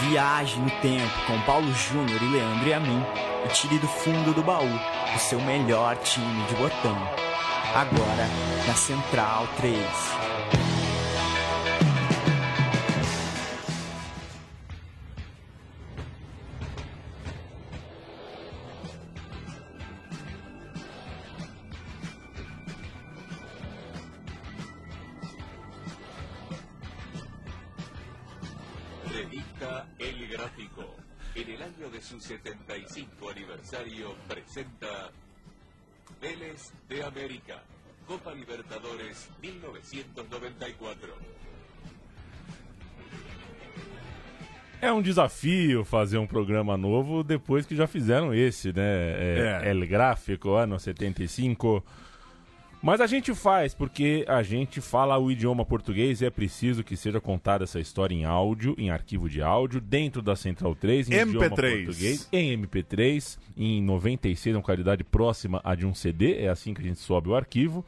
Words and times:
Viaje 0.00 0.58
no 0.58 0.70
tempo 0.80 1.26
com 1.26 1.40
Paulo 1.42 1.72
Júnior 1.72 2.20
e 2.20 2.28
Leandro 2.28 2.74
a 2.74 2.80
mim 2.80 3.02
e 3.44 3.48
tire 3.48 3.78
do 3.78 3.86
fundo 3.86 4.34
do 4.34 4.42
baú 4.42 4.68
o 5.14 5.18
seu 5.18 5.40
melhor 5.40 5.96
time 5.98 6.42
de 6.46 6.54
botão. 6.56 6.96
Agora 7.74 8.28
na 8.66 8.74
Central 8.74 9.46
3. 9.56 10.33
1994. 39.92 41.12
É 44.80 44.92
um 44.92 45.00
desafio 45.00 45.84
fazer 45.84 46.18
um 46.18 46.26
programa 46.26 46.76
novo 46.76 47.24
depois 47.24 47.64
que 47.64 47.74
já 47.74 47.86
fizeram 47.86 48.34
esse, 48.34 48.72
né? 48.72 48.82
É, 48.82 49.60
É. 49.64 49.70
El 49.70 49.86
Gráfico, 49.86 50.50
ano 50.50 50.78
75. 50.78 51.82
Mas 52.82 53.00
a 53.00 53.06
gente 53.06 53.34
faz 53.34 53.72
porque 53.72 54.26
a 54.28 54.42
gente 54.42 54.82
fala 54.82 55.16
o 55.16 55.30
idioma 55.30 55.64
português 55.64 56.20
e 56.20 56.26
é 56.26 56.30
preciso 56.30 56.84
que 56.84 56.98
seja 56.98 57.18
contada 57.18 57.64
essa 57.64 57.80
história 57.80 58.14
em 58.14 58.26
áudio, 58.26 58.74
em 58.76 58.90
arquivo 58.90 59.26
de 59.26 59.40
áudio, 59.40 59.80
dentro 59.80 60.20
da 60.20 60.36
Central 60.36 60.74
3, 60.74 61.08
em 61.08 61.14
idioma 61.14 61.46
MP3. 61.46 61.84
português, 61.86 62.28
em 62.30 62.58
MP3, 62.58 63.38
em 63.56 63.82
96, 63.82 64.56
uma 64.56 64.62
qualidade 64.62 65.02
próxima 65.02 65.62
a 65.64 65.74
de 65.74 65.86
um 65.86 65.94
CD, 65.94 66.40
é 66.40 66.50
assim 66.50 66.74
que 66.74 66.82
a 66.82 66.84
gente 66.84 66.98
sobe 66.98 67.30
o 67.30 67.34
arquivo. 67.34 67.82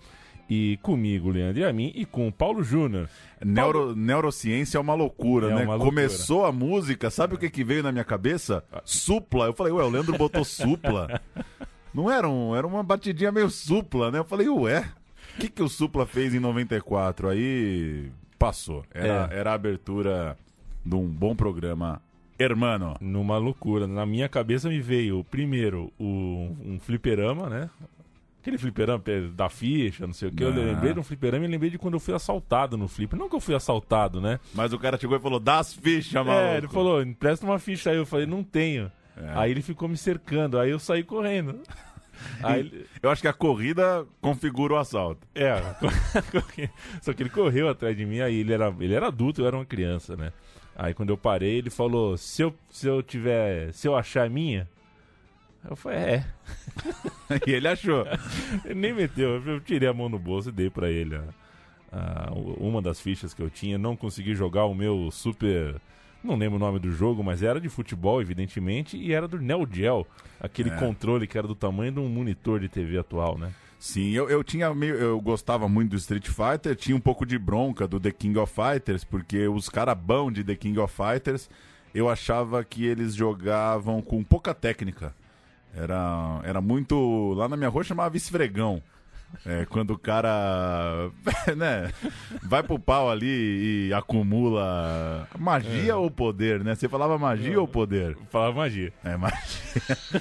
E 0.49 0.79
comigo, 0.81 1.31
Leandro 1.31 1.61
e 1.61 1.65
a 1.65 1.73
mim, 1.73 1.91
e 1.95 2.05
com 2.05 2.29
o 2.29 2.33
Paulo 2.33 2.63
Júnior. 2.63 3.09
Neuro, 3.45 3.97
neurociência 3.97 4.79
é 4.79 4.81
uma 4.81 4.95
loucura, 4.95 5.49
É 5.51 5.55
né? 5.57 5.65
uma 5.65 5.75
loucura. 5.75 5.91
Começou 5.91 6.45
a 6.47 6.53
música, 6.53 7.11
sabe 7.11 7.35
o 7.35 7.39
que, 7.39 7.51
que 7.51 7.65
veio 7.65 7.83
na 7.83 7.91
minha 7.91 8.05
cabeça? 8.05 8.63
Supla. 8.85 9.47
Eu 9.47 9.53
falei, 9.53 9.73
ué, 9.73 9.83
o 9.83 9.89
Leandro 9.91 10.17
botou 10.17 10.45
supla. 10.45 11.21
Não 11.93 12.11
era, 12.11 12.29
um, 12.29 12.55
era 12.55 12.67
uma 12.67 12.83
batidinha 12.83 13.33
meio 13.33 13.51
supla, 13.51 14.11
né? 14.11 14.19
Eu 14.19 14.25
falei, 14.25 14.49
ué, 14.49 14.89
o 15.37 15.41
que, 15.41 15.49
que 15.49 15.63
o 15.63 15.69
supla 15.69 16.07
fez 16.07 16.33
em 16.35 16.39
94? 16.41 17.29
Aí 17.29 18.11
passou. 18.39 18.85
Era, 18.95 19.29
É. 19.33 19.39
era 19.39 19.51
a 19.51 19.55
abertura 19.55 20.37
de 20.85 20.95
um 20.95 21.07
bom 21.09 21.35
programa. 21.35 22.01
Hermano. 22.39 22.95
numa 23.01 23.39
loucura. 23.39 23.87
Na 23.87 24.05
minha 24.05 24.29
cabeça 24.29 24.69
me 24.69 24.79
veio 24.79 25.25
primeiro 25.25 25.91
o, 25.99 26.55
um 26.63 26.79
fliperama, 26.79 27.49
né? 27.49 27.71
Aquele 28.47 28.59
fliperama 28.59 29.01
pe- 29.01 29.29
da 29.35 29.49
ficha, 29.49 30.07
não 30.07 30.15
sei 30.15 30.29
o 30.29 30.33
que. 30.33 30.45
Eu 30.45 30.51
Ah. 30.51 30.55
lembrei 30.55 30.93
de 30.95 31.01
um 31.01 31.03
fliperama 31.03 31.45
e 31.45 31.49
lembrei 31.49 31.69
de 31.69 31.79
quando 31.79 31.95
eu 31.95 32.01
fui 32.01 32.15
assaltado 32.15 32.77
no 32.77 32.87
flipper. 32.87 33.19
Não 33.19 33.29
que 33.29 33.35
eu 33.35 33.41
fui 33.41 33.57
assaltado, 33.57 34.21
né? 34.21 34.39
Mas 34.55 34.73
o 34.73 34.79
cara 34.79 34.97
chegou 34.97 35.17
e 35.17 35.21
falou, 35.21 35.41
dá 35.41 35.59
as 35.59 35.75
fichas, 35.75 36.13
maluco. 36.13 36.33
É, 36.33 36.57
ele 36.59 36.69
falou, 36.69 37.03
empresta 37.03 37.45
uma 37.45 37.59
ficha 37.59 37.91
aí. 37.91 37.97
Eu 37.97 38.07
falei, 38.07 38.25
não 38.25 38.45
tenho. 38.45 38.91
É. 39.17 39.33
Aí 39.35 39.51
ele 39.51 39.63
ficou 39.63 39.89
me 39.89 39.97
cercando, 39.97 40.61
aí 40.61 40.71
eu 40.71 40.79
saí 40.79 41.03
correndo. 41.03 41.59
Aí 42.43 42.87
Eu 43.03 43.11
acho 43.11 43.21
que 43.21 43.29
a 43.29 43.33
corrida 43.33 44.07
configura 44.23 44.75
o 44.75 44.77
assalto. 44.79 45.27
É, 45.35 45.53
só 47.03 47.13
que 47.13 47.23
ele 47.23 47.29
correu 47.31 47.69
atrás 47.69 47.95
de 47.97 48.07
mim, 48.07 48.21
aí 48.21 48.37
ele 48.41 48.53
era, 48.55 48.75
ele 48.81 48.95
era 48.95 49.09
adulto, 49.09 49.43
eu 49.43 49.47
era 49.47 49.55
uma 49.57 49.67
criança, 49.67 50.17
né? 50.17 50.33
Aí 50.75 50.95
quando 50.95 51.11
eu 51.11 51.17
parei, 51.19 51.59
ele 51.59 51.69
falou, 51.71 52.17
se 52.17 52.43
eu, 52.43 52.55
se 52.71 52.87
eu 52.87 53.03
tiver, 53.03 53.73
se 53.73 53.87
eu 53.87 53.95
achar 53.97 54.31
minha, 54.31 54.67
eu 55.71 55.77
falei, 55.77 55.99
é. 55.99 56.25
e 57.47 57.53
ele 57.53 57.69
achou. 57.69 58.07
Ele 58.65 58.75
nem 58.75 58.93
meteu, 58.95 59.43
eu 59.45 59.61
tirei 59.61 59.89
a 59.89 59.93
mão 59.95 60.09
no 60.09 60.19
bolso 60.19 60.49
e 60.49 60.53
dei 60.53 60.71
pra 60.71 60.91
ele 60.91 61.17
a- 61.17 61.25
a- 61.93 62.33
uma 62.59 62.81
das 62.83 63.01
fichas 63.01 63.33
que 63.35 63.43
eu 63.43 63.51
tinha. 63.51 63.79
Não 63.79 63.97
consegui 63.97 64.35
jogar 64.35 64.65
o 64.67 64.75
meu 64.75 65.11
super. 65.11 65.77
Não 66.23 66.35
lembro 66.37 66.57
o 66.57 66.59
nome 66.61 66.79
do 66.79 66.91
jogo, 66.91 67.23
mas 67.23 67.43
era 67.43 67.61
de 67.61 67.69
futebol, 67.69 68.21
evidentemente, 68.21 68.97
e 68.97 69.13
era 69.13 69.29
do 69.29 69.39
Neo 69.41 69.67
Geo, 69.71 70.07
aquele 70.41 70.71
É. 70.71 70.77
controle 70.77 71.27
que 71.27 71.39
era 71.39 71.47
do 71.47 71.55
tamanho 71.55 71.93
de 71.93 72.01
um 72.01 72.09
monitor 72.09 72.59
de 72.59 72.69
TV 72.69 72.99
atual, 72.99 73.39
né? 73.39 73.53
Sim, 73.79 74.11
eu, 74.13 74.29
eu 74.29 74.43
tinha 74.43 74.75
meio. 74.75 74.95
Eu 74.97 75.21
gostava 75.21 75.69
muito 75.69 75.91
do 75.91 75.97
Street 75.97 76.27
Fighter, 76.29 76.75
tinha 76.75 76.97
um 76.97 77.01
pouco 77.01 77.25
de 77.27 77.39
bronca 77.39 77.87
do 77.87 78.01
The 78.01 78.11
King 78.11 78.39
of 78.39 78.53
Fighters, 78.53 79.05
porque 79.05 79.47
os 79.47 79.69
caras 79.69 79.97
bons 79.97 80.33
de 80.33 80.43
The 80.43 80.57
King 80.57 80.79
of 80.81 80.93
Fighters, 80.93 81.49
eu 81.95 82.09
achava 82.09 82.65
que 82.65 82.85
eles 82.87 83.15
jogavam 83.15 84.01
com 84.03 84.25
pouca 84.25 84.53
técnica. 84.55 85.15
Era, 85.75 86.41
era 86.45 86.61
muito. 86.61 87.33
Lá 87.35 87.49
na 87.49 87.57
minha 87.57 87.69
rua 87.69 87.85
chamava 87.85 88.17
esfregão. 88.17 88.83
É, 89.45 89.67
quando 89.67 89.91
o 89.91 89.99
cara 89.99 91.11
né, 91.57 91.93
vai 92.43 92.63
pro 92.63 92.79
pau 92.79 93.11
ali 93.11 93.89
e 93.89 93.93
acumula 93.93 95.29
magia 95.39 95.97
ou 95.97 96.11
poder, 96.11 96.63
né? 96.63 96.75
Você 96.75 96.89
falava 96.89 97.19
magia 97.19 97.61
ou 97.61 97.67
poder? 97.67 98.17
Falava 98.31 98.57
magia. 98.57 98.93
É, 99.05 99.17
magia. 99.17 99.41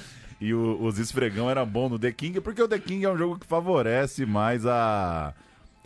E 0.38 0.52
o- 0.52 0.82
os 0.82 0.98
esfregão 0.98 1.48
era 1.48 1.64
bom 1.64 1.88
no 1.88 1.98
The 1.98 2.12
King, 2.12 2.42
porque 2.42 2.60
o 2.60 2.68
The 2.68 2.78
King 2.78 3.06
é 3.06 3.10
um 3.10 3.16
jogo 3.16 3.38
que 3.38 3.46
favorece 3.46 4.26
mais 4.26 4.66
a, 4.66 5.32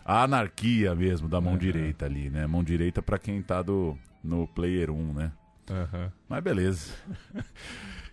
a 0.05 0.25
anarquia 0.25 0.93
mesmo 0.93 1.29
da 1.29 1.41
mão 1.41 1.57
direita 1.57 2.07
ali, 2.07 2.29
né? 2.31 2.49
Mão 2.49 2.65
direita 2.65 3.01
pra 3.01 3.17
quem 3.17 3.41
tá 3.43 3.63
do, 3.63 3.97
no 4.25 4.49
Player 4.49 4.91
1, 4.91 5.13
né? 5.13 5.31
Aham. 5.71 6.11
Mas 6.29 6.43
beleza. 6.43 6.93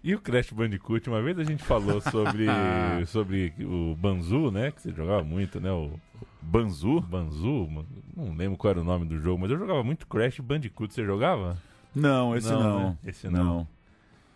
E 0.07 0.16
o 0.16 0.22
Crash 0.22 0.51
Bandicoot, 0.53 1.09
uma 1.09 1.22
vez 1.22 1.38
a 1.38 1.44
gente 1.44 1.62
falou 1.66 2.00
sobre, 2.00 2.45
sobre 3.07 3.53
o 3.59 3.94
Banzu, 3.94 4.50
né? 4.51 4.72
Que 4.72 4.81
você 4.81 4.94
jogava 4.94 5.22
muito, 5.22 5.59
né? 5.59 5.69
O 5.69 6.00
Banzu? 6.41 7.01
Banzu, 7.01 7.68
não 8.16 8.34
lembro 8.34 8.57
qual 8.57 8.72
era 8.72 8.79
o 8.79 8.85
nome 8.85 9.06
do 9.06 9.19
jogo, 9.19 9.41
mas 9.41 9.51
eu 9.51 9.59
jogava 9.59 9.84
muito 9.84 10.07
Crash 10.07 10.40
Bandicoot. 10.40 10.94
Você 10.94 11.03
jogava? 11.03 11.57
Não, 11.94 12.34
esse 12.38 12.50
Não, 12.50 12.63
não. 12.63 12.79
né? 12.79 12.97
Esse 13.06 13.28
não. 13.29 13.67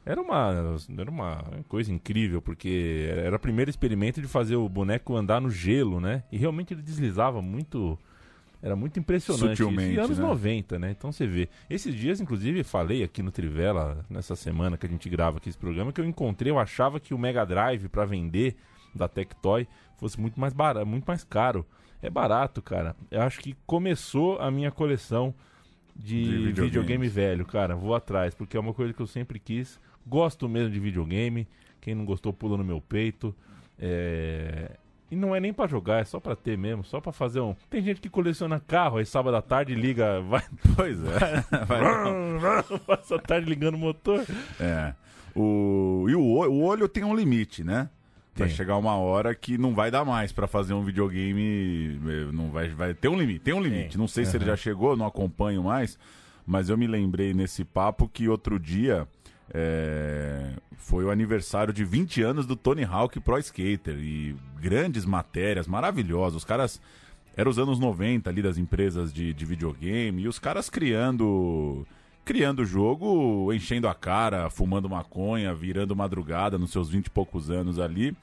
Era 0.06 0.22
uma, 0.22 0.78
era 1.00 1.10
uma 1.10 1.42
coisa 1.70 1.90
incrível, 1.90 2.42
porque 2.42 3.10
era 3.10 3.38
o 3.38 3.40
primeiro 3.40 3.70
experimento 3.72 4.22
de 4.22 4.28
fazer 4.28 4.58
o 4.58 4.68
boneco 4.68 5.16
andar 5.16 5.40
no 5.40 5.50
gelo, 5.50 6.02
né? 6.02 6.24
E 6.34 6.38
realmente 6.38 6.74
ele 6.74 6.82
deslizava 6.82 7.42
muito. 7.42 7.98
Era 8.62 8.76
muito 8.76 9.00
impressionante. 9.00 9.54
isso. 9.54 9.64
Sutilmente, 9.64 9.96
E 9.96 10.00
anos 10.00 10.18
né? 10.20 10.24
90, 10.26 10.80
né? 10.80 10.92
Então 10.92 11.12
você 11.12 11.26
vê. 11.26 11.50
Esses 11.70 11.96
dias, 11.96 12.22
inclusive, 12.22 12.64
falei 12.64 13.04
aqui 13.04 13.24
no 13.24 13.32
Trivela, 13.32 14.06
nessa 14.10 14.36
semana 14.36 14.78
que 14.78 14.86
a 14.86 14.90
gente 14.90 15.10
grava 15.10 15.38
aqui 15.38 15.50
esse 15.50 15.58
programa, 15.58 15.92
que 15.92 16.00
eu 16.00 16.06
encontrei, 16.06 16.52
eu 16.52 16.60
achava 16.60 17.00
que 17.00 17.14
o 17.14 17.18
Mega 17.18 17.46
Drive 17.46 17.88
para 17.90 18.06
vender 18.06 18.56
da 18.94 19.08
Tectoy 19.08 19.68
fosse 19.98 20.20
muito 20.20 20.40
mais 20.40 20.54
barato, 20.54 20.86
muito 20.86 21.06
mais 21.06 21.24
caro. 21.24 21.66
É 22.02 22.10
barato, 22.10 22.62
cara. 22.62 22.96
Eu 23.10 23.22
acho 23.22 23.40
que 23.40 23.56
começou 23.66 24.40
a 24.40 24.50
minha 24.52 24.72
coleção 24.72 25.34
de, 25.96 26.52
De 26.52 26.62
videogame 26.62 27.08
velho, 27.08 27.46
cara. 27.46 27.76
Vou 27.76 27.94
atrás, 27.94 28.34
porque 28.34 28.58
é 28.58 28.60
uma 28.60 28.74
coisa 28.74 28.94
que 28.94 29.02
eu 29.02 29.08
sempre 29.08 29.40
quis. 29.40 29.80
Gosto 30.06 30.50
mesmo 30.50 30.72
de 30.72 30.80
videogame. 30.80 31.48
Quem 31.80 31.94
não 31.96 32.06
gostou, 32.06 32.32
pula 32.34 32.58
no 32.58 32.64
meu 32.64 32.82
peito. 32.82 33.36
É, 33.78 34.72
E 35.12 35.16
não 35.16 35.36
é 35.36 35.40
nem 35.42 35.52
pra 35.52 35.68
jogar, 35.68 36.00
é 36.00 36.06
só 36.06 36.20
pra 36.22 36.36
ter 36.38 36.58
mesmo, 36.58 36.84
só 36.86 37.02
pra 37.02 37.12
fazer 37.12 37.42
um. 37.42 37.54
Tem 37.70 37.84
gente 37.84 38.00
que 38.00 38.10
coleciona 38.10 38.62
carro, 38.62 38.98
aí 38.98 39.06
sábado 39.06 39.36
à 39.36 39.42
tarde 39.42 39.76
liga, 39.76 40.22
vai. 40.26 40.42
Pois 40.76 40.98
é. 41.04 41.44
Vai- 41.68 42.80
Passa 42.88 43.16
a 43.16 43.20
tarde 43.20 43.50
ligando 43.50 43.76
o 43.76 43.78
motor. 43.78 44.26
é. 44.60 44.94
O, 45.36 46.06
e 46.10 46.16
o, 46.16 46.22
o- 46.22 46.64
olho 46.64 46.88
tem 46.90 47.04
um 47.04 47.16
limite, 47.16 47.64
né? 47.64 47.90
Vai 48.36 48.48
Tem. 48.48 48.56
chegar 48.56 48.78
uma 48.78 48.96
hora 48.96 49.36
que 49.36 49.58
não 49.58 49.74
vai 49.76 49.92
dar 49.92 50.04
mais 50.06 50.32
pra 50.32 50.48
fazer 50.48 50.74
um 50.74 50.84
videogame. 50.84 52.00
eh, 52.08 52.32
Não 52.34 52.50
vai, 52.50 52.70
vai 52.70 52.94
ter 52.94 53.08
um 53.10 53.18
limite. 53.18 53.40
Tem 53.40 53.54
um 53.54 53.62
limite. 53.62 53.90
Tem. 53.90 53.98
Não 53.98 54.08
sei 54.08 54.26
se 54.26 54.36
ele 54.38 54.46
já 54.46 54.56
chegou, 54.56 54.96
não 54.96 55.06
acompanho 55.06 55.64
mais. 55.64 55.98
Mas 56.48 56.70
eu 56.70 56.78
me 56.78 56.88
lembrei 56.88 57.34
nesse 57.34 57.64
papo 57.66 58.08
que 58.08 58.28
outro 58.30 58.58
dia 58.58 59.06
eh, 59.54 60.54
foi 60.78 61.04
o 61.04 61.12
aniversário 61.12 61.74
de 61.74 61.84
20 61.84 62.22
anos 62.22 62.46
do 62.46 62.56
Tony 62.56 62.84
Hawk 62.84 63.20
Pro 63.20 63.38
Skater. 63.38 63.98
E 63.98 64.36
grandes 64.60 65.06
matérias, 65.06 65.68
maravilhosas. 65.68 66.38
Os 66.38 66.46
caras 66.46 66.82
Era 67.36 67.50
os 67.50 67.58
anos 67.58 67.80
90 67.80 68.30
ali 68.30 68.42
das 68.42 68.58
empresas 68.58 69.14
de, 69.14 69.34
de 69.34 69.46
videogame 69.46 70.24
e 70.24 70.28
os 70.28 70.38
caras 70.38 70.70
criando 70.70 71.86
criando 72.24 72.62
o 72.62 72.66
jogo, 72.66 73.52
enchendo 73.52 73.88
a 73.88 73.96
cara, 73.96 74.50
fumando 74.50 74.90
maconha, 74.90 75.54
virando 75.56 75.96
madrugada 75.96 76.58
nos 76.58 76.72
seus 76.72 76.90
20 76.90 77.08
e 77.08 77.10
poucos 77.10 77.50
anos 77.50 77.80
ali. 77.80 78.16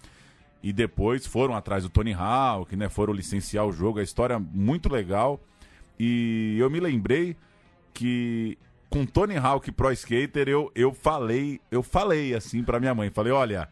E 0.62 0.72
depois 0.72 1.26
foram 1.26 1.54
atrás 1.54 1.84
do 1.84 1.88
Tony 1.90 2.12
Hawk, 2.12 2.74
né? 2.76 2.88
Foram 2.88 3.12
licenciar 3.12 3.66
o 3.66 3.72
jogo, 3.72 3.98
a 3.98 4.02
história 4.02 4.38
muito 4.38 4.88
legal. 4.92 5.40
E 5.98 6.56
eu 6.58 6.70
me 6.70 6.80
lembrei 6.80 7.36
que 7.92 8.58
com 8.88 9.04
Tony 9.04 9.36
Hawk 9.36 9.70
Pro 9.72 9.92
Skater 9.92 10.48
eu, 10.48 10.70
eu 10.74 10.92
falei, 10.92 11.60
eu 11.70 11.82
falei 11.82 12.34
assim 12.34 12.62
para 12.62 12.80
minha 12.80 12.94
mãe, 12.94 13.10
falei, 13.10 13.32
olha, 13.32 13.68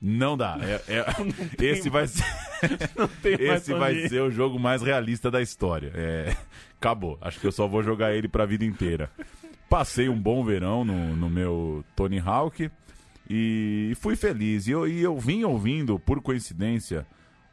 não 0.00 0.36
dá. 0.36 0.58
É, 0.60 0.94
é, 0.94 1.06
não 1.18 1.30
esse 1.58 1.88
vai 1.88 2.06
ser 2.06 2.24
esse 3.24 3.74
vai 3.74 4.08
ser 4.08 4.22
o 4.22 4.30
jogo 4.30 4.58
mais 4.58 4.82
realista 4.82 5.30
da 5.30 5.40
história. 5.40 5.92
É, 5.94 6.36
acabou. 6.78 7.18
Acho 7.20 7.40
que 7.40 7.46
eu 7.46 7.52
só 7.52 7.66
vou 7.66 7.82
jogar 7.82 8.14
ele 8.14 8.28
pra 8.28 8.46
vida 8.46 8.64
inteira. 8.64 9.10
Passei 9.68 10.08
um 10.08 10.20
bom 10.20 10.44
verão 10.44 10.84
no, 10.84 11.16
no 11.16 11.30
meu 11.30 11.84
Tony 11.94 12.18
Hawk 12.18 12.70
e 13.28 13.92
fui 14.00 14.16
feliz. 14.16 14.66
E 14.66 14.72
eu, 14.72 14.88
e 14.88 15.00
eu 15.00 15.16
vim 15.18 15.44
ouvindo, 15.44 15.98
por 15.98 16.20
coincidência, 16.20 17.06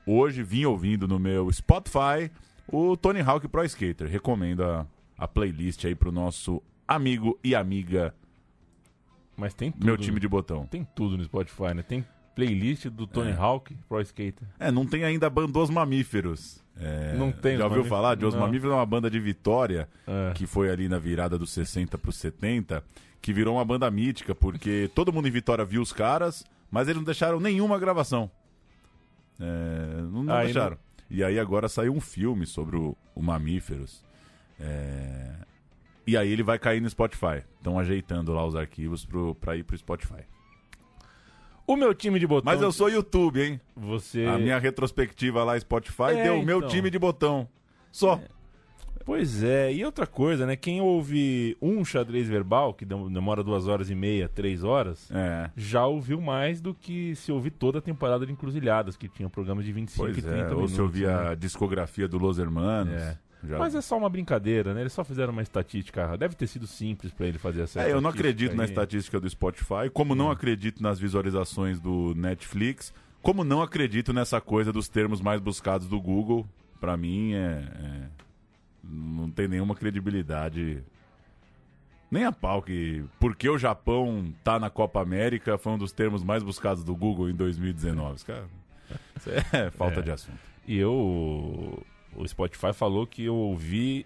hoje 0.06 0.42
vim 0.42 0.66
ouvindo 0.66 1.08
no 1.08 1.20
meu 1.20 1.52
Spotify 1.52 2.32
o 2.68 2.98
Tony 2.98 3.22
Hawk 3.22 3.48
Pro 3.48 3.64
Skater. 3.64 4.08
Recomendo 4.08 4.64
a, 4.64 4.86
a 5.18 5.28
playlist 5.28 5.86
aí 5.86 5.94
pro 5.94 6.12
nosso 6.12 6.62
amigo 6.88 7.38
e 7.44 7.54
amiga. 7.56 8.14
Mas 9.36 9.54
tem 9.54 9.72
tudo. 9.72 9.86
Meu 9.86 9.98
time 9.98 10.20
de 10.20 10.28
botão. 10.28 10.66
Tem 10.66 10.88
tudo 10.96 11.18
no 11.18 11.24
Spotify, 11.24 11.74
né? 11.76 11.84
Tem 11.84 12.04
playlist 12.38 12.88
do 12.88 13.08
Tony 13.08 13.32
é. 13.32 13.36
Hawk 13.36 13.76
Pro 13.90 14.00
Skater. 14.02 14.48
É, 14.60 14.72
não 14.72 14.86
tem 14.86 15.04
ainda 15.04 15.30
Bandos 15.30 15.70
Mamíferos. 15.70 16.64
É, 16.80 17.16
não 17.18 17.32
tem. 17.32 17.58
Já 17.58 17.66
ouviu 17.66 17.84
falar 17.84 18.16
de 18.16 18.26
Os 18.26 18.36
não. 18.36 18.42
Mamíferos? 18.42 18.74
É 18.74 18.76
uma 18.76 18.86
banda 18.86 19.10
de 19.10 19.20
Vitória, 19.20 19.90
é. 20.06 20.34
que 20.34 20.46
foi 20.46 20.70
ali 20.70 20.88
na 20.88 21.00
virada 21.00 21.38
dos 21.38 21.52
60 21.52 21.98
para 21.98 22.10
os 22.10 22.18
70, 22.18 22.84
que 23.22 23.34
virou 23.34 23.56
uma 23.56 23.66
banda 23.66 23.90
mítica, 23.90 24.36
porque 24.36 24.90
todo 24.94 25.12
mundo 25.12 25.28
em 25.28 25.32
Vitória 25.32 25.66
viu 25.66 25.82
os 25.82 25.92
caras, 25.92 26.46
mas 26.70 26.88
eles 26.88 26.98
não 26.98 27.04
deixaram 27.04 27.40
nenhuma 27.40 27.80
gravação. 27.80 28.30
É, 29.40 30.02
não, 30.02 30.24
não 30.24 30.44
deixaram. 30.44 30.78
Não... 30.78 30.88
E 31.10 31.24
aí 31.24 31.40
agora 31.40 31.68
saiu 31.68 31.94
um 31.94 32.02
filme 32.02 32.46
sobre 32.46 32.76
o, 32.76 32.96
o 33.16 33.22
Mamíferos. 33.22 34.04
É... 34.60 35.47
E 36.08 36.16
aí 36.16 36.32
ele 36.32 36.42
vai 36.42 36.58
cair 36.58 36.82
no 36.82 36.90
Spotify. 36.90 37.44
Estão 37.58 37.78
ajeitando 37.78 38.34
lá 38.34 38.46
os 38.46 38.56
arquivos 38.56 39.06
pro, 39.06 39.36
pra 39.36 39.58
ir 39.58 39.64
pro 39.64 39.78
Spotify. 39.78 40.24
O 41.68 41.76
meu 41.76 41.94
time 41.94 42.18
de 42.18 42.26
botão. 42.26 42.46
Mas 42.46 42.62
eu 42.62 42.72
sou 42.72 42.90
YouTube, 42.90 43.42
hein? 43.42 43.60
Você. 43.76 44.26
A 44.26 44.38
minha 44.38 44.58
retrospectiva 44.58 45.44
lá, 45.44 45.60
Spotify, 45.60 46.12
é, 46.14 46.24
deu 46.24 46.40
o 46.40 46.44
meu 46.44 46.60
então. 46.60 46.70
time 46.70 46.90
de 46.90 46.98
botão. 46.98 47.46
Só. 47.92 48.16
É. 48.16 48.38
Pois 49.04 49.42
é, 49.42 49.72
e 49.72 49.86
outra 49.86 50.06
coisa, 50.06 50.46
né? 50.46 50.58
Quem 50.58 50.82
ouve 50.82 51.56
um 51.62 51.84
xadrez 51.86 52.28
verbal, 52.28 52.74
que 52.74 52.84
demora 52.84 53.42
duas 53.42 53.66
horas 53.66 53.90
e 53.90 53.96
meia, 53.96 54.28
três 54.28 54.66
horas, 54.66 55.10
é. 55.12 55.50
já 55.56 55.86
ouviu 55.86 56.20
mais 56.20 56.60
do 56.60 56.74
que 56.74 57.16
se 57.16 57.32
ouvir 57.32 57.52
toda 57.52 57.80
a 57.80 57.82
temporada 57.82 58.26
de 58.26 58.34
Encruzilhadas, 58.34 58.98
que 58.98 59.08
tinha 59.08 59.30
programas 59.30 59.64
de 59.64 59.72
25 59.72 60.06
pois 60.06 60.18
e 60.18 60.22
30 60.22 60.36
é, 60.36 60.44
minutos. 60.44 60.62
Ou 60.62 60.68
se 60.68 60.82
ouvir 60.82 61.08
né? 61.08 61.30
a 61.30 61.36
discografia 61.36 62.06
do 62.06 62.18
Los 62.18 62.38
Hermanos. 62.38 63.02
É. 63.02 63.18
Já... 63.44 63.58
Mas 63.58 63.76
é 63.76 63.82
só 63.82 63.98
uma 63.98 64.10
brincadeira, 64.10 64.74
né? 64.74 64.82
Eles 64.82 64.94
só 64.94 65.04
fizeram 65.04 65.32
uma 65.32 65.42
estatística. 65.42 66.18
Deve 66.18 66.36
ter 66.36 66.48
sido 66.48 66.66
simples 66.66 67.14
para 67.14 67.28
ele 67.28 67.38
fazer 67.38 67.62
essa 67.62 67.82
É, 67.82 67.92
eu 67.92 68.02
não 68.02 68.10
acredito 68.10 68.52
aí. 68.52 68.58
na 68.58 68.66
estatística 68.66 69.20
do 69.20 69.30
Spotify, 69.30 69.90
como 69.94 70.16
não 70.16 70.28
hum. 70.28 70.32
acredito 70.32 70.82
nas 70.82 71.00
visualizações 71.00 71.80
do 71.80 72.14
Netflix, 72.16 72.94
como 73.22 73.44
não 73.44 73.62
acredito 73.62 74.12
nessa 74.12 74.42
coisa 74.42 74.72
dos 74.72 74.90
termos 74.90 75.22
mais 75.22 75.40
buscados 75.40 75.88
do 75.88 76.00
Google. 76.02 76.48
Para 76.80 76.98
mim, 76.98 77.34
é, 77.34 77.38
é, 77.38 78.08
não 78.84 79.30
tem 79.30 79.48
nenhuma 79.48 79.76
credibilidade. 79.76 80.84
Nem 82.10 82.24
a 82.24 82.32
pau 82.32 82.62
que. 82.62 83.04
Porque 83.20 83.50
o 83.50 83.58
Japão 83.58 84.34
tá 84.44 84.60
na 84.60 84.70
Copa 84.70 85.02
América 85.02 85.58
foi 85.58 85.74
um 85.74 85.78
dos 85.78 85.92
termos 85.92 86.24
mais 86.24 86.42
buscados 86.42 86.84
do 86.84 86.96
Google 86.96 87.30
em 87.30 87.36
2019. 87.36 88.24
Cara, 88.26 88.46
isso 89.16 89.30
é 89.30 89.70
falta 89.78 90.00
é. 90.00 90.04
de 90.04 90.12
assunto. 90.12 90.40
E 90.68 90.78
eu 90.78 91.84
o 92.16 92.28
Spotify 92.28 92.74
falou 92.74 93.06
que 93.06 93.24
eu 93.24 93.36
ouvi 93.36 94.06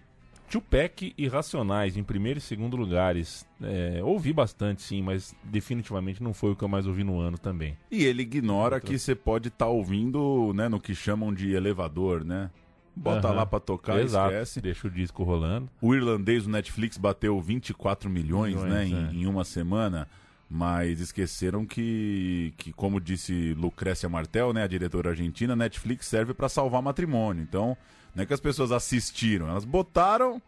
Tupac 0.52 1.14
e 1.16 1.28
Racionais 1.28 1.96
em 1.96 2.02
primeiro 2.02 2.38
e 2.38 2.42
segundo 2.42 2.76
lugares. 2.76 3.46
É, 3.62 4.00
ouvi 4.02 4.34
bastante, 4.34 4.82
sim, 4.82 5.00
mas 5.00 5.34
definitivamente 5.44 6.22
não 6.22 6.34
foi 6.34 6.52
o 6.52 6.56
que 6.56 6.62
eu 6.62 6.68
mais 6.68 6.86
ouvi 6.86 7.02
no 7.02 7.18
ano 7.18 7.38
também. 7.38 7.74
E 7.90 8.04
ele 8.04 8.22
ignora 8.22 8.76
Outra... 8.76 8.80
que 8.80 8.98
você 8.98 9.14
pode 9.14 9.48
estar 9.48 9.64
tá 9.64 9.70
ouvindo 9.70 10.52
né, 10.54 10.68
no 10.68 10.78
que 10.78 10.94
chamam 10.94 11.32
de 11.32 11.52
elevador, 11.52 12.22
né? 12.22 12.50
Bota 12.94 13.28
uhum. 13.28 13.34
lá 13.34 13.46
pra 13.46 13.58
tocar 13.58 13.98
Exato. 13.98 14.32
esquece. 14.32 14.60
Deixa 14.60 14.86
o 14.86 14.90
disco 14.90 15.22
rolando. 15.22 15.70
O 15.80 15.94
irlandês, 15.94 16.46
o 16.46 16.50
Netflix, 16.50 16.98
bateu 16.98 17.40
24 17.40 18.10
milhões, 18.10 18.54
milhões 18.54 18.70
né, 18.70 18.84
é. 18.84 19.14
em, 19.14 19.22
em 19.22 19.26
uma 19.26 19.44
semana 19.44 20.06
mas 20.54 21.00
esqueceram 21.00 21.64
que, 21.64 22.52
que 22.58 22.74
como 22.74 23.00
disse 23.00 23.54
Lucrécia 23.54 24.06
Martel, 24.06 24.52
né, 24.52 24.62
a 24.62 24.66
diretora 24.66 25.08
argentina, 25.08 25.56
Netflix 25.56 26.06
serve 26.06 26.34
para 26.34 26.46
salvar 26.46 26.82
matrimônio. 26.82 27.42
Então, 27.42 27.74
não 28.14 28.22
é 28.22 28.26
que 28.26 28.34
as 28.34 28.40
pessoas 28.40 28.70
assistiram, 28.70 29.48
elas 29.48 29.64
botaram, 29.64 30.42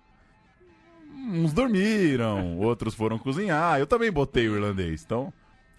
uns 1.10 1.54
dormiram, 1.54 2.58
outros 2.60 2.94
foram 2.94 3.18
cozinhar. 3.18 3.80
Eu 3.80 3.86
também 3.86 4.12
botei 4.12 4.46
o 4.46 4.56
irlandês, 4.56 5.02
então 5.02 5.32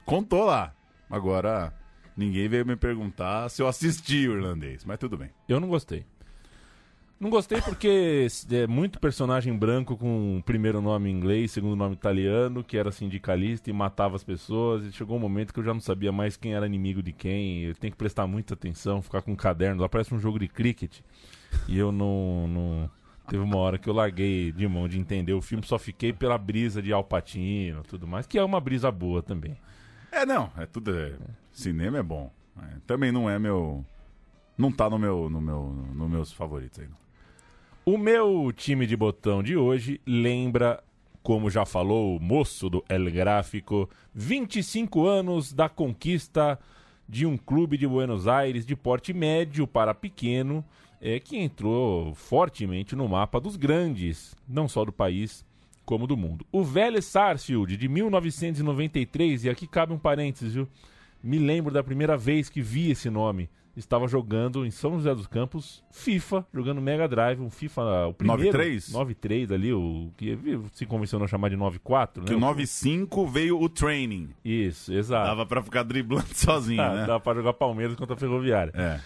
contou 0.04 0.46
lá. 0.46 0.74
Agora, 1.08 1.72
ninguém 2.18 2.50
veio 2.50 2.66
me 2.66 2.76
perguntar 2.76 3.48
se 3.50 3.62
eu 3.62 3.68
assisti 3.68 4.28
o 4.28 4.38
irlandês, 4.38 4.84
mas 4.84 4.98
tudo 4.98 5.18
bem. 5.18 5.30
Eu 5.48 5.60
não 5.60 5.68
gostei. 5.68 6.04
Não 7.26 7.32
gostei 7.32 7.60
porque 7.60 8.28
é 8.52 8.68
muito 8.68 9.00
personagem 9.00 9.58
branco 9.58 9.98
com 9.98 10.44
primeiro 10.46 10.80
nome 10.80 11.10
inglês, 11.10 11.50
segundo 11.50 11.76
nome 11.76 11.96
italiano, 11.96 12.64
que 12.64 12.78
era 12.78 12.92
sindicalista 12.92 13.68
e 13.68 13.74
matava 13.74 14.16
as 14.16 14.24
pessoas. 14.24 14.86
E 14.86 14.92
chegou 14.92 15.18
um 15.18 15.20
momento 15.20 15.52
que 15.52 15.60
eu 15.60 15.64
já 15.64 15.74
não 15.74 15.82
sabia 15.82 16.12
mais 16.12 16.38
quem 16.38 16.54
era 16.54 16.68
inimigo 16.68 17.02
de 17.02 17.12
quem. 17.12 17.64
Eu 17.64 17.74
tenho 17.74 17.92
que 17.92 17.98
prestar 17.98 18.28
muita 18.28 18.54
atenção, 18.54 19.02
ficar 19.02 19.24
com 19.24 19.32
um 19.32 19.36
caderno. 19.36 19.82
Lá 19.82 19.90
parece 19.90 20.14
um 20.14 20.20
jogo 20.20 20.38
de 20.38 20.48
cricket. 20.48 21.00
E 21.68 21.76
eu 21.76 21.92
não, 21.92 22.48
não. 22.48 22.90
Teve 23.28 23.42
uma 23.42 23.58
hora 23.58 23.80
que 23.80 23.90
eu 23.90 23.94
larguei 23.96 24.52
de 24.52 24.68
mão 24.68 24.88
de 24.88 25.00
entender 25.00 25.34
o 25.34 25.42
filme, 25.42 25.66
só 25.66 25.80
fiquei 25.80 26.14
pela 26.14 26.38
brisa 26.38 26.80
de 26.80 26.94
Alpatino 26.94 27.82
tudo 27.82 28.06
mais, 28.06 28.28
que 28.28 28.38
é 28.38 28.44
uma 28.44 28.62
brisa 28.62 28.92
boa 28.92 29.24
também. 29.24 29.58
É, 30.12 30.28
não, 30.28 30.52
é 30.56 30.68
tudo. 30.68 30.96
É, 30.96 31.14
cinema 31.52 31.98
é 31.98 32.04
bom. 32.04 32.32
É, 32.56 32.76
também 32.86 33.12
não 33.12 33.28
é 33.28 33.40
meu. 33.40 33.84
Não 34.56 34.72
tá 34.72 34.88
no 34.92 35.00
meu, 35.00 35.28
no 35.28 35.42
meu, 35.42 35.64
nos 35.92 36.08
meus 36.08 36.32
favoritos 36.32 36.78
aí. 36.78 36.88
O 37.88 38.00
meu 38.00 38.52
time 38.52 38.88
de 38.88 38.98
botão 38.98 39.44
de 39.44 39.56
hoje 39.56 40.02
lembra, 40.08 40.84
como 41.22 41.52
já 41.52 41.68
falou 41.68 42.18
o 42.18 42.20
moço 42.20 42.68
do 42.68 42.84
El 42.90 43.12
Gráfico, 43.12 43.88
25 44.12 45.06
anos 45.06 45.54
da 45.54 45.70
conquista 45.70 46.60
de 47.08 47.28
um 47.28 47.38
clube 47.38 47.78
de 47.78 47.86
Buenos 47.86 48.28
Aires 48.28 48.66
de 48.66 48.76
porte 48.76 49.14
médio 49.14 49.68
para 49.68 49.94
pequeno, 49.94 50.66
é, 51.00 51.20
que 51.20 51.38
entrou 51.38 52.16
fortemente 52.16 52.96
no 52.96 53.08
mapa 53.08 53.40
dos 53.40 53.56
grandes, 53.56 54.36
não 54.50 54.68
só 54.68 54.84
do 54.84 54.92
país, 54.92 55.46
como 55.86 56.08
do 56.08 56.18
mundo. 56.18 56.44
O 56.52 56.64
Vélez 56.64 57.06
Sarsfield, 57.06 57.78
de 57.78 57.88
1993, 57.88 59.44
e 59.44 59.50
aqui 59.52 59.68
cabe 59.68 59.94
um 59.94 60.00
parênteses, 60.00 60.56
viu? 60.56 60.68
Me 61.22 61.38
lembro 61.38 61.72
da 61.72 61.84
primeira 61.84 62.18
vez 62.18 62.50
que 62.50 62.64
vi 62.64 62.90
esse 62.90 63.12
nome 63.12 63.48
estava 63.76 64.08
jogando 64.08 64.66
em 64.66 64.72
São 64.72 64.96
José 64.96 65.14
dos 65.14 65.28
Campos 65.28 65.84
FIFA, 65.92 66.46
jogando 66.54 66.82
Mega 66.82 67.08
Drive, 67.08 67.42
um 67.42 67.50
FIFA, 67.50 68.08
o 68.08 68.14
primeiro 68.14 68.44
93? 68.44 68.92
93 68.92 69.52
ali, 69.52 69.74
o 69.74 70.12
que 70.16 70.38
se 70.74 70.86
convencionou 70.86 71.28
chamar 71.28 71.50
de 71.50 71.56
94, 71.56 72.24
né? 72.24 72.28
Que 72.28 72.36
o 72.36 72.40
95 72.40 73.28
veio 73.28 73.62
o 73.62 73.68
training. 73.68 74.30
Isso, 74.44 74.94
exato. 74.94 75.28
Dava 75.28 75.46
para 75.46 75.62
ficar 75.62 75.84
driblando 75.84 76.28
sozinho, 76.34 76.82
ah, 76.82 76.96
né? 76.96 77.06
Dava 77.06 77.20
para 77.20 77.38
jogar 77.38 77.54
Palmeiras 77.54 77.96
contra 77.96 78.16
a 78.16 78.18
Ferroviária. 78.18 78.72
É. 78.76 79.00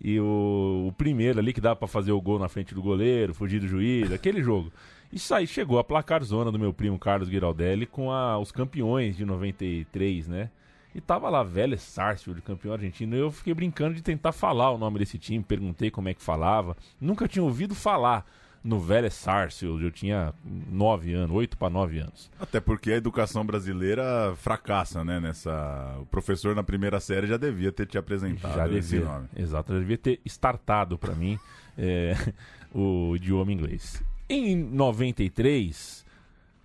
E 0.00 0.20
o, 0.20 0.86
o 0.88 0.92
primeiro 0.92 1.38
ali 1.38 1.52
que 1.52 1.60
dava 1.60 1.76
para 1.76 1.88
fazer 1.88 2.12
o 2.12 2.20
gol 2.20 2.38
na 2.38 2.48
frente 2.48 2.74
do 2.74 2.82
goleiro, 2.82 3.32
fugir 3.34 3.60
do 3.60 3.66
juiz, 3.66 4.12
aquele 4.12 4.42
jogo. 4.42 4.70
Isso 5.12 5.34
aí 5.34 5.46
chegou 5.46 5.78
a 5.78 5.84
placar 5.84 6.22
zona 6.22 6.52
do 6.52 6.58
meu 6.58 6.72
primo 6.72 6.98
Carlos 6.98 7.28
Giraldelli 7.28 7.86
com 7.86 8.12
a, 8.12 8.38
os 8.38 8.52
campeões 8.52 9.16
de 9.16 9.24
93, 9.24 10.28
né? 10.28 10.50
E 10.94 11.00
tava 11.00 11.28
lá, 11.28 11.42
Vélez 11.42 11.82
Sarsfield, 11.82 12.42
campeão 12.42 12.72
argentino. 12.72 13.14
Eu 13.14 13.30
fiquei 13.30 13.54
brincando 13.54 13.94
de 13.94 14.02
tentar 14.02 14.32
falar 14.32 14.70
o 14.70 14.78
nome 14.78 14.98
desse 14.98 15.18
time, 15.18 15.42
perguntei 15.42 15.90
como 15.90 16.08
é 16.08 16.14
que 16.14 16.22
falava. 16.22 16.76
Nunca 17.00 17.28
tinha 17.28 17.42
ouvido 17.42 17.74
falar 17.74 18.26
no 18.62 18.80
Vélez 18.80 19.14
Sarsfield. 19.14 19.84
Eu 19.84 19.90
tinha 19.90 20.34
nove 20.44 21.14
anos, 21.14 21.34
oito 21.36 21.56
para 21.56 21.70
nove 21.70 22.00
anos. 22.00 22.30
Até 22.40 22.60
porque 22.60 22.92
a 22.92 22.96
educação 22.96 23.44
brasileira 23.44 24.34
fracassa, 24.36 25.04
né? 25.04 25.20
Nessa... 25.20 25.96
O 26.00 26.06
professor 26.06 26.54
na 26.54 26.62
primeira 26.62 26.98
série 26.98 27.26
já 27.26 27.36
devia 27.36 27.70
ter 27.70 27.86
te 27.86 27.96
apresentado 27.96 28.54
já 28.54 28.68
esse 28.68 28.90
devia, 28.90 29.06
nome. 29.06 29.28
Exato, 29.36 29.72
já 29.72 29.78
devia 29.78 29.98
ter 29.98 30.20
startado 30.24 30.98
para 30.98 31.14
mim 31.14 31.38
é, 31.78 32.14
o 32.74 33.14
idioma 33.14 33.52
inglês. 33.52 34.02
Em 34.28 34.56
93 34.56 36.04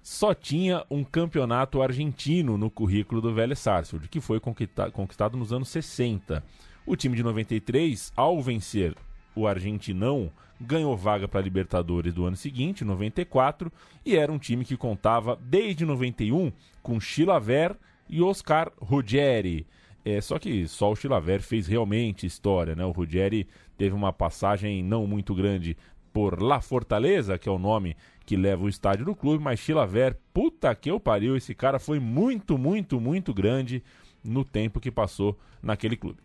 só 0.06 0.36
tinha 0.36 0.86
um 0.88 1.04
campeonato 1.04 1.82
argentino 1.82 2.60
no 2.60 2.70
currículo 2.70 3.20
do 3.20 3.34
Vélez 3.34 3.58
Sarsfield, 3.58 4.08
que 4.08 4.22
foi 4.22 4.40
conquistado 4.40 5.36
nos 5.36 5.52
anos 5.52 5.68
60. 5.70 6.44
O 6.86 6.96
time 6.96 7.16
de 7.16 7.24
93, 7.24 8.14
ao 8.16 8.40
vencer 8.40 8.96
o 9.36 9.48
argentinão, 9.48 10.32
ganhou 10.62 10.96
vaga 10.96 11.28
para 11.28 11.40
a 11.40 11.44
Libertadores 11.44 12.14
do 12.14 12.24
ano 12.24 12.36
seguinte, 12.36 12.86
94, 12.86 13.72
e 14.06 14.16
era 14.16 14.32
um 14.32 14.38
time 14.38 14.64
que 14.64 14.78
contava 14.78 15.40
desde 15.42 15.88
91 15.88 16.52
com 16.84 17.00
Chilaver 17.00 17.76
e 18.08 18.22
Oscar 18.22 18.72
Ruggeri. 18.80 19.66
É, 20.06 20.22
só 20.22 20.38
que 20.38 20.68
só 20.68 20.92
o 20.92 20.96
Chilaver 20.96 21.42
fez 21.42 21.66
realmente 21.66 22.28
história, 22.28 22.76
né? 22.76 22.86
O 22.86 22.92
Ruggeri 22.92 23.48
teve 23.76 23.96
uma 23.96 24.14
passagem 24.14 24.84
não 24.84 25.08
muito 25.08 25.34
grande 25.34 25.76
por 26.14 26.42
La 26.42 26.62
Fortaleza, 26.62 27.40
que 27.40 27.50
é 27.50 27.52
o 27.52 27.60
nome 27.60 27.98
que 28.26 28.36
leva 28.36 28.64
o 28.64 28.70
estádio 28.70 29.06
do 29.06 29.16
clube, 29.16 29.44
mas 29.44 29.60
Chilaver, 29.60 30.18
puta 30.34 30.74
que 30.74 30.90
eu 30.90 31.00
pariu, 31.00 31.38
esse 31.38 31.54
cara 31.54 31.80
foi 31.80 32.00
muito, 32.00 32.58
muito, 32.58 33.00
muito 33.00 33.34
grande 33.34 33.84
no 34.24 34.44
tempo 34.44 34.80
que 34.80 34.92
passou 34.92 35.38
naquele 35.62 35.96
clube. 35.96 36.20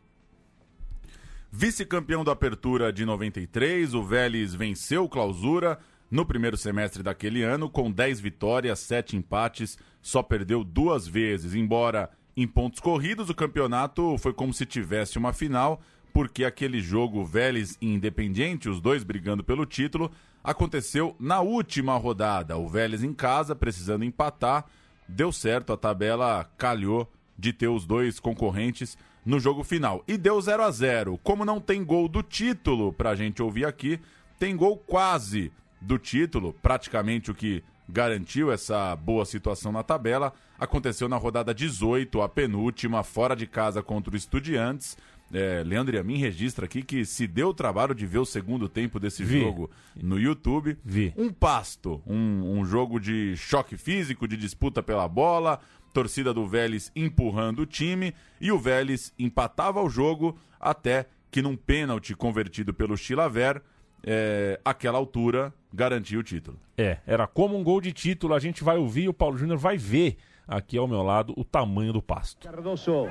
Vice-campeão 1.52 2.25
da 2.25 2.33
Apertura 2.33 2.92
de 2.92 3.04
93, 3.04 3.92
o 3.95 4.02
Vélez 4.04 4.54
venceu 4.54 5.09
Clausura 5.09 5.78
no 6.11 6.25
primeiro 6.25 6.57
semestre 6.57 7.02
daquele 7.02 7.42
ano 7.42 7.69
com 7.69 7.90
10 7.90 8.21
vitórias, 8.21 8.78
7 8.80 9.16
empates, 9.16 9.76
só 10.00 10.23
perdeu 10.23 10.64
duas 10.64 11.07
vezes, 11.07 11.54
embora 11.54 12.09
em 12.37 12.47
pontos 12.47 12.80
corridos 12.80 13.28
o 13.28 13.35
campeonato 13.35 14.16
foi 14.19 14.33
como 14.33 14.54
se 14.54 14.64
tivesse 14.64 15.19
uma 15.19 15.33
final, 15.33 15.83
porque 16.12 16.45
aquele 16.45 16.81
jogo 16.81 17.25
Vélez 17.25 17.76
e 17.81 17.93
Independiente, 17.93 18.69
os 18.69 18.81
dois 18.81 19.05
brigando 19.05 19.45
pelo 19.45 19.67
título, 19.67 20.11
aconteceu 20.43 21.14
na 21.19 21.40
última 21.40 21.97
rodada. 21.97 22.57
O 22.57 22.69
Vélez 22.69 23.02
em 23.02 23.12
casa, 23.12 23.55
precisando 23.55 24.05
empatar, 24.05 24.67
deu 25.09 25.33
certo, 25.33 25.73
a 25.73 25.76
tabela 25.76 26.50
calhou 26.57 27.11
de 27.38 27.52
ter 27.52 27.69
os 27.69 27.87
dois 27.87 28.21
concorrentes 28.21 28.97
no 29.25 29.38
jogo 29.38 29.62
final. 29.62 30.02
E 30.07 30.17
deu 30.17 30.40
0 30.40 30.62
a 30.62 30.71
0 30.71 31.19
Como 31.23 31.45
não 31.45 31.61
tem 31.61 31.85
gol 31.85 32.09
do 32.09 32.23
título 32.23 32.93
pra 32.93 33.14
gente 33.14 33.43
ouvir 33.43 33.64
aqui, 33.64 34.00
tem 34.38 34.57
gol 34.57 34.76
quase 34.76 35.52
do 35.81 35.99
título, 35.99 36.55
praticamente 36.62 37.31
o 37.31 37.35
que 37.35 37.62
garantiu 37.88 38.52
essa 38.52 38.95
boa 38.97 39.25
situação 39.25 39.73
na 39.73 39.83
tabela. 39.83 40.33
Aconteceu 40.59 41.09
na 41.09 41.17
rodada 41.17 41.52
18, 41.52 42.23
a 42.23 42.29
penúltima, 42.29 43.02
fora 43.02 43.35
de 43.35 43.47
casa 43.47 43.83
contra 43.83 44.14
o 44.14 44.17
Estudiantes. 44.17 44.97
É, 45.32 45.62
Leandro 45.64 45.94
Yamin 45.96 46.16
registra 46.18 46.64
aqui 46.64 46.82
que 46.82 47.04
se 47.04 47.26
deu 47.26 47.49
o 47.49 47.54
trabalho 47.54 47.94
de 47.94 48.04
ver 48.06 48.18
o 48.18 48.25
segundo 48.25 48.68
tempo 48.68 48.99
desse 48.99 49.22
Vi. 49.22 49.40
jogo 49.40 49.70
no 49.96 50.18
YouTube. 50.18 50.76
Vi. 50.84 51.12
Um 51.16 51.30
pasto, 51.30 52.02
um, 52.06 52.58
um 52.58 52.64
jogo 52.64 52.99
de 52.99 53.37
choque 53.37 53.76
físico, 53.76 54.26
de 54.26 54.37
disputa 54.37 54.82
pela 54.82 55.08
bola, 55.08 55.60
torcida 55.92 56.34
do 56.34 56.46
Vélez 56.46 56.90
empurrando 56.94 57.60
o 57.60 57.66
time 57.66 58.14
e 58.40 58.50
o 58.50 58.58
Vélez 58.58 59.12
empatava 59.18 59.80
o 59.82 59.88
jogo 59.88 60.37
até 60.58 61.06
que 61.30 61.40
num 61.40 61.56
pênalti 61.56 62.14
convertido 62.14 62.75
pelo 62.75 62.96
Chilaver, 62.96 63.62
é, 64.02 64.60
aquela 64.64 64.99
altura 64.99 65.54
garantia 65.72 66.18
o 66.18 66.22
título. 66.22 66.58
É, 66.76 66.99
era 67.06 67.26
como 67.26 67.56
um 67.56 67.62
gol 67.62 67.80
de 67.80 67.92
título, 67.92 68.34
a 68.34 68.40
gente 68.40 68.64
vai 68.64 68.76
ouvir, 68.76 69.08
o 69.08 69.14
Paulo 69.14 69.38
Júnior 69.38 69.58
vai 69.58 69.76
ver 69.76 70.16
aqui 70.46 70.76
ao 70.76 70.88
meu 70.88 71.02
lado 71.02 71.32
o 71.37 71.44
tamanho 71.44 71.92
do 71.92 72.02
pasto. 72.02 72.49
Cardoso. 72.49 73.06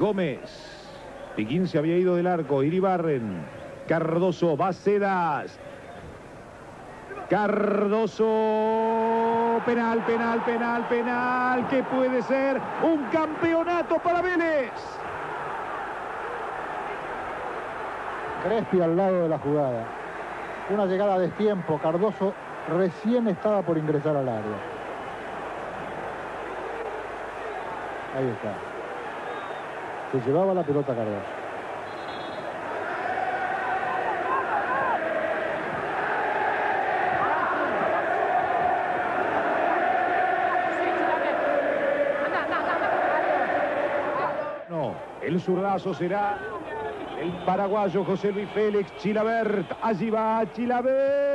Gómez. 0.00 0.40
Piquín 1.36 1.68
se 1.68 1.76
había 1.76 1.98
ido 1.98 2.16
del 2.16 2.26
arco. 2.26 2.62
Iribarren. 2.62 3.44
Cardoso. 3.86 4.56
Bacedas. 4.56 5.60
Cardoso. 7.28 8.24
Penal, 9.66 10.02
penal, 10.06 10.42
penal, 10.42 10.88
penal. 10.88 11.68
Que 11.68 11.82
puede 11.82 12.22
ser 12.22 12.58
un 12.82 13.04
campeonato 13.12 13.98
para 13.98 14.22
Vélez. 14.22 14.72
Crespi 18.42 18.80
al 18.80 18.96
lado 18.96 19.24
de 19.24 19.28
la 19.28 19.38
jugada. 19.38 19.84
Una 20.70 20.86
llegada 20.86 21.16
a 21.16 21.18
destiempo. 21.18 21.78
Cardoso 21.78 22.32
recién 22.74 23.28
estaba 23.28 23.60
por 23.60 23.76
ingresar 23.76 24.16
al 24.16 24.30
área. 24.30 24.56
Ahí 28.16 28.28
está. 28.28 28.79
Se 30.12 30.18
llevaba 30.22 30.52
la 30.52 30.64
pelota 30.64 30.92
Cardoso. 30.92 31.20
No, 44.68 44.94
el 45.22 45.40
zurdazo 45.40 45.94
será 45.94 46.38
el 47.20 47.30
paraguayo 47.44 48.04
José 48.04 48.32
Luis 48.32 48.48
Félix 48.50 48.92
Chilabert. 48.96 49.70
Allí 49.80 50.10
va 50.10 50.42
Chilabert. 50.52 51.29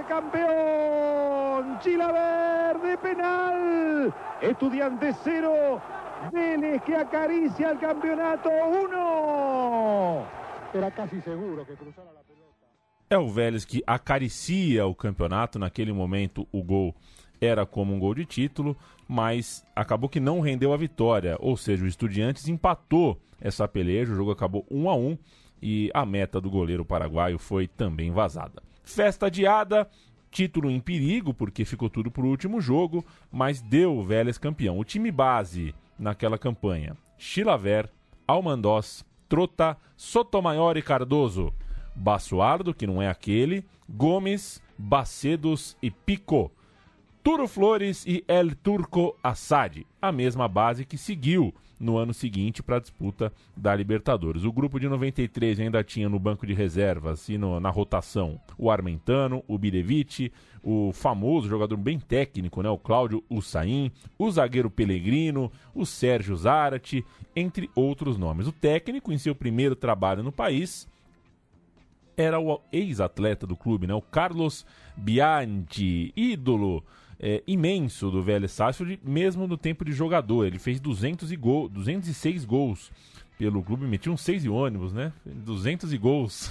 Ser 0.00 0.04
campeón. 0.06 1.78
Chilabert 1.80 2.82
de 2.82 2.96
penal. 2.98 4.14
Estudiante 4.40 5.14
cero. 5.22 5.80
Vélez 6.32 6.82
que 6.82 6.94
acaricia 6.94 7.70
el 7.70 7.78
campeonato 7.78 8.48
uno. 8.48 10.26
Era 10.74 10.90
casi 10.90 11.20
seguro 11.22 11.64
que 11.66 11.74
cruzara 11.74 12.12
la 12.12 12.22
pelota. 12.22 12.66
É 13.08 13.18
o 13.18 13.28
Vélez 13.28 13.64
que 13.64 13.82
acaricia 13.86 14.86
o 14.86 14.94
campeonato. 14.94 15.58
Naquele 15.58 15.92
momento, 15.92 16.46
o 16.52 16.62
gol 16.62 16.94
era 17.40 17.66
como 17.66 17.94
um 17.94 17.98
gol 17.98 18.14
de 18.14 18.24
título, 18.24 18.76
mas 19.08 19.64
acabou 19.74 20.08
que 20.08 20.20
não 20.20 20.40
rendeu 20.40 20.72
a 20.72 20.76
vitória. 20.76 21.36
Ou 21.40 21.56
seja, 21.56 21.84
o 21.84 21.88
Estudiantes 21.88 22.48
empatou 22.48 23.18
essa 23.40 23.66
peleja. 23.66 24.12
O 24.12 24.16
jogo 24.16 24.30
acabou 24.30 24.66
1 24.70 24.90
a 24.90 24.94
1 24.94 25.18
e 25.62 25.90
a 25.92 26.06
meta 26.06 26.40
do 26.40 26.50
goleiro 26.50 26.84
paraguaio 26.84 27.38
foi 27.38 27.66
também 27.66 28.10
vazada. 28.10 28.69
Festa 28.82 29.26
adiada, 29.26 29.88
título 30.30 30.70
em 30.70 30.80
perigo, 30.80 31.34
porque 31.34 31.64
ficou 31.64 31.90
tudo 31.90 32.10
pro 32.10 32.26
último 32.26 32.60
jogo, 32.60 33.04
mas 33.30 33.60
deu 33.60 33.96
o 33.96 34.04
Vélez 34.04 34.38
campeão. 34.38 34.78
O 34.78 34.84
time 34.84 35.10
base 35.10 35.74
naquela 35.98 36.38
campanha: 36.38 36.96
Chilaver, 37.18 37.90
Almandós, 38.26 39.04
Trota, 39.28 39.76
Sotomayor 39.96 40.76
e 40.76 40.82
Cardoso. 40.82 41.52
Bassuardo, 41.94 42.72
que 42.72 42.86
não 42.86 43.02
é 43.02 43.08
aquele, 43.08 43.64
Gomes, 43.88 44.62
Bacedos 44.78 45.76
e 45.82 45.90
Pico. 45.90 46.50
Turo 47.22 47.46
Flores 47.46 48.06
e 48.06 48.24
El 48.26 48.54
Turco 48.54 49.14
Assad, 49.22 49.84
a 50.00 50.10
mesma 50.10 50.48
base 50.48 50.86
que 50.86 50.96
seguiu 50.96 51.54
no 51.80 51.96
ano 51.96 52.12
seguinte 52.12 52.62
para 52.62 52.76
a 52.76 52.80
disputa 52.80 53.32
da 53.56 53.74
Libertadores. 53.74 54.44
O 54.44 54.52
grupo 54.52 54.78
de 54.78 54.86
93 54.86 55.58
ainda 55.60 55.82
tinha 55.82 56.10
no 56.10 56.18
banco 56.18 56.46
de 56.46 56.52
reservas 56.52 57.26
e 57.30 57.38
no- 57.38 57.58
na 57.58 57.70
rotação 57.70 58.38
o 58.58 58.70
Armentano, 58.70 59.42
o 59.48 59.56
Birevic, 59.56 60.30
o 60.62 60.92
famoso 60.92 61.48
jogador 61.48 61.78
bem 61.78 61.98
técnico, 61.98 62.62
né, 62.62 62.68
o 62.68 62.76
Cláudio 62.76 63.24
Ussain, 63.30 63.90
o 64.18 64.30
zagueiro 64.30 64.70
Pellegrino, 64.70 65.50
o 65.74 65.86
Sérgio 65.86 66.36
Zarate, 66.36 67.02
entre 67.34 67.70
outros 67.74 68.18
nomes. 68.18 68.46
O 68.46 68.52
técnico, 68.52 69.10
em 69.10 69.16
seu 69.16 69.34
primeiro 69.34 69.74
trabalho 69.74 70.22
no 70.22 70.30
país, 70.30 70.86
era 72.16 72.38
o 72.38 72.60
ex-atleta 72.70 73.46
do 73.46 73.56
clube, 73.56 73.86
né? 73.86 73.94
O 73.94 74.02
Carlos 74.02 74.66
Bianchi, 74.94 76.12
ídolo 76.14 76.84
é, 77.20 77.42
imenso 77.46 78.10
do 78.10 78.22
Vélez 78.22 78.50
Sarsfield, 78.50 78.98
mesmo 79.04 79.46
no 79.46 79.58
tempo 79.58 79.84
de 79.84 79.92
jogador. 79.92 80.46
Ele 80.46 80.58
fez 80.58 80.80
200 80.80 81.30
e 81.30 81.36
gol, 81.36 81.68
206 81.68 82.46
gols 82.46 82.90
pelo 83.36 83.62
clube, 83.62 83.86
metia 83.86 84.12
uns 84.12 84.20
6 84.22 84.44
e 84.44 84.48
ônibus, 84.48 84.92
né? 84.92 85.12
200 85.24 85.92
e 85.92 85.98
gols. 85.98 86.50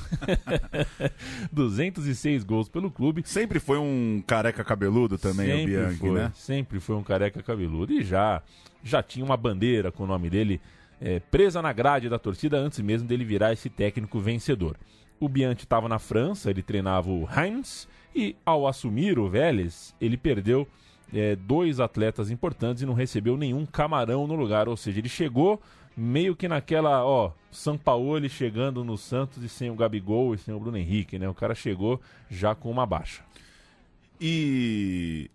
206 1.51 2.43
gols 2.43 2.69
pelo 2.69 2.89
clube. 2.89 3.23
Sempre 3.25 3.59
foi 3.59 3.77
um 3.77 4.23
careca 4.25 4.63
cabeludo 4.63 5.17
também, 5.17 5.51
o 5.51 5.57
sempre 5.57 5.71
Bianchi, 5.71 5.97
foi, 5.97 6.11
né? 6.11 6.31
Sempre 6.35 6.79
foi 6.79 6.95
um 6.95 7.03
careca 7.03 7.43
cabeludo. 7.43 7.93
E 7.93 8.03
já, 8.03 8.41
já 8.83 9.03
tinha 9.03 9.25
uma 9.25 9.37
bandeira 9.37 9.91
com 9.91 10.03
o 10.03 10.07
nome 10.07 10.29
dele 10.29 10.61
é, 11.01 11.19
presa 11.19 11.61
na 11.61 11.71
grade 11.71 12.09
da 12.09 12.19
torcida 12.19 12.57
antes 12.57 12.79
mesmo 12.79 13.07
dele 13.07 13.23
virar 13.23 13.53
esse 13.53 13.69
técnico 13.69 14.19
vencedor. 14.19 14.75
O 15.19 15.27
Bianchi 15.27 15.65
estava 15.65 15.87
na 15.89 15.99
França, 15.99 16.49
ele 16.49 16.63
treinava 16.63 17.09
o 17.09 17.27
Heinz 17.29 17.87
e 18.15 18.35
ao 18.45 18.67
assumir 18.67 19.19
o 19.19 19.29
Vélez, 19.29 19.95
ele 19.99 20.17
perdeu 20.17 20.67
é, 21.13 21.35
dois 21.35 21.79
atletas 21.79 22.29
importantes 22.29 22.83
e 22.83 22.85
não 22.85 22.93
recebeu 22.93 23.37
nenhum 23.37 23.65
camarão 23.65 24.27
no 24.27 24.35
lugar. 24.35 24.67
Ou 24.67 24.77
seja, 24.77 24.99
ele 24.99 25.09
chegou 25.09 25.61
meio 25.95 26.35
que 26.35 26.47
naquela, 26.47 27.03
ó, 27.03 27.31
São 27.51 27.77
Paulo 27.77 28.27
chegando 28.29 28.83
no 28.83 28.97
Santos 28.97 29.43
e 29.43 29.49
sem 29.49 29.69
o 29.69 29.75
Gabigol 29.75 30.33
e 30.33 30.37
sem 30.37 30.53
o 30.53 30.59
Bruno 30.59 30.77
Henrique, 30.77 31.19
né? 31.19 31.27
O 31.27 31.33
cara 31.33 31.53
chegou 31.53 31.99
já 32.29 32.55
com 32.55 32.69
uma 32.69 32.85
baixa. 32.85 33.23
E 34.19 35.29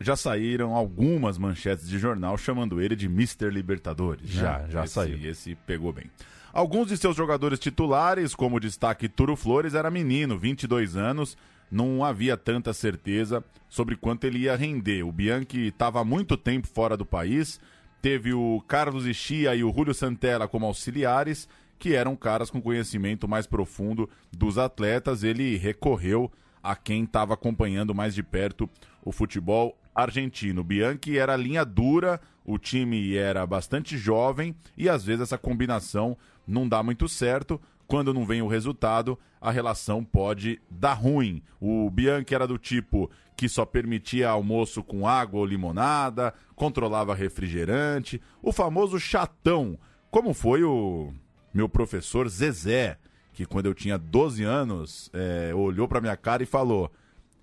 já 0.00 0.16
saíram 0.16 0.74
algumas 0.74 1.36
manchetes 1.36 1.88
de 1.88 1.98
jornal 1.98 2.36
chamando 2.38 2.80
ele 2.80 2.96
de 2.96 3.06
Mr. 3.06 3.50
Libertadores. 3.50 4.34
né? 4.34 4.40
Já, 4.40 4.66
já 4.68 4.84
esse, 4.84 4.94
saiu. 4.94 5.18
Esse 5.22 5.54
pegou 5.54 5.92
bem. 5.92 6.10
Alguns 6.52 6.88
de 6.88 6.96
seus 6.96 7.16
jogadores 7.16 7.60
titulares, 7.60 8.34
como 8.34 8.56
o 8.56 8.60
destaque 8.60 9.08
Turo 9.08 9.36
Flores, 9.36 9.74
era 9.74 9.90
menino, 9.90 10.36
22 10.36 10.96
anos, 10.96 11.36
não 11.70 12.04
havia 12.04 12.36
tanta 12.36 12.72
certeza 12.72 13.44
sobre 13.68 13.94
quanto 13.96 14.24
ele 14.24 14.40
ia 14.40 14.56
render. 14.56 15.04
O 15.04 15.12
Bianchi 15.12 15.68
estava 15.68 16.00
há 16.00 16.04
muito 16.04 16.36
tempo 16.36 16.66
fora 16.66 16.96
do 16.96 17.06
país, 17.06 17.60
teve 18.02 18.32
o 18.32 18.60
Carlos 18.66 19.06
Ischia 19.06 19.54
e 19.54 19.62
o 19.62 19.72
Julio 19.72 19.94
Santella 19.94 20.48
como 20.48 20.66
auxiliares, 20.66 21.48
que 21.78 21.94
eram 21.94 22.16
caras 22.16 22.50
com 22.50 22.60
conhecimento 22.60 23.28
mais 23.28 23.46
profundo 23.46 24.10
dos 24.32 24.58
atletas. 24.58 25.22
Ele 25.22 25.56
recorreu 25.56 26.30
a 26.62 26.74
quem 26.74 27.04
estava 27.04 27.34
acompanhando 27.34 27.94
mais 27.94 28.12
de 28.12 28.24
perto 28.24 28.68
o 29.04 29.12
futebol 29.12 29.78
argentino. 29.94 30.64
Bianchi 30.64 31.16
era 31.16 31.36
linha 31.36 31.64
dura, 31.64 32.20
o 32.44 32.58
time 32.58 33.16
era 33.16 33.46
bastante 33.46 33.96
jovem 33.96 34.54
e 34.76 34.88
às 34.88 35.04
vezes 35.04 35.22
essa 35.22 35.38
combinação 35.38 36.16
não 36.50 36.68
dá 36.68 36.82
muito 36.82 37.08
certo. 37.08 37.60
Quando 37.86 38.14
não 38.14 38.24
vem 38.24 38.42
o 38.42 38.46
resultado, 38.46 39.18
a 39.40 39.50
relação 39.50 40.04
pode 40.04 40.60
dar 40.70 40.94
ruim. 40.94 41.42
O 41.60 41.90
Bianchi 41.90 42.34
era 42.34 42.46
do 42.46 42.58
tipo 42.58 43.10
que 43.36 43.48
só 43.48 43.64
permitia 43.64 44.28
almoço 44.28 44.82
com 44.82 45.08
água 45.08 45.40
ou 45.40 45.46
limonada, 45.46 46.34
controlava 46.54 47.14
refrigerante, 47.14 48.20
o 48.42 48.52
famoso 48.52 49.00
chatão, 49.00 49.78
como 50.10 50.34
foi 50.34 50.62
o 50.62 51.10
meu 51.52 51.68
professor 51.68 52.28
Zezé, 52.28 52.98
que 53.32 53.46
quando 53.46 53.66
eu 53.66 53.74
tinha 53.74 53.96
12 53.96 54.44
anos, 54.44 55.10
é, 55.14 55.54
olhou 55.54 55.88
para 55.88 56.02
minha 56.02 56.16
cara 56.16 56.42
e 56.42 56.46
falou: 56.46 56.92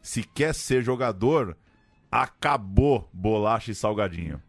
se 0.01 0.23
quer 0.23 0.53
ser 0.53 0.83
jogador, 0.83 1.57
acabou 2.11 3.09
bolacha 3.11 3.71
e 3.71 3.75
salgadinho. 3.75 4.41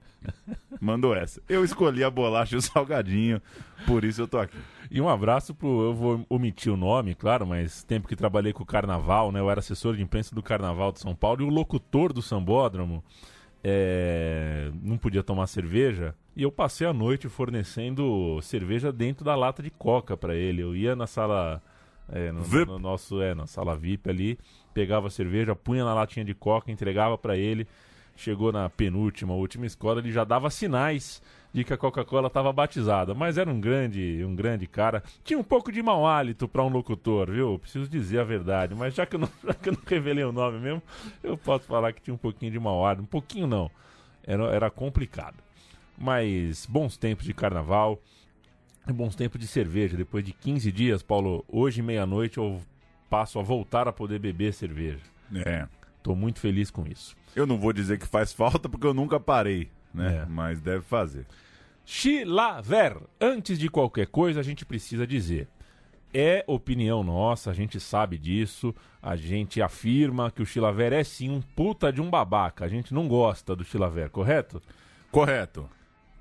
Mandou 0.80 1.14
essa. 1.14 1.42
Eu 1.48 1.64
escolhi 1.64 2.04
a 2.04 2.10
bolacha 2.10 2.54
e 2.54 2.58
o 2.58 2.62
salgadinho, 2.62 3.40
por 3.86 4.04
isso 4.04 4.22
eu 4.22 4.28
tô 4.28 4.38
aqui. 4.38 4.56
E 4.90 5.00
um 5.00 5.08
abraço 5.08 5.54
pro. 5.54 5.82
Eu 5.82 5.94
vou 5.94 6.26
omitir 6.28 6.72
o 6.72 6.76
nome, 6.76 7.14
claro, 7.14 7.46
mas 7.46 7.82
tempo 7.82 8.08
que 8.08 8.16
trabalhei 8.16 8.52
com 8.52 8.62
o 8.62 8.66
Carnaval, 8.66 9.30
né? 9.32 9.40
Eu 9.40 9.50
era 9.50 9.60
assessor 9.60 9.96
de 9.96 10.02
imprensa 10.02 10.34
do 10.34 10.42
Carnaval 10.42 10.92
de 10.92 11.00
São 11.00 11.14
Paulo 11.14 11.42
e 11.42 11.44
o 11.44 11.48
locutor 11.48 12.12
do 12.12 12.22
Sambódromo 12.22 13.02
é, 13.62 14.70
não 14.82 14.96
podia 14.96 15.22
tomar 15.22 15.46
cerveja. 15.46 16.14
E 16.36 16.42
eu 16.42 16.52
passei 16.52 16.86
a 16.86 16.92
noite 16.92 17.28
fornecendo 17.28 18.40
cerveja 18.42 18.92
dentro 18.92 19.24
da 19.24 19.34
lata 19.34 19.62
de 19.62 19.70
coca 19.70 20.16
para 20.16 20.34
ele. 20.34 20.62
Eu 20.62 20.74
ia 20.74 20.94
na 20.94 21.06
sala. 21.06 21.60
É, 22.10 22.32
no, 22.32 22.42
no 22.64 22.78
nosso, 22.78 23.20
é, 23.20 23.34
na 23.34 23.46
sala 23.46 23.76
VIP 23.76 24.08
ali, 24.08 24.38
pegava 24.72 25.08
a 25.08 25.10
cerveja, 25.10 25.54
punha 25.54 25.84
na 25.84 25.92
latinha 25.92 26.24
de 26.24 26.32
coca, 26.32 26.70
entregava 26.70 27.18
para 27.18 27.36
ele. 27.36 27.66
Chegou 28.18 28.50
na 28.50 28.68
penúltima, 28.68 29.32
última 29.32 29.64
escola, 29.64 30.00
ele 30.00 30.10
já 30.10 30.24
dava 30.24 30.50
sinais 30.50 31.22
de 31.54 31.62
que 31.62 31.72
a 31.72 31.76
Coca-Cola 31.76 32.26
estava 32.26 32.52
batizada, 32.52 33.14
mas 33.14 33.38
era 33.38 33.48
um 33.48 33.60
grande, 33.60 34.24
um 34.24 34.34
grande 34.34 34.66
cara. 34.66 35.04
Tinha 35.22 35.38
um 35.38 35.44
pouco 35.44 35.70
de 35.70 35.80
mau 35.80 36.04
hálito 36.04 36.48
para 36.48 36.64
um 36.64 36.68
locutor, 36.68 37.30
viu? 37.30 37.60
Preciso 37.60 37.88
dizer 37.88 38.18
a 38.18 38.24
verdade, 38.24 38.74
mas 38.74 38.92
já 38.92 39.06
que, 39.06 39.14
eu 39.14 39.20
não, 39.20 39.28
já 39.46 39.54
que 39.54 39.68
eu 39.68 39.72
não 39.72 39.82
revelei 39.86 40.24
o 40.24 40.32
nome 40.32 40.58
mesmo, 40.58 40.82
eu 41.22 41.38
posso 41.38 41.64
falar 41.66 41.92
que 41.92 42.02
tinha 42.02 42.12
um 42.12 42.18
pouquinho 42.18 42.50
de 42.50 42.58
mau 42.58 42.84
hálito. 42.84 43.04
Um 43.04 43.06
pouquinho 43.06 43.46
não, 43.46 43.70
era, 44.26 44.42
era 44.46 44.68
complicado. 44.68 45.36
Mas 45.96 46.66
bons 46.66 46.96
tempos 46.96 47.24
de 47.24 47.32
carnaval, 47.32 48.02
bons 48.88 49.14
tempos 49.14 49.40
de 49.40 49.46
cerveja. 49.46 49.96
Depois 49.96 50.24
de 50.24 50.32
15 50.32 50.72
dias, 50.72 51.04
Paulo, 51.04 51.44
hoje 51.46 51.82
meia-noite 51.82 52.38
eu 52.38 52.60
passo 53.08 53.38
a 53.38 53.42
voltar 53.44 53.86
a 53.86 53.92
poder 53.92 54.18
beber 54.18 54.52
cerveja. 54.52 55.04
É. 55.46 55.68
Tô 56.02 56.14
muito 56.14 56.40
feliz 56.40 56.70
com 56.70 56.86
isso. 56.86 57.16
Eu 57.34 57.46
não 57.46 57.58
vou 57.58 57.72
dizer 57.72 57.98
que 57.98 58.06
faz 58.06 58.32
falta 58.32 58.68
porque 58.68 58.86
eu 58.86 58.94
nunca 58.94 59.18
parei, 59.20 59.70
né? 59.92 60.22
É. 60.22 60.26
Mas 60.26 60.60
deve 60.60 60.82
fazer. 60.82 61.26
Chilaver. 61.84 62.98
Antes 63.20 63.58
de 63.58 63.68
qualquer 63.68 64.06
coisa, 64.06 64.40
a 64.40 64.42
gente 64.42 64.64
precisa 64.64 65.06
dizer. 65.06 65.48
É 66.12 66.42
opinião 66.46 67.04
nossa, 67.04 67.50
a 67.50 67.54
gente 67.54 67.78
sabe 67.78 68.16
disso, 68.16 68.74
a 69.02 69.14
gente 69.14 69.60
afirma 69.60 70.30
que 70.30 70.42
o 70.42 70.46
Chilaver 70.46 70.92
é 70.92 71.04
sim 71.04 71.30
um 71.30 71.40
puta 71.40 71.92
de 71.92 72.00
um 72.00 72.08
babaca. 72.08 72.64
A 72.64 72.68
gente 72.68 72.94
não 72.94 73.06
gosta 73.06 73.54
do 73.54 73.64
Chilaver, 73.64 74.10
correto? 74.10 74.62
Correto. 75.10 75.68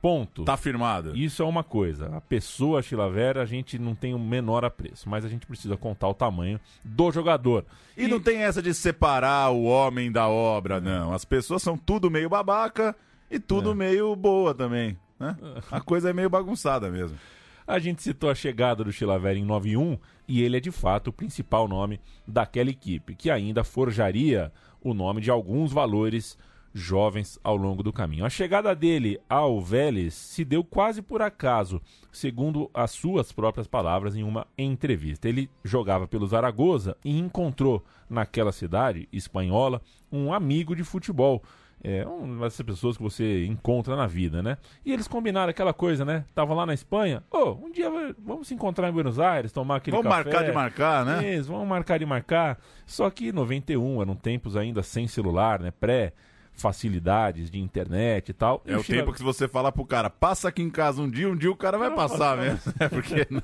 Ponto. 0.02 0.44
Tá 0.46 0.56
firmado. 0.56 1.16
Isso 1.18 1.42
é 1.42 1.46
uma 1.46 1.64
coisa. 1.64 2.16
A 2.16 2.22
pessoa 2.22 2.82
Chilaver 2.82 3.38
a 3.38 3.46
gente 3.46 3.80
não 3.80 3.96
tem 3.96 4.14
o 4.14 4.20
menor 4.20 4.64
apreço, 4.64 5.10
mas 5.10 5.26
a 5.26 5.30
gente 5.30 5.46
precisa 5.48 5.76
contar 5.76 6.08
o 6.08 6.14
tamanho 6.14 6.60
do 6.84 7.12
jogador. 7.12 7.66
E 7.98 8.08
não 8.08 8.20
tem 8.20 8.44
essa 8.44 8.62
de 8.62 8.74
separar 8.74 9.50
o 9.52 9.64
homem 9.64 10.12
da 10.12 10.28
obra, 10.28 10.80
não. 10.80 11.14
As 11.14 11.26
pessoas 11.26 11.64
são 11.64 11.78
tudo 11.78 12.12
meio 12.12 12.30
babaca 12.30 12.96
e 13.30 13.40
tudo 13.40 13.72
É. 13.72 13.76
meio 13.76 14.16
boa 14.16 14.54
também, 14.54 14.98
né? 15.20 15.36
A 15.72 15.82
coisa 15.82 16.10
é 16.12 16.14
meio 16.14 16.30
bagunçada 16.30 16.90
mesmo. 16.90 17.18
A 17.66 17.80
gente 17.80 18.02
citou 18.02 18.30
a 18.30 18.36
chegada 18.36 18.82
do 18.82 18.94
Chilaver 18.94 19.36
em 19.36 19.44
91 19.44 19.98
e 20.26 20.42
ele 20.42 20.56
é 20.56 20.60
de 20.62 20.72
fato 20.72 21.08
o 21.08 21.14
principal 21.14 21.68
nome 21.68 22.00
daquela 22.26 22.70
equipe, 22.70 23.14
que 23.14 23.30
ainda 23.30 23.62
forjaria 23.62 24.54
o 24.82 24.94
nome 24.94 25.20
de 25.20 25.30
alguns 25.30 25.74
valores 25.74 26.38
jovens 26.78 27.40
ao 27.44 27.58
longo 27.58 27.82
do 27.82 27.92
caminho. 27.92 28.26
A 28.26 28.30
chegada 28.30 28.76
dele 28.76 29.20
ao 29.28 29.60
Vélez 29.60 30.14
se 30.14 30.46
deu 30.46 30.64
quase 30.64 31.02
por 31.02 31.22
acaso, 31.22 31.82
segundo 32.12 32.70
as 32.74 32.92
suas 32.92 33.32
próprias 33.32 33.68
palavras 33.68 34.16
em 34.16 34.24
uma 34.24 34.48
entrevista. 34.58 35.28
Ele 35.28 35.50
jogava 35.64 36.08
pelo 36.08 36.28
Zaragoza 36.28 36.96
e 37.04 37.18
encontrou 37.18 37.84
naquela 38.10 38.52
cidade 38.52 39.10
espanhola 39.12 39.82
um 40.12 40.32
amigo 40.32 40.76
de 40.76 40.84
futebol. 40.84 41.44
É, 41.84 42.04
uma 42.08 42.46
dessas 42.46 42.66
pessoas 42.66 42.98
que 42.98 43.04
você 43.04 43.46
encontra 43.46 43.96
na 43.96 44.08
vida, 44.08 44.42
né? 44.42 44.58
E 44.84 44.92
eles 44.92 45.08
combinaram 45.08 45.52
aquela 45.52 45.74
coisa, 45.74 46.04
né? 46.04 46.26
Tava 46.34 46.56
lá 46.56 46.66
na 46.66 46.74
Espanha. 46.74 47.24
Ô, 47.30 47.52
um 47.52 47.72
dia 47.72 47.88
vamos 48.18 48.48
se 48.48 48.56
encontrar 48.56 48.90
em 48.90 48.92
Buenos 48.92 49.20
Aires, 49.20 49.52
tomar 49.52 49.76
aquele 49.76 49.96
Vamos 49.96 50.12
café. 50.12 50.24
marcar 50.24 50.44
de 50.44 50.52
marcar, 50.52 51.06
né? 51.06 51.36
Isso, 51.36 51.52
vamos 51.52 51.68
marcar 51.68 52.00
de 52.00 52.06
marcar. 52.06 52.58
Só 52.84 53.08
que 53.12 53.32
91 53.32 54.02
eram 54.02 54.16
tempos 54.16 54.58
ainda 54.58 54.82
sem 54.82 55.08
celular, 55.08 55.60
né? 55.60 55.70
Pré 55.70 56.14
facilidades 56.58 57.50
de 57.50 57.60
internet 57.60 58.30
e 58.30 58.34
tal. 58.34 58.62
E 58.66 58.72
É 58.74 58.78
o 58.78 58.84
Chila- 58.84 59.00
tempo 59.00 59.12
que 59.14 59.20
se 59.20 59.24
você 59.24 59.48
falar 59.48 59.72
pro 59.72 59.86
cara, 59.86 60.10
passa 60.10 60.50
aqui 60.50 60.62
em 60.62 60.70
casa 60.70 61.02
um 61.02 61.10
dia, 61.10 61.30
um 61.30 61.36
dia 61.36 61.52
o 61.52 61.56
cara 61.56 61.78
vai 61.78 61.94
passar 61.96 62.38
mesmo. 62.38 62.60
É 62.80 62.90
porque 62.90 63.26
não, 63.30 63.42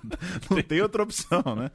não 0.50 0.62
tem 0.64 0.82
outra 0.82 1.04
opção, 1.04 1.42
né? 1.56 1.72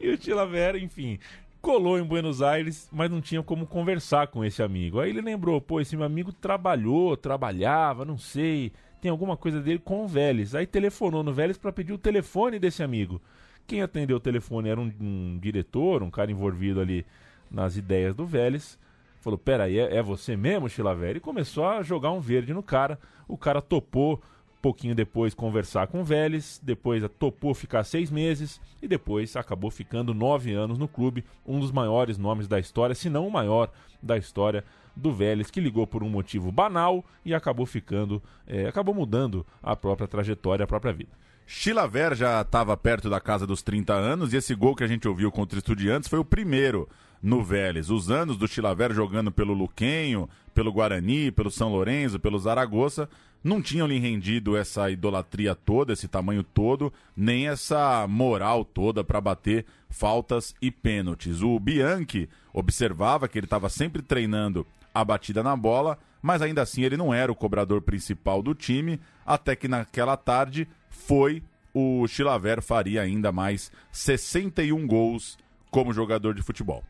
E 0.00 0.10
o 0.10 0.16
Tilavera, 0.18 0.78
enfim, 0.78 1.18
colou 1.60 1.98
em 1.98 2.02
Buenos 2.02 2.42
Aires, 2.42 2.88
mas 2.92 3.10
não 3.10 3.20
tinha 3.20 3.42
como 3.42 3.66
conversar 3.66 4.26
com 4.28 4.44
esse 4.44 4.62
amigo. 4.62 4.98
Aí 4.98 5.10
ele 5.10 5.20
lembrou, 5.20 5.60
pô, 5.60 5.80
esse 5.80 5.96
meu 5.96 6.04
amigo 6.06 6.32
trabalhou, 6.32 7.16
trabalhava, 7.16 8.04
não 8.04 8.18
sei, 8.18 8.72
tem 9.00 9.10
alguma 9.10 9.36
coisa 9.36 9.60
dele 9.60 9.78
com 9.78 10.04
o 10.04 10.08
Vélez. 10.08 10.54
Aí 10.54 10.66
telefonou 10.66 11.22
no 11.22 11.32
Vélez 11.32 11.56
para 11.58 11.72
pedir 11.72 11.92
o 11.92 11.98
telefone 11.98 12.58
desse 12.58 12.82
amigo. 12.82 13.20
Quem 13.66 13.80
atendeu 13.82 14.16
o 14.16 14.20
telefone 14.20 14.68
era 14.68 14.80
um, 14.80 14.92
um 15.00 15.38
diretor, 15.40 16.02
um 16.02 16.10
cara 16.10 16.30
envolvido 16.32 16.80
ali 16.80 17.06
nas 17.50 17.76
ideias 17.76 18.14
do 18.14 18.26
Vélez. 18.26 18.76
Falou, 19.22 19.38
peraí, 19.38 19.78
é, 19.78 19.98
é 19.98 20.02
você 20.02 20.36
mesmo, 20.36 20.68
Chilavera? 20.68 21.16
E 21.16 21.20
começou 21.20 21.64
a 21.64 21.80
jogar 21.80 22.10
um 22.10 22.18
verde 22.18 22.52
no 22.52 22.62
cara. 22.62 22.98
O 23.28 23.38
cara 23.38 23.62
topou, 23.62 24.20
pouquinho 24.60 24.96
depois, 24.96 25.32
conversar 25.32 25.86
com 25.86 26.00
o 26.00 26.04
Vélez. 26.04 26.60
Depois 26.60 27.04
topou 27.20 27.54
ficar 27.54 27.84
seis 27.84 28.10
meses. 28.10 28.60
E 28.82 28.88
depois 28.88 29.36
acabou 29.36 29.70
ficando 29.70 30.12
nove 30.12 30.52
anos 30.52 30.76
no 30.76 30.88
clube. 30.88 31.24
Um 31.46 31.60
dos 31.60 31.70
maiores 31.70 32.18
nomes 32.18 32.48
da 32.48 32.58
história, 32.58 32.96
se 32.96 33.08
não 33.08 33.28
o 33.28 33.30
maior 33.30 33.70
da 34.02 34.18
história 34.18 34.64
do 34.96 35.12
Vélez, 35.12 35.52
que 35.52 35.60
ligou 35.60 35.86
por 35.86 36.02
um 36.02 36.08
motivo 36.08 36.50
banal 36.50 37.04
e 37.24 37.32
acabou 37.32 37.64
ficando, 37.64 38.20
é, 38.44 38.66
acabou 38.66 38.92
mudando 38.92 39.46
a 39.62 39.76
própria 39.76 40.08
trajetória, 40.08 40.64
a 40.64 40.66
própria 40.66 40.92
vida. 40.92 41.10
Chilaver 41.46 42.16
já 42.16 42.40
estava 42.40 42.76
perto 42.76 43.08
da 43.08 43.20
casa 43.20 43.46
dos 43.46 43.62
30 43.62 43.92
anos 43.92 44.32
e 44.32 44.36
esse 44.36 44.52
gol 44.52 44.74
que 44.74 44.82
a 44.82 44.88
gente 44.88 45.06
ouviu 45.06 45.30
contra 45.30 45.56
o 45.56 45.58
Estudiantes 45.58 46.08
foi 46.08 46.18
o 46.18 46.24
primeiro 46.24 46.88
no 47.22 47.42
Vélez. 47.42 47.88
Os 47.90 48.10
anos 48.10 48.36
do 48.36 48.48
Chilaver 48.48 48.92
jogando 48.92 49.30
pelo 49.30 49.54
Luquenho, 49.54 50.28
pelo 50.54 50.72
Guarani, 50.72 51.30
pelo 51.30 51.50
São 51.50 51.70
Lourenço, 51.70 52.18
pelo 52.18 52.38
Zaragoza, 52.38 53.08
não 53.44 53.60
tinham 53.60 53.86
lhe 53.86 53.98
rendido 53.98 54.56
essa 54.56 54.90
idolatria 54.90 55.54
toda, 55.54 55.92
esse 55.92 56.08
tamanho 56.08 56.42
todo, 56.42 56.92
nem 57.16 57.48
essa 57.48 58.06
moral 58.08 58.64
toda 58.64 59.02
para 59.02 59.20
bater 59.20 59.64
faltas 59.88 60.54
e 60.60 60.70
pênaltis. 60.70 61.42
O 61.42 61.58
Bianchi 61.58 62.28
observava 62.52 63.28
que 63.28 63.38
ele 63.38 63.46
estava 63.46 63.68
sempre 63.68 64.02
treinando 64.02 64.66
a 64.94 65.04
batida 65.04 65.42
na 65.42 65.56
bola, 65.56 65.98
mas 66.20 66.42
ainda 66.42 66.62
assim 66.62 66.82
ele 66.82 66.96
não 66.96 67.12
era 67.12 67.32
o 67.32 67.36
cobrador 67.36 67.82
principal 67.82 68.42
do 68.42 68.54
time, 68.54 69.00
até 69.24 69.56
que 69.56 69.66
naquela 69.66 70.16
tarde 70.16 70.68
foi 70.88 71.42
o 71.74 72.06
Chilaver 72.06 72.60
faria 72.60 73.00
ainda 73.00 73.32
mais 73.32 73.72
61 73.90 74.86
gols 74.86 75.38
como 75.70 75.92
jogador 75.92 76.34
de 76.34 76.42
futebol. 76.42 76.84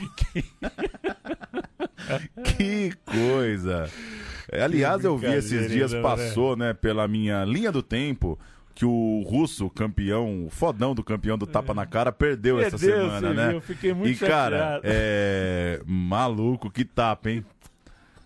que 2.57 2.91
coisa. 3.05 3.89
É, 4.51 4.63
Aliás, 4.63 5.03
eu 5.03 5.17
vi 5.17 5.27
esses 5.27 5.69
dias, 5.69 5.93
passou, 5.95 6.55
né, 6.55 6.73
pela 6.73 7.07
minha 7.07 7.45
linha 7.45 7.71
do 7.71 7.83
tempo, 7.83 8.39
que 8.73 8.85
o 8.85 9.23
russo, 9.27 9.69
campeão, 9.69 10.47
o 10.47 10.49
fodão 10.49 10.95
do 10.95 11.03
campeão 11.03 11.37
do 11.37 11.45
tapa 11.45 11.73
na 11.73 11.85
cara, 11.85 12.11
perdeu, 12.11 12.59
essa 12.59 12.77
semana, 12.77 13.33
né? 13.33 13.47
viu? 13.47 13.57
Eu 13.57 13.61
fiquei 13.61 13.93
muito 13.93 14.09
e, 14.09 14.15
cara, 14.15 14.57
chateado. 14.57 14.81
é. 14.85 15.81
Maluco, 15.85 16.71
que 16.71 16.83
tapa, 16.83 17.29
hein? 17.29 17.45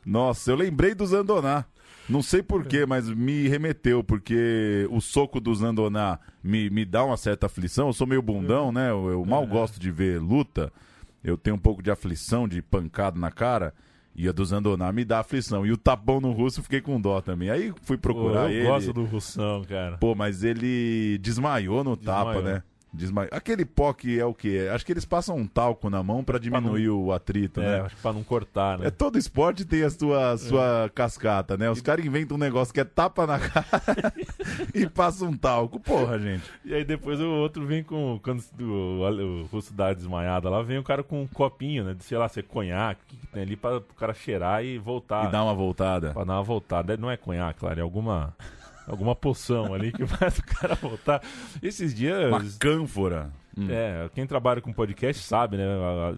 Nossa, 0.06 0.52
eu 0.52 0.56
lembrei 0.56 0.94
do 0.94 1.06
Zandoná. 1.06 1.66
Não 2.10 2.22
sei 2.22 2.44
porquê, 2.44 2.86
mas 2.86 3.10
me 3.10 3.48
remeteu, 3.48 4.04
porque 4.04 4.88
o 4.92 5.00
soco 5.00 5.40
do 5.40 5.54
Zandoná 5.56 6.20
me, 6.44 6.70
me 6.70 6.84
dá 6.84 7.04
uma 7.06 7.16
certa 7.18 7.46
aflição. 7.46 7.88
Eu 7.88 7.94
sou 7.94 8.06
meio 8.06 8.22
bundão, 8.22 8.72
né? 8.72 8.90
Eu, 8.92 9.10
eu 9.10 9.26
mal 9.26 9.46
gosto 9.48 9.80
de 9.80 9.90
ver 9.90 10.20
luta. 10.20 10.72
Eu 11.24 11.38
tenho 11.38 11.56
um 11.56 11.60
pouco 11.60 11.82
de 11.82 11.90
aflição, 11.90 12.48
de 12.48 12.62
pancada 12.62 13.18
na 13.18 13.32
cara. 13.32 13.74
E 14.16 14.28
a 14.28 14.32
do 14.32 14.46
Zandoná 14.46 14.92
me 14.92 15.04
dá 15.06 15.22
aflição. 15.22 15.66
E 15.66 15.72
o 15.72 15.78
tapão 15.78 16.20
no 16.20 16.34
russo 16.34 16.60
eu 16.60 16.64
fiquei 16.64 16.82
com 16.82 17.00
dó 17.00 17.22
também. 17.22 17.50
Aí 17.50 17.74
fui 17.84 17.98
Pô, 17.98 18.02
procurar 18.14 18.52
eu 18.52 18.58
ele. 18.60 18.68
gosto 18.68 18.94
do 18.94 19.06
Russão, 19.06 19.64
cara. 19.64 19.98
Pô, 19.98 20.14
mas 20.14 20.44
ele 20.44 21.18
desmaiou 21.20 21.84
no 21.84 21.96
tapa, 21.98 22.34
Desmaiou. 22.34 22.44
né? 22.56 22.64
Desmaiou. 22.94 23.30
Aquele 23.32 23.66
pó 23.66 23.92
que 23.92 24.20
é 24.20 24.26
o 24.26 24.36
quê? 24.36 24.70
Acho 24.72 24.86
que 24.86 24.92
eles 24.92 25.04
passam 25.04 25.36
um 25.36 25.48
talco 25.48 25.90
na 25.90 26.04
mão 26.04 26.24
pra 26.24 26.38
diminuir 26.38 26.90
o 26.90 27.12
atrito, 27.12 27.60
É, 27.60 27.64
né? 27.80 27.82
acho 27.86 27.96
que 27.96 28.02
pra 28.04 28.14
não 28.14 28.24
cortar, 28.24 28.78
né? 28.78 28.88
É, 28.88 28.92
todo 28.92 29.18
esporte 29.18 29.66
tem 29.66 29.84
a 29.84 29.90
sua, 29.90 30.38
sua 30.38 30.92
cascata, 30.94 31.58
né? 31.58 31.72
Os 31.72 31.82
caras 31.82 32.06
inventam 32.06 32.38
um 32.38 32.40
negócio 32.40 32.72
que 32.72 32.80
é 32.80 32.84
tapa 32.84 33.26
na 33.26 33.40
cara 33.40 34.14
e 34.76 34.88
passa 34.88 35.26
um 35.26 35.36
talco. 35.36 35.80
Porra, 35.80 36.20
gente. 36.20 36.44
E 36.64 36.72
aí 36.74 36.84
depois 36.86 37.20
o 37.20 37.28
outro 37.28 37.66
vem 37.66 37.84
com. 37.84 38.20
Quando 38.22 38.44
o, 38.60 39.02
o 39.42 39.46
russo 39.46 39.74
dá 39.74 39.92
desmaiada 39.92 40.48
lá, 40.50 40.62
vem 40.62 40.78
o 40.78 40.84
cara 40.84 41.02
com 41.04 41.24
um 41.24 41.28
copinho, 41.28 41.84
né? 41.84 41.96
De, 41.96 42.04
sei 42.04 42.18
lá, 42.18 42.30
se 42.30 42.42
é 42.42 42.44
conhaque, 42.44 43.02
que, 43.08 43.18
que 43.18 43.28
tem 43.28 43.42
ali 43.42 43.56
pra 43.56 43.78
o 43.78 43.82
cara 43.82 44.14
cheirar 44.14 44.64
e 44.64 44.78
voltar. 44.78 45.30
E 45.30 45.32
dá 45.32 45.44
uma 45.44 45.56
voltada. 45.56 46.12
Pra 46.12 46.24
dar 46.24 46.34
uma 46.34 46.44
voltada. 46.44 46.96
Não 46.96 47.10
é 47.10 47.18
conhaque, 47.18 47.60
claro, 47.60 47.80
é 47.80 47.82
alguma. 47.82 48.36
Alguma 48.88 49.16
poção 49.16 49.74
ali 49.74 49.92
que 49.92 50.06
faz 50.08 50.38
o 50.38 50.44
cara 50.44 50.76
voltar. 50.76 51.22
Esses 51.62 51.94
dias. 51.94 52.28
Uma 52.28 52.44
cânfora. 52.60 53.32
Hum. 53.58 53.68
É, 53.70 54.10
quem 54.14 54.26
trabalha 54.26 54.62
com 54.62 54.74
podcast 54.74 55.24
sabe, 55.24 55.58
né? 55.58 55.66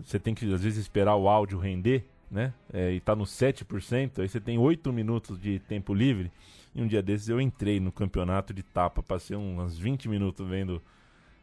Você 0.04 0.20
tem 0.20 0.34
que, 0.34 0.52
às 0.54 0.62
vezes, 0.62 0.80
esperar 0.80 1.16
o 1.16 1.28
áudio 1.28 1.60
render, 1.60 2.06
né? 2.32 2.54
É, 2.74 2.92
e 2.92 3.00
tá 3.00 3.16
no 3.16 3.26
7%, 3.26 4.20
aí 4.20 4.28
você 4.28 4.40
tem 4.40 4.58
8 4.58 4.92
minutos 4.92 5.40
de 5.40 5.60
tempo 5.60 5.94
livre. 5.94 6.32
E 6.74 6.82
um 6.82 6.88
dia 6.88 7.02
desses 7.02 7.30
eu 7.30 7.40
entrei 7.40 7.80
no 7.80 7.92
campeonato 7.92 8.54
de 8.54 8.64
tapa, 8.64 9.02
passei 9.02 9.36
uns 9.36 9.78
20 9.78 10.10
minutos 10.10 10.46
vendo 10.48 10.82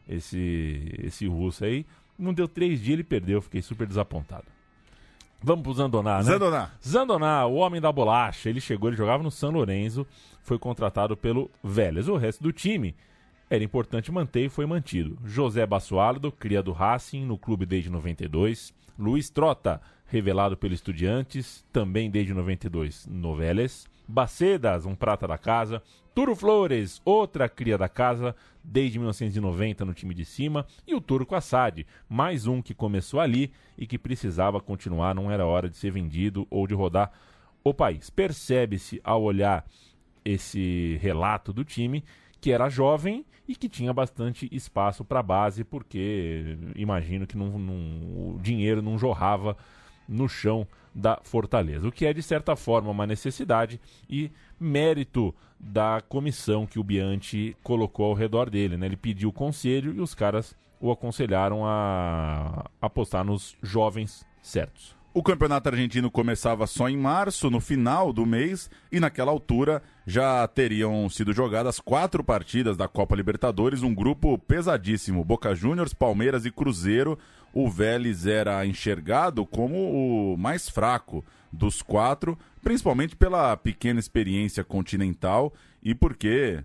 esse, 0.08 0.94
esse 1.02 1.26
russo 1.26 1.64
aí. 1.64 1.86
Não 2.18 2.34
deu 2.34 2.46
3 2.46 2.80
dias, 2.80 2.92
ele 2.94 3.04
perdeu, 3.04 3.40
fiquei 3.40 3.62
super 3.62 3.86
desapontado. 3.86 4.44
Vamos 5.42 5.64
pro 5.64 5.74
Zandoná, 5.74 6.18
né? 6.18 6.22
Zandoná. 6.22 6.70
Zandoná, 6.86 7.46
o 7.46 7.54
homem 7.54 7.80
da 7.80 7.90
bolacha, 7.90 8.48
ele 8.48 8.60
chegou, 8.60 8.88
ele 8.88 8.96
jogava 8.96 9.22
no 9.22 9.30
San 9.30 9.50
Lorenzo, 9.50 10.06
foi 10.42 10.58
contratado 10.58 11.16
pelo 11.16 11.50
Vélez. 11.62 12.08
O 12.08 12.16
resto 12.16 12.42
do 12.42 12.52
time 12.52 12.94
era 13.48 13.62
importante 13.62 14.10
manter 14.10 14.46
e 14.46 14.48
foi 14.48 14.66
mantido. 14.66 15.18
José 15.24 15.66
Bassualdo, 15.66 16.32
cria 16.32 16.62
do 16.62 16.72
Racing, 16.72 17.24
no 17.24 17.38
clube 17.38 17.66
desde 17.66 17.90
92. 17.90 18.72
Luiz 18.98 19.30
Trota, 19.30 19.80
revelado 20.06 20.56
pelo 20.56 20.74
Estudiantes, 20.74 21.64
também 21.72 22.10
desde 22.10 22.34
92 22.34 23.06
no 23.06 23.34
Vélez. 23.34 23.86
Bacedas, 24.06 24.84
um 24.84 24.94
prata 24.94 25.26
da 25.26 25.38
casa. 25.38 25.82
Turo 26.14 26.36
Flores, 26.36 27.00
outra 27.04 27.48
cria 27.48 27.78
da 27.78 27.88
casa, 27.88 28.36
desde 28.62 28.98
1990 28.98 29.84
no 29.84 29.94
time 29.94 30.14
de 30.14 30.24
cima. 30.24 30.66
E 30.86 30.94
o 30.94 31.00
Turco 31.00 31.34
Assad, 31.34 31.86
mais 32.08 32.46
um 32.46 32.60
que 32.60 32.74
começou 32.74 33.20
ali 33.20 33.50
e 33.78 33.86
que 33.86 33.98
precisava 33.98 34.60
continuar, 34.60 35.14
não 35.14 35.30
era 35.30 35.46
hora 35.46 35.70
de 35.70 35.76
ser 35.76 35.90
vendido 35.90 36.46
ou 36.50 36.66
de 36.66 36.74
rodar 36.74 37.12
o 37.64 37.72
país. 37.72 38.10
Percebe-se 38.10 39.00
ao 39.02 39.22
olhar 39.22 39.64
esse 40.24 40.98
relato 41.00 41.52
do 41.52 41.64
time 41.64 42.04
que 42.40 42.50
era 42.52 42.68
jovem 42.68 43.24
e 43.46 43.54
que 43.54 43.68
tinha 43.68 43.92
bastante 43.92 44.48
espaço 44.50 45.04
para 45.04 45.22
base, 45.22 45.62
porque 45.64 46.56
imagino 46.74 47.26
que 47.26 47.36
não, 47.36 47.58
não- 47.58 48.34
o 48.34 48.38
dinheiro 48.42 48.82
não 48.82 48.98
jorrava 48.98 49.56
no 50.08 50.28
chão 50.28 50.66
da 50.94 51.18
Fortaleza. 51.22 51.86
O 51.86 51.92
que 51.92 52.04
é, 52.04 52.12
de 52.12 52.22
certa 52.22 52.56
forma, 52.56 52.90
uma 52.90 53.06
necessidade 53.06 53.80
e 54.10 54.30
mérito 54.58 55.34
da 55.58 56.02
comissão 56.08 56.66
que 56.66 56.78
o 56.78 56.84
Bianchi 56.84 57.56
colocou 57.62 58.06
ao 58.06 58.14
redor 58.14 58.50
dele. 58.50 58.76
Né? 58.76 58.86
Ele 58.86 58.96
pediu 58.96 59.32
conselho 59.32 59.94
e 59.94 60.00
os 60.00 60.14
caras 60.14 60.56
o 60.80 60.90
aconselharam 60.90 61.64
a 61.64 62.68
apostar 62.80 63.24
nos 63.24 63.56
jovens 63.62 64.26
certos. 64.42 64.96
O 65.14 65.22
campeonato 65.22 65.68
argentino 65.68 66.10
começava 66.10 66.66
só 66.66 66.88
em 66.88 66.96
março, 66.96 67.50
no 67.50 67.60
final 67.60 68.14
do 68.14 68.24
mês, 68.24 68.70
e 68.90 68.98
naquela 68.98 69.30
altura 69.30 69.82
já 70.06 70.48
teriam 70.48 71.06
sido 71.10 71.34
jogadas 71.34 71.78
quatro 71.78 72.24
partidas 72.24 72.78
da 72.78 72.88
Copa 72.88 73.14
Libertadores, 73.14 73.82
um 73.82 73.94
grupo 73.94 74.38
pesadíssimo: 74.38 75.22
Boca 75.22 75.54
Juniors, 75.54 75.92
Palmeiras 75.92 76.46
e 76.46 76.50
Cruzeiro. 76.50 77.18
O 77.52 77.68
Vélez 77.68 78.24
era 78.26 78.64
enxergado 78.64 79.44
como 79.44 80.32
o 80.32 80.38
mais 80.38 80.70
fraco 80.70 81.22
dos 81.52 81.82
quatro, 81.82 82.38
principalmente 82.62 83.14
pela 83.14 83.54
pequena 83.54 84.00
experiência 84.00 84.64
continental 84.64 85.52
e 85.82 85.94
porque 85.94 86.64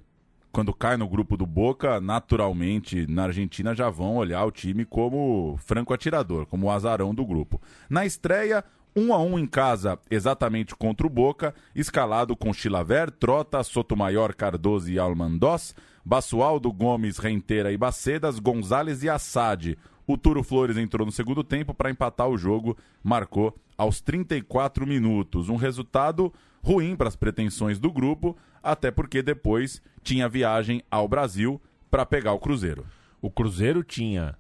quando 0.58 0.74
cai 0.74 0.98
no 0.98 1.08
grupo 1.08 1.38
do 1.38 1.46
Boca, 1.46 2.02
naturalmente 2.02 3.06
na 3.06 3.26
Argentina 3.26 3.76
já 3.76 3.91
vão 3.91 4.15
olhar 4.15 4.43
o 4.43 4.50
time 4.50 4.86
como 4.86 5.56
franco 5.60 5.93
atirador, 5.93 6.48
como 6.48 6.65
o 6.65 6.72
azarão 6.72 7.13
do 7.13 7.24
grupo. 7.24 7.62
Na 7.88 8.08
estreia, 8.08 8.65
um 8.96 9.13
a 9.13 9.20
um 9.20 9.38
em 9.38 9.46
casa, 9.46 10.00
exatamente 10.10 10.76
contra 10.76 11.06
o 11.06 11.12
Boca, 11.12 11.54
escalado 11.76 12.36
com 12.36 12.52
Chilaver, 12.52 13.12
Trota, 13.12 13.62
Sotomayor, 13.62 14.36
Cardoso 14.36 14.89
e 14.89 14.98
Almandós, 14.98 15.76
Basualdo, 16.04 16.74
Gomes, 16.74 17.20
Renteira 17.20 17.72
e 17.72 17.78
Bacedas, 17.78 18.39
Gonzalez 18.39 19.04
e 19.04 19.10
Assad. 19.10 19.78
O 20.08 20.17
Turo 20.17 20.41
Flores 20.41 20.76
entrou 20.76 21.06
no 21.06 21.12
segundo 21.12 21.43
tempo 21.43 21.72
para 21.72 21.91
empatar 21.91 22.28
o 22.28 22.36
jogo, 22.36 22.76
marcou 23.04 23.56
aos 23.78 24.02
34 24.02 24.88
minutos. 24.88 25.50
Um 25.50 25.56
resultado 25.56 26.34
ruim 26.63 26.96
para 26.96 27.08
as 27.08 27.15
pretensões 27.15 27.80
do 27.80 27.91
grupo, 27.91 28.38
até 28.62 28.91
porque 28.91 29.22
depois 29.22 29.82
tinha 30.04 30.30
viagem 30.30 30.82
ao 30.89 31.08
Brasil 31.08 31.62
para 31.89 32.06
pegar 32.06 32.34
o 32.34 32.39
Cruzeiro. 32.39 32.86
O 33.22 33.30
Cruzeiro 33.30 33.84
tinha 33.84 34.36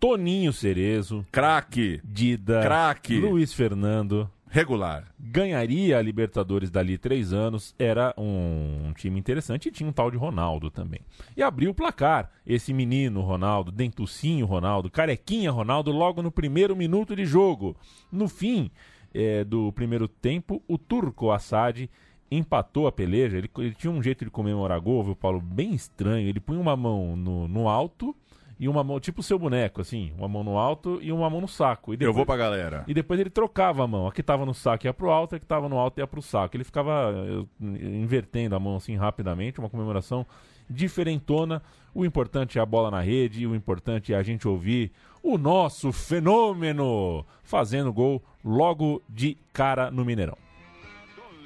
Toninho 0.00 0.52
Cerezo, 0.52 1.26
Craque, 1.30 2.00
Dida, 2.04 2.62
Craque. 2.62 3.18
Luiz 3.18 3.52
Fernando, 3.52 4.30
regular. 4.46 5.12
ganharia 5.18 5.98
a 5.98 6.02
Libertadores 6.02 6.70
dali 6.70 6.96
três 6.96 7.32
anos, 7.32 7.74
era 7.78 8.14
um, 8.16 8.88
um 8.88 8.92
time 8.92 9.18
interessante 9.18 9.68
e 9.68 9.72
tinha 9.72 9.88
um 9.88 9.92
tal 9.92 10.10
de 10.10 10.16
Ronaldo 10.16 10.70
também. 10.70 11.00
E 11.36 11.42
abriu 11.42 11.70
o 11.70 11.74
placar, 11.74 12.30
esse 12.46 12.72
menino 12.72 13.20
Ronaldo, 13.20 13.70
dentucinho 13.70 14.46
Ronaldo, 14.46 14.90
carequinha 14.90 15.50
Ronaldo, 15.50 15.90
logo 15.90 16.22
no 16.22 16.30
primeiro 16.30 16.74
minuto 16.74 17.14
de 17.14 17.26
jogo. 17.26 17.76
No 18.10 18.28
fim 18.28 18.70
eh, 19.14 19.44
do 19.44 19.72
primeiro 19.72 20.08
tempo, 20.08 20.62
o 20.68 20.76
turco 20.78 21.30
Assad 21.30 21.88
empatou 22.30 22.86
a 22.86 22.92
peleja, 22.92 23.38
ele, 23.38 23.50
ele 23.58 23.74
tinha 23.74 23.90
um 23.90 24.02
jeito 24.02 24.24
de 24.24 24.30
comemorar 24.30 24.80
gol, 24.80 25.02
viu, 25.02 25.16
Paulo, 25.16 25.40
bem 25.40 25.74
estranho, 25.74 26.28
ele 26.28 26.40
punha 26.40 26.60
uma 26.60 26.76
mão 26.76 27.16
no, 27.16 27.48
no 27.48 27.68
alto... 27.68 28.14
E 28.60 28.68
uma 28.68 28.82
mão, 28.82 28.98
tipo 28.98 29.20
o 29.20 29.22
seu 29.22 29.38
boneco, 29.38 29.80
assim, 29.80 30.12
uma 30.18 30.26
mão 30.26 30.42
no 30.42 30.58
alto 30.58 30.98
e 31.00 31.12
uma 31.12 31.30
mão 31.30 31.40
no 31.40 31.46
saco. 31.46 31.94
E 31.94 31.98
Eu 32.00 32.12
vou 32.12 32.26
pra 32.26 32.36
galera. 32.36 32.82
e 32.88 32.92
depois 32.92 33.20
ele 33.20 33.30
trocava 33.30 33.84
a 33.84 33.86
mão. 33.86 34.08
A 34.08 34.12
que 34.12 34.20
tava 34.20 34.44
no 34.44 34.52
saco 34.52 34.84
ia 34.84 34.92
pro 34.92 35.12
alto, 35.12 35.36
a 35.36 35.38
que 35.38 35.46
tava 35.46 35.68
no 35.68 35.78
alto 35.78 36.00
ia 36.00 36.08
pro 36.08 36.20
saco. 36.20 36.56
Ele 36.56 36.64
ficava 36.64 37.14
eh, 37.14 37.64
invertendo 37.86 38.56
a 38.56 38.58
mão 38.58 38.74
assim 38.74 38.96
rapidamente, 38.96 39.60
uma 39.60 39.70
comemoração 39.70 40.26
diferentona. 40.68 41.62
O 41.94 42.04
importante 42.04 42.58
é 42.58 42.62
a 42.62 42.66
bola 42.66 42.90
na 42.90 43.00
rede, 43.00 43.46
o 43.46 43.54
importante 43.54 44.12
é 44.12 44.16
a 44.16 44.22
gente 44.22 44.46
ouvir 44.46 44.92
o 45.22 45.36
nosso 45.36 45.90
fenômeno 45.92 47.24
fazendo 47.42 47.92
gol 47.92 48.22
logo 48.44 49.02
de 49.08 49.36
cara 49.52 49.90
no 49.90 50.04
Mineirão. 50.04 50.36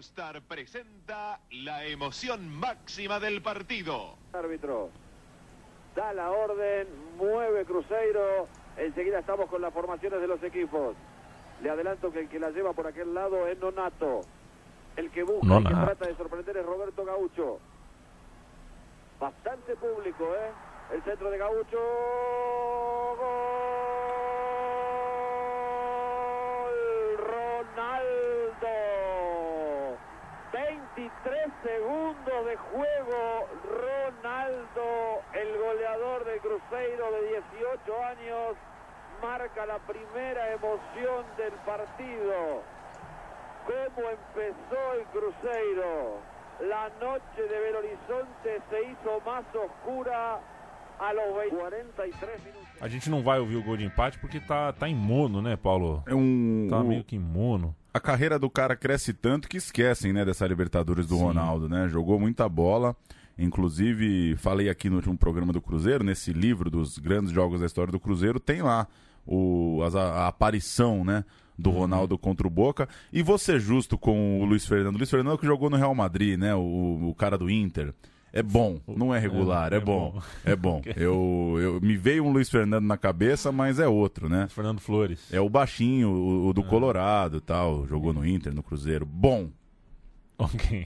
Star 0.02 0.42
presenta 0.42 1.38
la 1.64 1.86
emoción 1.86 2.46
máxima 2.48 3.18
del 3.18 3.40
partido. 3.40 4.18
Árbitro. 4.34 4.90
Da 5.94 6.12
la 6.12 6.30
orden, 6.30 6.86
mueve 7.16 7.64
Cruzeiro. 7.64 8.46
Enseguida 8.76 9.20
estamos 9.20 9.48
con 9.48 9.62
las 9.62 9.72
formaciones 9.72 10.20
de 10.20 10.26
los 10.26 10.42
equipos. 10.42 10.96
Le 11.62 11.70
adelanto 11.70 12.12
que 12.12 12.20
el 12.20 12.28
que 12.28 12.40
la 12.40 12.50
lleva 12.50 12.72
por 12.72 12.86
aquel 12.86 13.14
lado 13.14 13.46
es 13.46 13.58
Nonato. 13.58 14.20
El 14.96 15.10
que 15.10 15.22
busca, 15.22 15.46
el 15.56 15.62
que 15.64 15.70
Nonato. 15.70 15.86
trata 15.86 16.06
de 16.08 16.16
sorprender 16.16 16.56
es 16.58 16.66
Roberto 16.66 17.04
Gaucho. 17.04 17.60
Bastante 19.22 19.76
público, 19.76 20.34
¿eh? 20.34 20.50
El 20.92 21.00
centro 21.04 21.30
de 21.30 21.38
Gaucho. 21.38 21.78
Gol. 23.20 23.46
Ronaldo. 27.18 28.66
23 30.52 31.52
segundos 31.62 32.46
de 32.46 32.56
juego. 32.56 33.48
Ronaldo, 33.62 35.22
el 35.34 35.56
goleador 35.56 36.24
de 36.24 36.40
Cruzeiro 36.40 37.12
de 37.12 37.28
18 37.28 38.04
años, 38.04 38.56
marca 39.22 39.66
la 39.66 39.78
primera 39.78 40.50
emoción 40.52 41.24
del 41.36 41.52
partido. 41.64 42.64
cómo 43.68 44.10
empezó 44.10 44.94
el 44.94 45.04
Cruzeiro. 45.12 46.31
La 46.60 46.90
noche 47.00 47.24
de 47.36 47.48
Belo 47.48 47.78
Horizonte 47.78 48.62
se 48.70 48.82
hizo 48.82 49.20
más 49.26 49.44
oscura 49.54 50.40
a 51.00 51.12
los 51.12 51.24
20 51.42 51.56
43 51.56 52.44
minutos. 52.44 52.68
A 52.80 52.88
gente 52.88 53.10
não 53.10 53.22
vai 53.22 53.38
ouvir 53.40 53.56
o 53.56 53.62
gol 53.62 53.76
de 53.76 53.84
empate 53.84 54.18
porque 54.18 54.38
tá, 54.38 54.72
tá 54.72 54.88
em 54.88 54.94
mono, 54.94 55.42
né, 55.42 55.56
Paulo? 55.56 56.02
É 56.06 56.14
um, 56.14 56.68
Tá 56.70 56.78
o- 56.80 56.84
meio 56.84 57.02
que 57.04 57.16
em 57.16 57.18
mono. 57.18 57.74
a 57.92 57.98
carreira 58.00 58.38
do 58.38 58.48
cara 58.48 58.76
cresce 58.76 59.12
tanto 59.12 59.48
que 59.48 59.56
esquecem, 59.56 60.12
né, 60.12 60.24
dessa 60.24 60.46
Libertadores 60.46 61.06
do 61.06 61.16
Sim. 61.16 61.22
Ronaldo, 61.24 61.68
né? 61.68 61.88
Jogou 61.88 62.18
muita 62.20 62.48
bola. 62.48 62.94
Inclusive, 63.38 64.36
falei 64.36 64.68
aqui 64.68 64.88
no 64.88 64.96
último 64.96 65.16
programa 65.18 65.52
do 65.52 65.60
Cruzeiro, 65.60 66.04
nesse 66.04 66.32
livro 66.32 66.70
dos 66.70 66.98
grandes 66.98 67.32
jogos 67.32 67.60
da 67.60 67.66
história 67.66 67.90
do 67.90 67.98
Cruzeiro, 68.00 68.38
tem 68.38 68.62
lá 68.62 68.86
o, 69.26 69.82
as- 69.84 69.96
a, 69.96 70.02
a 70.24 70.28
aparição, 70.28 71.04
né? 71.04 71.24
Do. 71.58 71.70
Ronaldo 71.70 72.18
contra 72.18 72.46
o 72.46 72.50
Boca. 72.50 72.88
E 73.12 73.22
ser 73.38 73.60
justo 73.60 73.96
com 73.98 74.40
o 74.40 74.44
Luiz 74.44 74.66
Fernando. 74.66 74.94
O 74.94 74.98
Luiz 74.98 75.10
Fernando 75.10 75.38
que 75.38 75.46
jogou 75.46 75.68
no 75.70 75.76
Real 75.76 75.94
Madrid, 75.94 76.38
né? 76.38 76.54
O, 76.54 77.08
o 77.08 77.14
cara 77.14 77.36
do 77.38 77.50
Inter. 77.50 77.94
É 78.34 78.42
bom, 78.42 78.80
não 78.88 79.14
é 79.14 79.18
regular, 79.18 79.72
É, 79.72 79.76
é, 79.76 79.78
é 79.78 79.80
bom. 79.80 80.12
bom. 80.12 80.22
É 80.42 80.56
bom. 80.56 80.80
Eu, 80.96 81.58
eu, 81.60 81.80
me 81.82 81.98
veio 81.98 82.24
um 82.24 82.32
Luiz 82.32 82.48
Fernando 82.48 82.86
na 82.86 82.96
cabeça, 82.96 83.52
mas 83.52 83.78
é 83.78 83.86
outro, 83.86 84.26
né? 84.26 84.48
Fernando 84.48 84.80
Flores. 84.80 85.30
É 85.30 85.38
o 85.38 85.50
baixinho, 85.50 86.08
o, 86.08 86.46
Ah. 86.46 86.48
o 86.48 86.52
do 86.54 86.62
Colorado 86.64 87.36
e 87.36 87.40
tal. 87.42 87.86
Jogou 87.86 88.12
no 88.14 88.26
Inter, 88.26 88.54
no 88.54 88.62
Cruzeiro. 88.62 89.04
Bom. 89.04 89.50
Ok. 90.38 90.82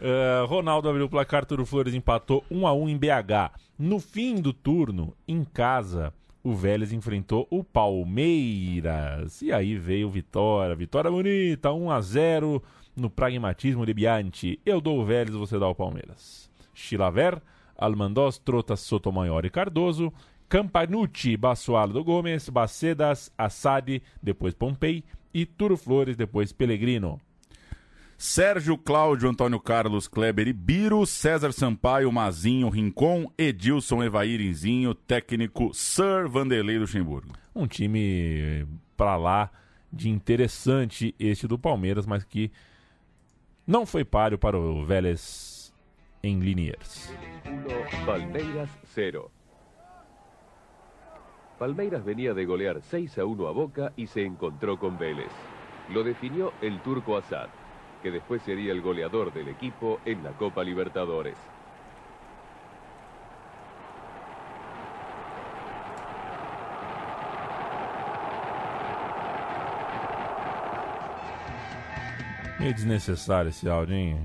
Eh, 0.00 0.44
Ronaldo 0.46 0.88
abriu 0.88 1.06
o 1.06 1.10
placar, 1.10 1.44
Turo 1.44 1.66
Flores 1.66 1.94
empatou 1.94 2.44
1 2.50 2.66
a 2.66 2.72
1 2.72 2.88
em 2.88 2.96
BH. 2.96 3.50
No 3.76 3.98
fim 3.98 4.36
do 4.36 4.52
turno, 4.52 5.14
em 5.26 5.42
casa, 5.44 6.14
o 6.42 6.54
Vélez 6.54 6.92
enfrentou 6.92 7.46
o 7.50 7.62
Palmeiras. 7.62 9.42
E 9.42 9.52
aí 9.52 9.76
veio 9.76 10.10
vitória, 10.10 10.74
vitória 10.74 11.10
bonita, 11.10 11.72
1 11.72 11.90
a 11.90 12.00
0 12.00 12.62
no 12.96 13.08
pragmatismo 13.08 13.86
de 13.86 13.94
Bianchi. 13.94 14.60
Eu 14.66 14.80
dou 14.80 15.00
o 15.00 15.04
Vélez, 15.04 15.34
você 15.34 15.58
dá 15.58 15.68
o 15.68 15.74
Palmeiras. 15.74 16.50
Chilaver, 16.74 17.40
Almandoz, 17.76 18.38
Trotas, 18.38 18.80
Sotomayor 18.80 19.44
e 19.44 19.50
Cardoso, 19.50 20.12
Campanucci, 20.48 21.36
Basualdo 21.36 22.02
Gomes, 22.04 22.48
Bacedas, 22.48 23.32
Assad, 23.38 24.02
depois 24.22 24.54
Pompei 24.54 25.04
e 25.32 25.46
Turo 25.46 25.76
Flores, 25.76 26.16
depois 26.16 26.52
Pellegrino. 26.52 27.20
Sérgio 28.22 28.78
Cláudio, 28.78 29.28
Antônio 29.28 29.58
Carlos, 29.58 30.06
Kleber 30.06 30.46
e 30.46 30.52
Biro, 30.52 31.04
César 31.04 31.52
Sampaio, 31.52 32.10
Mazinho, 32.12 32.68
Rincon, 32.68 33.26
Edilson 33.36 34.00
Evairinzinho, 34.00 34.94
técnico 34.94 35.74
Sir 35.74 36.28
Vanderlei 36.28 36.78
Luxemburgo. 36.78 37.32
um 37.52 37.66
time 37.66 38.64
pra 38.96 39.16
lá 39.16 39.50
de 39.92 40.08
interessante 40.08 41.12
este 41.18 41.48
do 41.48 41.58
Palmeiras, 41.58 42.06
mas 42.06 42.22
que 42.22 42.52
não 43.66 43.84
foi 43.84 44.04
páreo 44.04 44.38
para 44.38 44.56
o 44.56 44.84
Vélez 44.84 45.74
em 46.22 46.38
Liniers. 46.38 47.12
1, 47.44 48.06
Palmeiras 48.06 48.70
0. 48.94 49.32
Palmeiras 51.58 52.04
venía 52.04 52.32
de 52.32 52.44
golear 52.44 52.80
6 52.82 53.18
a 53.18 53.24
1 53.24 53.48
a 53.48 53.52
Boca 53.52 53.92
y 53.96 54.06
se 54.06 54.24
encontró 54.24 54.78
con 54.78 54.96
Vélez. 54.96 55.32
Lo 55.90 56.04
definió 56.04 56.52
el 56.62 56.80
turco 56.82 57.16
Assad, 57.16 57.48
que 58.02 58.10
después 58.10 58.42
sería 58.42 58.72
el 58.72 58.80
goleador 58.80 59.32
del 59.32 59.48
equipo 59.48 60.00
en 60.04 60.22
la 60.24 60.30
Copa 60.32 60.62
Libertadores. 60.64 61.36
Meio 72.58 72.72
desnecessário 72.74 73.48
esse 73.50 73.68
áudio, 73.68 73.94
hein? 73.96 74.18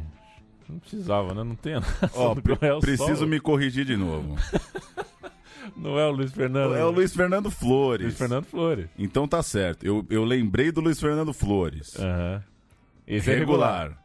Não 0.70 0.80
precisava, 0.80 1.34
né? 1.34 1.44
Não 1.44 1.56
tem 1.56 1.74
nada. 1.76 1.86
Ó, 2.14 2.36
Não 2.36 2.42
pre- 2.42 2.56
preciso 2.82 3.16
solo. 3.18 3.28
me 3.30 3.40
corrigir 3.40 3.86
de 3.86 3.96
novo. 3.96 4.36
Não 5.76 5.98
é 6.00 6.06
o 6.08 6.12
Luiz 6.12 6.32
Fernando. 6.32 6.76
É 6.76 6.84
o 6.86 6.92
Luiz 6.92 7.14
Fernando 7.14 7.52
Flores. 7.52 8.06
Luiz 8.06 8.18
Fernando 8.18 8.46
Flores. 8.46 8.90
Então 8.98 9.28
tá 9.28 9.42
certo. 9.44 9.86
Eu, 9.86 10.06
eu 10.10 10.24
lembrei 10.24 10.72
do 10.72 10.82
Luiz 10.82 11.00
Fernando 11.00 11.34
Flores. 11.34 11.96
Aham. 12.00 12.44
Esse 13.08 13.32
é 13.32 13.36
regular. 13.36 13.98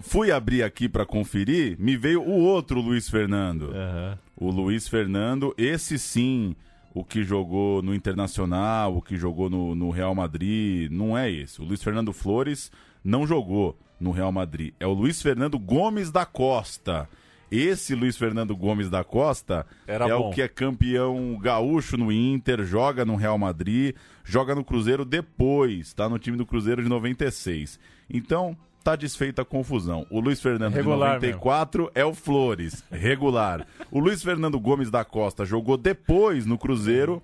Fui 0.00 0.30
abrir 0.30 0.62
aqui 0.62 0.88
pra 0.88 1.06
conferir, 1.06 1.76
me 1.78 1.96
veio 1.96 2.22
o 2.22 2.40
outro 2.40 2.80
Luiz 2.80 3.08
Fernando. 3.08 3.70
Aham. 3.70 4.18
O 4.36 4.50
Luiz 4.50 4.88
Fernando, 4.88 5.54
esse 5.56 5.98
sim, 5.98 6.56
o 6.92 7.04
que 7.04 7.22
jogou 7.22 7.80
no 7.82 7.94
Internacional, 7.94 8.96
o 8.96 9.02
que 9.02 9.16
jogou 9.16 9.48
no, 9.48 9.74
no 9.74 9.90
Real 9.90 10.14
Madrid, 10.14 10.90
não 10.90 11.16
é 11.16 11.30
esse. 11.30 11.60
O 11.60 11.64
Luiz 11.64 11.82
Fernando 11.82 12.12
Flores 12.12 12.72
não 13.02 13.26
jogou 13.26 13.78
no 14.00 14.10
Real 14.10 14.32
Madrid. 14.32 14.74
É 14.80 14.86
o 14.86 14.92
Luiz 14.92 15.22
Fernando 15.22 15.58
Gomes 15.58 16.10
da 16.10 16.26
Costa. 16.26 17.08
Esse 17.54 17.94
Luiz 17.94 18.16
Fernando 18.16 18.56
Gomes 18.56 18.90
da 18.90 19.04
Costa 19.04 19.64
Era 19.86 20.06
é 20.08 20.16
bom. 20.16 20.28
o 20.28 20.32
que 20.32 20.42
é 20.42 20.48
campeão 20.48 21.38
gaúcho 21.40 21.96
no 21.96 22.10
Inter, 22.10 22.64
joga 22.64 23.04
no 23.04 23.16
Real 23.16 23.38
Madrid, 23.38 23.94
joga 24.24 24.54
no 24.54 24.64
Cruzeiro 24.64 25.04
depois, 25.04 25.92
tá 25.92 26.08
no 26.08 26.18
time 26.18 26.36
do 26.36 26.44
Cruzeiro 26.44 26.82
de 26.82 26.88
96. 26.88 27.78
Então, 28.10 28.56
tá 28.82 28.96
desfeita 28.96 29.42
a 29.42 29.44
confusão. 29.44 30.06
O 30.10 30.20
Luiz 30.20 30.40
Fernando 30.40 30.74
Regular 30.74 31.18
de 31.18 31.28
94 31.28 31.90
é 31.94 32.04
o 32.04 32.12
Flores, 32.12 32.84
regular. 32.90 33.66
o 33.90 33.98
Luiz 33.98 34.22
Fernando 34.22 34.58
Gomes 34.60 34.90
da 34.90 35.04
Costa 35.04 35.44
jogou 35.44 35.76
depois 35.76 36.44
no 36.44 36.58
Cruzeiro, 36.58 37.22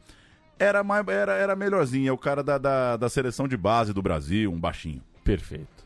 era, 0.59 0.85
mais, 0.85 1.07
era, 1.09 1.33
era 1.33 1.57
melhorzinho, 1.57 2.09
é 2.09 2.13
o 2.13 2.19
cara 2.19 2.43
da, 2.43 2.57
da, 2.59 2.97
da 2.97 3.09
seleção 3.09 3.49
de 3.49 3.57
base 3.57 3.93
do 3.93 4.03
Brasil, 4.03 4.53
um 4.53 4.61
baixinho. 4.61 5.03
Perfeito. 5.25 5.80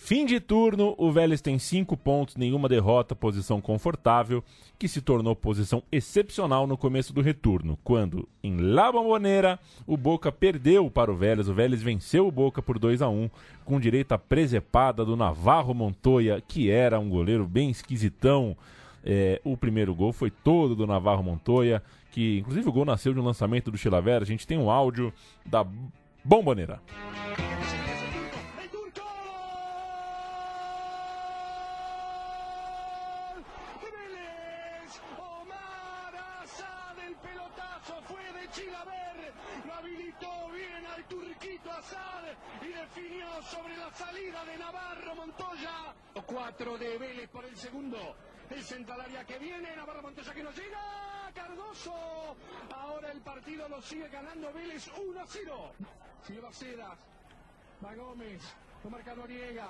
Fim 0.00 0.24
de 0.24 0.38
turno, 0.38 0.94
o 0.96 1.10
Vélez 1.10 1.40
tem 1.40 1.58
cinco 1.58 1.96
pontos, 1.96 2.36
nenhuma 2.36 2.68
derrota, 2.68 3.16
posição 3.16 3.60
confortável, 3.60 4.44
que 4.78 4.86
se 4.86 5.02
tornou 5.02 5.34
posição 5.34 5.82
excepcional 5.90 6.68
no 6.68 6.78
começo 6.78 7.12
do 7.12 7.20
retorno, 7.20 7.76
quando, 7.82 8.26
em 8.40 8.56
La 8.58 8.92
Bombonera, 8.92 9.58
o 9.84 9.96
Boca 9.96 10.30
perdeu 10.30 10.88
para 10.88 11.10
o 11.10 11.16
Vélez. 11.16 11.48
O 11.48 11.52
Vélez 11.52 11.82
venceu 11.82 12.28
o 12.28 12.30
Boca 12.30 12.62
por 12.62 12.78
2 12.78 13.02
a 13.02 13.08
1 13.08 13.28
com 13.64 13.80
direita 13.80 14.16
presepada 14.16 15.04
do 15.04 15.16
Navarro 15.16 15.74
Montoya, 15.74 16.40
que 16.46 16.70
era 16.70 17.00
um 17.00 17.10
goleiro 17.10 17.44
bem 17.44 17.68
esquisitão. 17.68 18.56
É, 19.04 19.40
o 19.44 19.56
primeiro 19.56 19.92
gol 19.96 20.12
foi 20.12 20.30
todo 20.30 20.76
do 20.76 20.86
Navarro 20.86 21.24
Montoya, 21.24 21.82
que 22.12 22.38
inclusive 22.38 22.68
o 22.68 22.72
gol 22.72 22.84
nasceu 22.84 23.12
de 23.12 23.18
um 23.18 23.24
lançamento 23.24 23.68
do 23.68 23.76
Chilavera. 23.76 24.22
A 24.22 24.26
gente 24.26 24.46
tem 24.46 24.56
um 24.56 24.70
áudio 24.70 25.12
da 25.44 25.66
Bombonera. 26.24 26.80
Vélez, 27.36 27.77
salida 43.98 44.44
de 44.44 44.56
Navarro 44.58 45.14
Montoya. 45.16 45.94
Cuatro 46.24 46.78
de 46.78 46.98
Vélez 46.98 47.28
por 47.30 47.44
el 47.44 47.56
segundo, 47.56 47.98
el 48.50 48.62
central 48.62 49.26
que 49.26 49.38
viene, 49.38 49.74
Navarro 49.74 50.02
Montoya 50.02 50.32
que 50.32 50.42
no 50.42 50.52
llega, 50.52 51.32
Cardoso, 51.34 52.36
ahora 52.74 53.10
el 53.10 53.20
partido 53.20 53.68
lo 53.68 53.82
sigue 53.82 54.08
ganando 54.08 54.52
Vélez 54.52 54.88
1 54.96 55.20
a 55.20 55.26
0. 55.26 55.72
Sigue 56.22 56.40
Bacedas, 56.40 56.98
va 57.84 57.94
Gómez, 57.94 58.42
lo 58.84 58.90
marca 58.90 59.14
Noriega. 59.14 59.68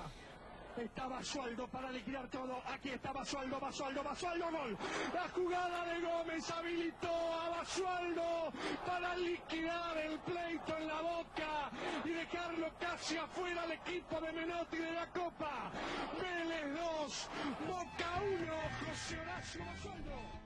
Está 0.79 1.07
Basualdo 1.07 1.67
para 1.67 1.91
liquidar 1.91 2.27
todo. 2.29 2.61
Aquí 2.73 2.89
está 2.89 3.11
Basualdo, 3.11 3.59
Basualdo, 3.59 4.01
Basualdo, 4.01 4.45
gol. 4.49 4.77
La 5.13 5.27
jugada 5.29 5.83
de 5.85 6.01
Gómez 6.01 6.49
habilitó 6.51 7.09
a 7.09 7.49
Basualdo 7.57 8.53
para 8.87 9.15
liquidar 9.17 9.97
el 9.97 10.17
pleito 10.19 10.77
en 10.77 10.87
la 10.87 11.01
boca 11.01 11.71
y 12.05 12.09
dejarlo 12.09 12.67
casi 12.79 13.17
afuera 13.17 13.63
al 13.63 13.71
equipo 13.73 14.21
de 14.21 14.31
Menotti 14.31 14.77
de 14.77 14.91
la 14.93 15.07
Copa. 15.07 15.71
Vélez 16.21 16.73
2, 16.73 17.29
Boca 17.67 18.21
1, 18.23 18.53
José 18.79 19.19
Horacio 19.19 19.65
Basualdo. 19.65 20.39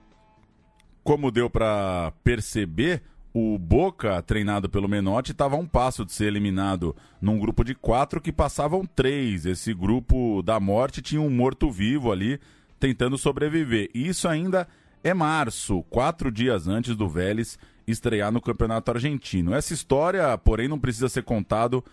Como 1.04 1.32
deu 1.32 1.50
pra 1.50 2.13
perceber, 2.24 3.04
o 3.34 3.58
Boca, 3.58 4.22
treinado 4.22 4.69
pelo 4.69 4.88
Menotti, 4.88 5.32
estava 5.32 5.56
a 5.56 5.60
um 5.60 5.65
passo 5.65 6.06
de 6.06 6.12
ser 6.12 6.26
eliminado 6.26 6.96
num 7.19 7.39
grupo 7.39 7.63
de 7.63 7.74
quatro 7.74 8.22
que 8.22 8.32
passavam 8.32 8.86
três. 8.86 9.46
Esse 9.48 9.74
grupo 9.74 10.43
da 10.43 10.60
morte 10.60 11.02
tinha 11.02 11.19
um 11.19 11.32
morto-vivo 11.32 12.12
ali 12.12 12.39
tentando 12.80 13.17
sobreviver. 13.17 13.89
E 13.93 14.08
isso 14.08 14.28
ainda 14.28 14.67
é 15.04 15.13
março, 15.13 15.82
quatro 15.89 16.32
dias 16.32 16.67
antes 16.67 16.96
do 16.96 17.10
Vélez 17.10 17.58
estrear 17.88 18.32
no 18.32 18.39
Campeonato 18.39 18.91
Argentino. 18.91 19.54
Essa 19.54 19.74
história, 19.74 20.38
porém, 20.38 20.67
não 20.67 20.80
precisa 20.80 21.10
ser 21.10 21.24
contado, 21.24 21.84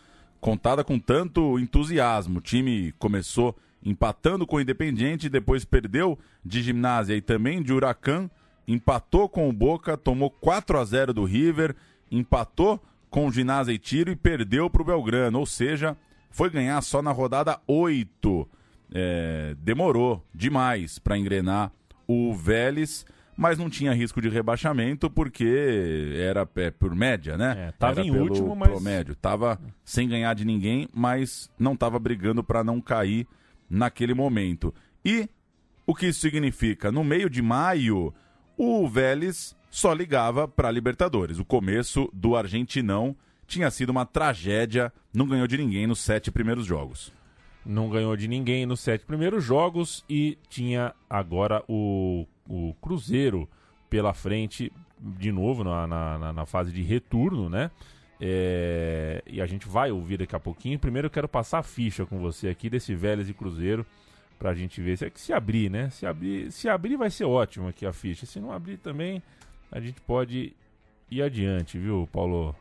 contada 0.41 0.85
com 0.85 0.99
tanto 0.99 1.59
entusiasmo. 1.59 2.39
O 2.39 2.43
time 2.43 2.93
começou 2.99 3.57
empatando 3.83 4.47
com 4.47 4.57
o 4.57 4.61
Independiente, 4.61 5.31
depois 5.31 5.65
perdeu 5.65 6.19
de 6.45 6.63
Gimnásia 6.63 7.17
e 7.17 7.23
também 7.23 7.63
de 7.63 7.73
Huracan 7.73 8.29
empatou 8.73 9.29
com 9.29 9.49
o 9.49 9.53
Boca, 9.53 9.97
tomou 9.97 10.31
4 10.31 10.79
a 10.79 10.85
0 10.85 11.13
do 11.13 11.25
River, 11.25 11.75
empatou 12.11 12.81
com 13.09 13.27
o 13.27 13.33
Ginásio 13.33 13.73
e 13.73 13.79
Tiro 13.79 14.11
e 14.11 14.17
perdeu 14.17 14.71
para 14.71 14.83
o 14.83 14.85
Belgrano. 14.85 15.39
Ou 15.39 15.47
seja, 15.47 15.97
foi 16.31 16.49
ganhar 16.51 16.81
só 16.83 17.03
na 17.03 17.11
rodada 17.11 17.59
8. 17.67 18.49
É, 18.93 19.55
demorou 19.59 20.25
demais 20.35 20.99
para 20.99 21.17
engrenar 21.19 21.73
o 22.07 22.35
Vélez, 22.35 23.05
mas 23.37 23.57
não 23.57 23.71
tinha 23.71 23.93
risco 23.93 24.21
de 24.21 24.29
rebaixamento 24.29 25.09
porque 25.09 26.13
era 26.17 26.49
é, 26.57 26.71
por 26.71 26.95
média, 26.95 27.37
né? 27.37 27.69
É, 27.69 27.73
tava 27.73 28.01
era 28.01 28.09
em 28.09 28.11
último, 28.11 28.55
mas- 28.55 28.69
promédio. 28.69 29.15
Tava 29.15 29.59
sem 29.85 30.09
ganhar 30.09 30.35
de 30.35 30.45
ninguém, 30.45 30.89
mas 30.93 31.51
não 31.59 31.75
tava 31.77 31.99
brigando 31.99 32.43
para 32.45 32.63
não 32.63 32.81
cair 32.81 33.27
naquele 33.69 34.15
momento. 34.15 34.75
E 35.05 35.29
o 35.87 35.95
que 35.95 36.07
isso 36.07 36.21
significa? 36.21 36.93
No 36.93 37.03
meio 37.03 37.31
de 37.31 37.41
maio, 37.43 38.13
o 38.63 38.89
Vélez 38.89 39.57
só 39.71 39.93
ligava 39.93 40.47
para 40.47 40.71
Libertadores. 40.71 41.39
O 41.39 41.45
começo 41.45 42.11
do 42.13 42.37
Argentinão 42.37 43.17
tinha 43.47 43.71
sido 43.71 43.91
uma 43.91 44.05
tragédia, 44.05 44.93
não 45.15 45.27
ganhou 45.27 45.47
de 45.47 45.57
ninguém 45.57 45.87
nos 45.87 46.01
sete 46.01 46.31
primeiros 46.31 46.67
jogos. 46.67 47.13
Não 47.65 47.89
ganhou 47.89 48.17
de 48.17 48.27
ninguém 48.29 48.67
nos 48.67 48.81
sete 48.81 49.05
primeiros 49.05 49.45
jogos 49.45 50.05
e 50.09 50.37
tinha 50.49 50.95
agora 51.09 51.63
o, 51.69 52.27
o 52.49 52.75
Cruzeiro 52.81 53.49
pela 53.89 54.15
frente, 54.15 54.73
de 54.99 55.31
novo, 55.33 55.65
na, 55.65 55.87
na, 55.87 56.33
na- 56.33 56.47
fase 56.47 56.73
de 56.73 56.83
retorno, 56.83 57.49
né? 57.49 57.71
É, 58.21 59.23
e 59.27 59.41
a 59.41 59.47
gente 59.47 59.67
vai 59.67 59.91
ouvir 59.91 60.19
daqui 60.19 60.37
a 60.37 60.41
pouquinho. 60.41 60.79
Primeiro 60.79 61.07
eu 61.07 61.11
quero 61.11 61.29
passar 61.29 61.59
a 61.59 61.63
ficha 61.63 62.05
com 62.07 62.19
você 62.19 62.49
aqui 62.49 62.69
desse 62.69 62.95
Vélez 62.95 63.29
e 63.29 63.35
Cruzeiro 63.35 63.85
pra 64.41 64.55
gente 64.55 64.81
ver 64.81 64.97
se 64.97 65.05
é 65.05 65.11
que 65.11 65.21
se 65.21 65.35
abrir, 65.35 65.71
né? 65.71 65.91
Se 65.91 66.07
abrir, 66.07 66.51
se 66.51 66.67
abrir 66.67 66.97
vai 66.97 67.11
ser 67.11 67.25
ótimo 67.25 67.69
aqui 67.69 67.85
a 67.85 67.93
ficha. 67.93 68.25
Se 68.25 68.41
não 68.41 68.51
abrir 68.51 68.79
também, 68.79 69.23
a 69.71 69.79
gente 69.79 70.01
pode 70.01 70.55
ir 71.11 71.23
adiante, 71.23 71.79
viu, 71.79 72.09
Paulo? 72.11 72.57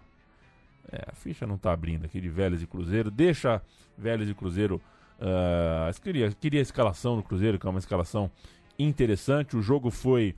É, 0.92 1.06
a 1.08 1.16
ficha 1.16 1.48
não 1.48 1.58
tá 1.58 1.72
abrindo 1.72 2.04
aqui 2.06 2.20
de 2.20 2.28
Vélez 2.28 2.62
e 2.62 2.68
Cruzeiro. 2.68 3.10
Deixa 3.10 3.62
Vélez 3.98 4.30
e 4.30 4.34
Cruzeiro. 4.34 4.82
ah, 5.22 5.90
queria, 6.04 6.30
queria 6.32 6.60
a 6.60 6.62
escalação 6.62 7.16
do 7.16 7.24
Cruzeiro, 7.24 7.58
que 7.58 7.66
é 7.66 7.70
uma 7.70 7.80
escalação 7.80 8.30
interessante. 8.78 9.56
O 9.56 9.62
jogo 9.62 9.90
foi 9.90 10.36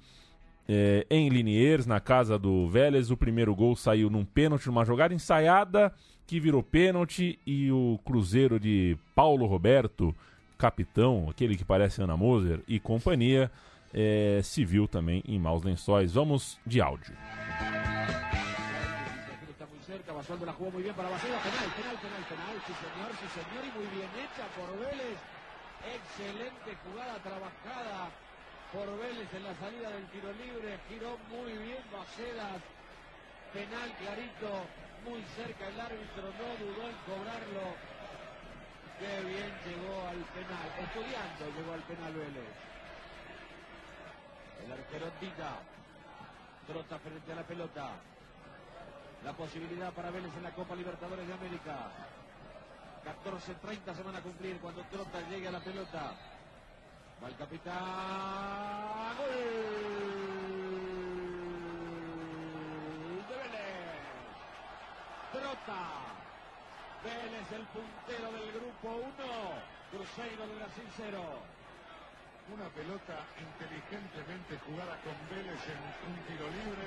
é, 0.69 1.07
em 1.09 1.27
Liniers, 1.27 1.87
na 1.87 1.99
casa 1.99 2.37
do 2.37 2.69
Vélez. 2.69 3.09
O 3.09 3.17
primeiro 3.17 3.55
gol 3.55 3.75
saiu 3.75 4.11
num 4.11 4.23
pênalti, 4.23 4.67
numa 4.67 4.85
jogada 4.85 5.11
ensaiada 5.11 5.91
que 6.27 6.39
virou 6.39 6.61
pênalti. 6.61 7.39
E 7.47 7.71
o 7.71 7.99
Cruzeiro 8.05 8.59
de 8.59 8.95
Paulo 9.15 9.47
Roberto, 9.47 10.13
capitão, 10.61 11.27
aquele 11.27 11.57
que 11.57 11.65
parece 11.65 12.03
Ana 12.03 12.15
Moser 12.15 12.61
e 12.67 12.79
companhia, 12.79 13.49
é, 13.91 14.41
se 14.43 14.63
viu 14.63 14.87
também 14.87 15.23
em 15.25 15.39
maus 15.39 15.63
lençóis. 15.63 16.13
Vamos 16.13 16.59
de 16.63 16.79
áudio. 16.79 17.17
Cerca, 19.81 20.13
Basualdo 20.13 20.45
la 20.45 20.53
jugó 20.53 20.69
muy 20.71 20.83
bien 20.83 20.93
para. 20.93 21.09
Penal, 21.09 21.41
penal, 21.41 21.97
penal, 21.99 22.23
penal. 22.31 22.55
Sí, 22.63 22.73
señor, 22.79 23.11
sí, 23.19 23.27
señor. 23.35 23.63
Y 23.65 23.71
muy 23.75 23.87
bien 23.97 24.11
hecha 24.21 24.45
por 24.55 24.69
Vélez. 24.79 25.19
Excelente 25.81 26.69
jugada 26.85 27.17
trabajada 27.19 28.13
por 28.71 28.87
Vélez 29.01 29.27
en 29.33 29.43
la 29.43 29.53
salida 29.57 29.89
del 29.89 30.05
tiro 30.13 30.31
libre. 30.37 30.79
Giró 30.87 31.17
muy 31.27 31.51
bien. 31.65 31.83
Penal 33.51 33.89
clarito, 33.99 34.51
muy 35.03 35.21
cerca 35.35 35.67
el 35.67 35.79
árbitro. 35.81 36.23
No 36.39 36.47
dudó 36.61 36.83
en 36.87 36.97
cobrarlo. 37.09 37.90
Qué 39.01 39.23
bien 39.23 39.51
llegó 39.65 40.07
al 40.07 40.21
penal. 40.29 40.69
Estudiando 40.79 41.57
llegó 41.57 41.73
al 41.73 41.81
penal 41.81 42.13
Vélez. 42.13 42.53
El 44.63 44.71
arquero 44.71 45.11
Tita. 45.19 45.57
Trota 46.67 46.99
frente 46.99 47.31
a 47.31 47.35
la 47.35 47.41
pelota. 47.41 47.89
La 49.25 49.33
posibilidad 49.33 49.91
para 49.91 50.11
Vélez 50.11 50.31
en 50.37 50.43
la 50.43 50.51
Copa 50.51 50.75
Libertadores 50.75 51.27
de 51.27 51.33
América. 51.33 51.89
14.30 53.25 53.95
se 53.95 54.03
van 54.03 54.15
a 54.17 54.21
cumplir 54.21 54.59
cuando 54.59 54.83
Trota 54.83 55.19
llegue 55.29 55.47
a 55.47 55.51
la 55.51 55.61
pelota. 55.61 56.13
Va 57.23 57.27
el 57.27 57.35
capitán. 57.37 59.17
¡Gol! 59.17 59.31
De 63.29 63.35
Vélez. 63.35 63.97
Trota. 65.31 66.20
Vélez 67.03 67.47
el 67.51 67.65
puntero 67.73 68.31
del 68.31 68.51
grupo 68.53 68.87
1. 68.87 69.01
Cruzeiro 69.91 70.43
de 70.45 70.55
Brasil 70.55 70.85
0. 70.97 71.17
Una 72.53 72.69
pelota 72.69 73.17
inteligentemente 73.41 74.59
jugada 74.65 74.95
con 75.01 75.17
Vélez 75.29 75.61
en 75.65 75.79
un 76.09 76.17
tiro 76.27 76.47
libre. 76.57 76.85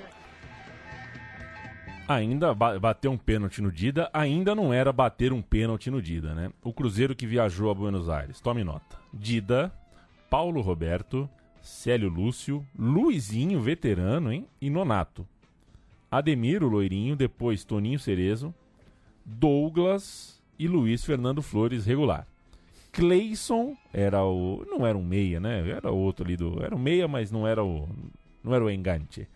Ainda 2.07 2.53
ba 2.53 2.79
bater 2.79 3.09
um 3.09 3.17
pênalti 3.17 3.61
no 3.61 3.71
Dida, 3.71 4.09
ainda 4.13 4.53
não 4.55 4.71
era 4.71 4.93
bater 4.93 5.33
um 5.33 5.41
pênalti 5.41 5.89
no 5.89 6.01
Dida, 6.01 6.33
né? 6.33 6.51
O 6.63 6.71
Cruzeiro 6.71 7.15
que 7.15 7.25
viajou 7.25 7.69
a 7.69 7.73
Buenos 7.73 8.07
Aires. 8.07 8.39
Tome 8.39 8.63
nota. 8.63 8.97
Dida, 9.11 9.73
Paulo 10.29 10.61
Roberto, 10.61 11.27
Célio 11.61 12.07
Lúcio, 12.07 12.65
Luizinho, 12.77 13.59
veterano, 13.59 14.31
hein? 14.31 14.47
E 14.61 14.69
Nonato. 14.69 15.27
Ademir, 16.09 16.63
o 16.63 16.69
loirinho, 16.69 17.15
depois 17.15 17.65
Toninho 17.65 17.99
Cerezo, 17.99 18.53
Douglas 19.25 20.41
e 20.57 20.67
Luiz 20.67 21.03
Fernando 21.03 21.41
Flores, 21.41 21.85
regular. 21.85 22.27
Cleison 22.91 23.75
era 23.91 24.23
o. 24.23 24.65
Não 24.69 24.85
era 24.85 24.97
um 24.97 25.03
meia, 25.03 25.39
né? 25.39 25.69
Era 25.69 25.91
outro 25.91 26.23
ali 26.23 26.37
do. 26.37 26.63
Era 26.63 26.75
um 26.75 26.79
meia, 26.79 27.07
mas 27.07 27.31
não 27.31 27.45
era 27.45 27.63
o. 27.63 27.89
Não 28.43 28.53
era 28.53 28.63
o 28.63 28.69
engante. 28.69 29.27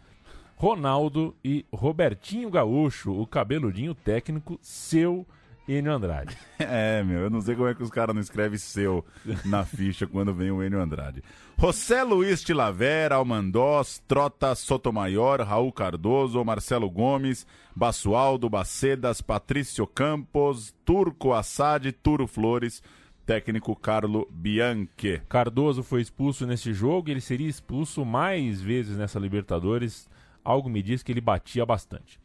Ronaldo 0.56 1.36
e 1.44 1.66
Robertinho 1.72 2.50
Gaúcho, 2.50 3.12
o 3.12 3.26
cabeludinho 3.26 3.96
técnico, 3.96 4.60
seu 4.62 5.26
Enio 5.70 5.94
Andrade. 5.94 6.36
É, 6.62 7.02
meu, 7.04 7.20
eu 7.22 7.30
não 7.30 7.40
sei 7.40 7.56
como 7.56 7.68
é 7.68 7.74
que 7.74 7.82
os 7.82 7.90
caras 7.90 8.14
não 8.14 8.22
escrevem 8.22 8.58
seu 8.58 9.06
na 9.46 9.64
ficha 9.64 10.06
quando 10.06 10.34
vem 10.34 10.52
o 10.52 10.62
Enio 10.62 10.82
Andrade. 10.82 11.24
José 11.58 12.04
Luiz 12.04 12.44
Tilavera, 12.44 13.16
Almandós, 13.16 14.04
Trota 14.08 14.54
Sotomayor, 14.56 15.42
Raul 15.42 15.72
Cardoso, 15.72 16.44
Marcelo 16.44 16.90
Gomes, 16.90 17.48
Basualdo, 17.76 18.50
Bacedas, 18.50 19.22
Patrício 19.22 19.88
Campos, 19.88 20.76
Turco 20.84 21.34
Assad, 21.34 21.92
Turo 21.94 22.28
Flores, 22.28 22.84
técnico 23.26 23.76
Carlo 23.76 24.28
Bianchi. 24.30 25.22
Cardoso 25.30 25.82
foi 25.82 26.02
expulso 26.02 26.46
nesse 26.46 26.74
jogo 26.74 27.08
e 27.08 27.12
ele 27.12 27.22
seria 27.22 27.48
expulso 27.48 28.04
mais 28.04 28.62
vezes 28.62 28.98
nessa 28.98 29.18
Libertadores. 29.18 30.10
Algo 30.44 30.70
me 30.70 30.82
diz 30.82 31.04
que 31.04 31.12
ele 31.12 31.22
batia 31.22 31.66
bastante. 31.66 32.20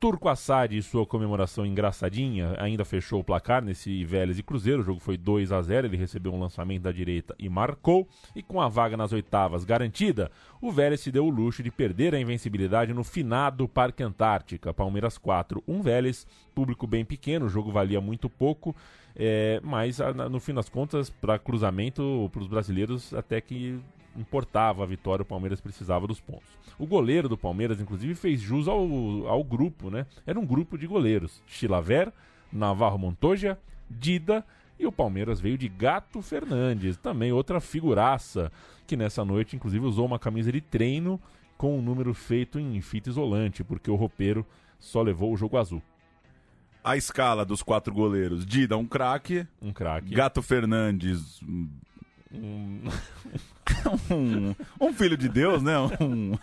Turco 0.00 0.28
Assad 0.28 0.76
e 0.76 0.80
sua 0.80 1.04
comemoração 1.04 1.66
engraçadinha 1.66 2.54
ainda 2.58 2.84
fechou 2.84 3.18
o 3.18 3.24
placar 3.24 3.64
nesse 3.64 4.04
Vélez 4.04 4.38
e 4.38 4.44
Cruzeiro. 4.44 4.80
O 4.80 4.84
jogo 4.84 5.00
foi 5.00 5.16
2 5.16 5.50
a 5.50 5.60
0 5.60 5.88
Ele 5.88 5.96
recebeu 5.96 6.32
um 6.32 6.38
lançamento 6.38 6.82
da 6.82 6.92
direita 6.92 7.34
e 7.36 7.48
marcou. 7.48 8.06
E 8.34 8.40
com 8.40 8.60
a 8.60 8.68
vaga 8.68 8.96
nas 8.96 9.12
oitavas 9.12 9.64
garantida, 9.64 10.30
o 10.60 10.70
Vélez 10.70 11.00
se 11.00 11.10
deu 11.10 11.26
o 11.26 11.30
luxo 11.30 11.64
de 11.64 11.70
perder 11.72 12.14
a 12.14 12.20
invencibilidade 12.20 12.94
no 12.94 13.02
finado 13.02 13.66
Parque 13.66 14.04
Antártica. 14.04 14.72
Palmeiras 14.72 15.18
4, 15.18 15.64
1 15.66 15.82
Vélez. 15.82 16.26
Público 16.54 16.86
bem 16.86 17.04
pequeno, 17.04 17.46
o 17.46 17.48
jogo 17.50 17.72
valia 17.72 18.00
muito 18.00 18.30
pouco. 18.30 18.76
É, 19.16 19.60
mas 19.64 20.00
a- 20.00 20.14
na- 20.14 20.28
no 20.28 20.38
fim 20.38 20.54
das 20.54 20.68
contas, 20.68 21.10
para 21.10 21.40
cruzamento, 21.40 22.30
para 22.32 22.40
os 22.42 22.46
brasileiros, 22.46 23.12
até 23.12 23.40
que 23.40 23.80
importava 24.18 24.82
a 24.82 24.86
vitória, 24.86 25.22
o 25.22 25.26
Palmeiras 25.26 25.60
precisava 25.60 26.06
dos 26.06 26.20
pontos. 26.20 26.48
O 26.78 26.86
goleiro 26.86 27.28
do 27.28 27.36
Palmeiras, 27.36 27.80
inclusive, 27.80 28.14
fez 28.14 28.40
jus 28.40 28.68
ao, 28.68 28.80
ao 29.26 29.42
grupo, 29.42 29.90
né? 29.90 30.06
Era 30.26 30.38
um 30.38 30.46
grupo 30.46 30.76
de 30.76 30.86
goleiros. 30.86 31.42
Chilaver, 31.46 32.12
Navarro 32.52 32.98
Montoya, 32.98 33.58
Dida 33.88 34.44
e 34.78 34.86
o 34.86 34.92
Palmeiras 34.92 35.40
veio 35.40 35.58
de 35.58 35.68
Gato 35.68 36.22
Fernandes, 36.22 36.96
também 36.96 37.32
outra 37.32 37.60
figuraça, 37.60 38.52
que 38.86 38.96
nessa 38.96 39.24
noite, 39.24 39.56
inclusive, 39.56 39.84
usou 39.84 40.06
uma 40.06 40.18
camisa 40.18 40.52
de 40.52 40.60
treino 40.60 41.20
com 41.56 41.76
um 41.76 41.82
número 41.82 42.14
feito 42.14 42.58
em 42.58 42.80
fita 42.80 43.10
isolante, 43.10 43.64
porque 43.64 43.90
o 43.90 43.96
roupeiro 43.96 44.46
só 44.78 45.02
levou 45.02 45.32
o 45.32 45.36
jogo 45.36 45.56
azul. 45.56 45.82
A 46.82 46.96
escala 46.96 47.44
dos 47.44 47.62
quatro 47.62 47.92
goleiros: 47.92 48.46
Dida, 48.46 48.76
um 48.76 48.86
craque. 48.86 49.46
Um 49.60 49.72
craque. 49.72 50.14
Gato 50.14 50.40
Fernandes. 50.40 51.42
Um- 52.32 52.82
Um... 54.10 54.10
um, 54.14 54.54
um 54.88 54.92
filho 54.92 55.16
de 55.16 55.28
Deus, 55.28 55.62
né? 55.62 55.74
Um, 56.00 56.34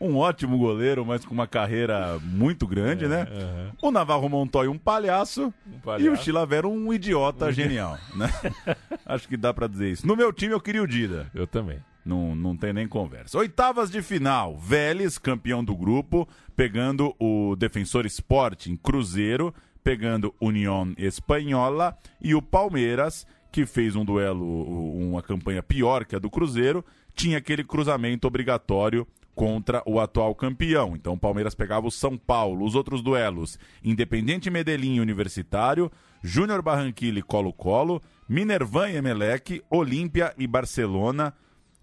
um 0.00 0.16
ótimo 0.16 0.58
goleiro, 0.58 1.04
mas 1.04 1.24
com 1.24 1.32
uma 1.34 1.46
carreira 1.46 2.18
muito 2.22 2.66
grande, 2.66 3.06
né? 3.06 3.26
aham. 3.30 3.72
O 3.82 3.90
Navarro 3.90 4.28
Montoya, 4.28 4.70
um 4.70 4.78
palhaço, 4.78 5.52
palhaço. 5.84 6.04
E 6.04 6.08
o 6.08 6.16
Chilavera, 6.16 6.66
um 6.68 6.92
idiota 6.92 7.52
genial, 7.52 7.96
né? 8.14 8.28
Acho 9.06 9.28
que 9.28 9.36
dá 9.36 9.52
pra 9.54 9.66
dizer 9.66 9.90
isso. 9.90 10.06
No 10.06 10.16
meu 10.16 10.32
time, 10.32 10.52
eu 10.52 10.60
queria 10.60 10.82
o 10.82 10.86
Dida. 10.86 11.30
Eu 11.34 11.46
também. 11.46 11.78
Não, 12.04 12.34
não 12.34 12.56
tem 12.56 12.72
nem 12.72 12.88
conversa. 12.88 13.38
Oitavas 13.38 13.90
de 13.90 14.00
final. 14.02 14.56
Vélez, 14.58 15.18
campeão 15.18 15.62
do 15.62 15.76
grupo, 15.76 16.26
pegando 16.56 17.14
o 17.20 17.54
Defensor 17.56 18.06
Sporting 18.06 18.76
Cruzeiro, 18.76 19.54
pegando 19.84 20.34
União 20.40 20.92
Espanhola 20.96 21.96
e 22.20 22.34
o 22.34 22.40
Palmeiras, 22.42 23.26
que 23.50 23.64
fez 23.66 23.96
um 23.96 24.04
duelo, 24.04 24.44
uma 24.44 25.22
campanha 25.22 25.62
pior 25.62 26.04
que 26.04 26.14
a 26.14 26.18
do 26.18 26.30
Cruzeiro, 26.30 26.84
tinha 27.14 27.38
aquele 27.38 27.64
cruzamento 27.64 28.26
obrigatório 28.26 29.06
contra 29.34 29.82
o 29.86 30.00
atual 30.00 30.34
campeão. 30.34 30.94
Então 30.96 31.14
o 31.14 31.18
Palmeiras 31.18 31.54
pegava 31.54 31.86
o 31.86 31.90
São 31.90 32.16
Paulo. 32.16 32.64
Os 32.64 32.74
outros 32.74 33.00
duelos: 33.02 33.58
Independente 33.82 34.50
Medellín 34.50 35.00
Universitário, 35.00 35.90
Júnior 36.22 36.60
Barranquilla 36.62 37.18
e 37.20 37.22
Colo-Colo, 37.22 38.02
Minervan 38.28 38.90
e 38.90 38.96
Emelec, 38.96 39.62
Olímpia 39.70 40.34
e 40.36 40.46
Barcelona. 40.46 41.32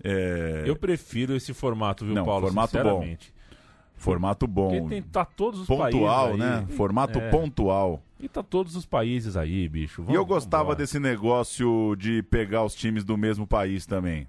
É, 0.04 0.64
Eu 0.66 0.76
prefiro 0.76 1.36
esse 1.36 1.54
formato, 1.54 2.06
viu, 2.06 2.14
Não, 2.14 2.26
Paulo? 2.26 2.48
formato 2.48 2.78
bom. 2.84 3.18
Formato 3.96 4.46
bom. 4.48 4.68
Porque 4.82 4.90
tem, 4.90 5.02
tá 5.02 5.24
todos 5.24 5.62
os 5.62 5.68
pontual, 5.68 6.36
né? 6.36 6.66
Formato 6.72 7.18
É. 7.18 7.30
pontual. 7.30 8.04
E 8.20 8.30
tá 8.30 8.42
todos 8.42 8.76
os 8.76 8.86
países 8.86 9.36
aí, 9.36 9.68
bicho. 9.68 10.02
e 10.02 10.14
eu 10.14 10.24
Vamos- 10.24 10.28
gostava 10.28 10.64
vambora. 10.64 10.78
desse 10.78 11.00
negócio 11.00 11.96
de 11.98 12.24
pegar 12.24 12.64
os 12.64 12.74
times 12.74 13.04
do 13.04 13.18
mesmo 13.18 13.46
país 13.46 13.86
também. 13.86 14.28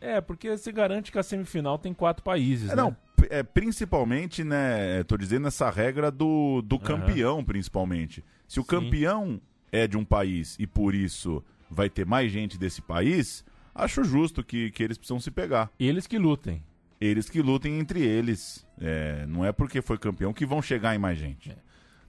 É, 0.00 0.20
porque 0.20 0.56
se 0.56 0.70
garante 0.70 1.10
que 1.10 1.18
a 1.18 1.22
semifinal 1.22 1.78
tem 1.78 1.92
quatro 1.92 2.22
países, 2.22 2.70
É, 2.70 2.76
né? 2.76 2.82
não, 2.82 2.96
é, 3.30 3.42
principalmente, 3.42 4.44
né? 4.44 5.02
Tô 5.04 5.16
dizendo 5.16 5.48
essa 5.48 5.70
regra 5.70 6.10
do, 6.10 6.62
do 6.62 6.78
campeão, 6.78 7.44
principalmente. 7.44 8.24
Se 8.46 8.60
o 8.60 8.62
Sim. 8.62 8.68
campeão 8.68 9.40
é 9.72 9.86
de 9.86 9.96
um 9.96 10.04
país 10.04 10.56
e 10.58 10.66
por 10.66 10.94
isso 10.94 11.44
vai 11.70 11.90
ter 11.90 12.06
mais 12.06 12.30
gente 12.30 12.56
desse 12.56 12.80
país, 12.80 13.44
acho 13.74 14.02
justo 14.04 14.42
que, 14.44 14.70
que 14.70 14.82
eles 14.82 14.96
precisam 14.98 15.20
se 15.20 15.30
pegar. 15.30 15.70
Eles 15.78 16.06
que 16.06 16.16
lutem. 16.18 16.62
Eles 17.00 17.28
que 17.28 17.40
lutem 17.42 17.78
entre 17.78 18.00
eles. 18.04 18.66
É, 18.80 19.26
não 19.26 19.44
é 19.44 19.52
porque 19.52 19.82
foi 19.82 19.98
campeão 19.98 20.32
que 20.32 20.46
vão 20.46 20.62
chegar 20.62 20.94
em 20.94 20.98
mais 20.98 21.18
gente. 21.18 21.56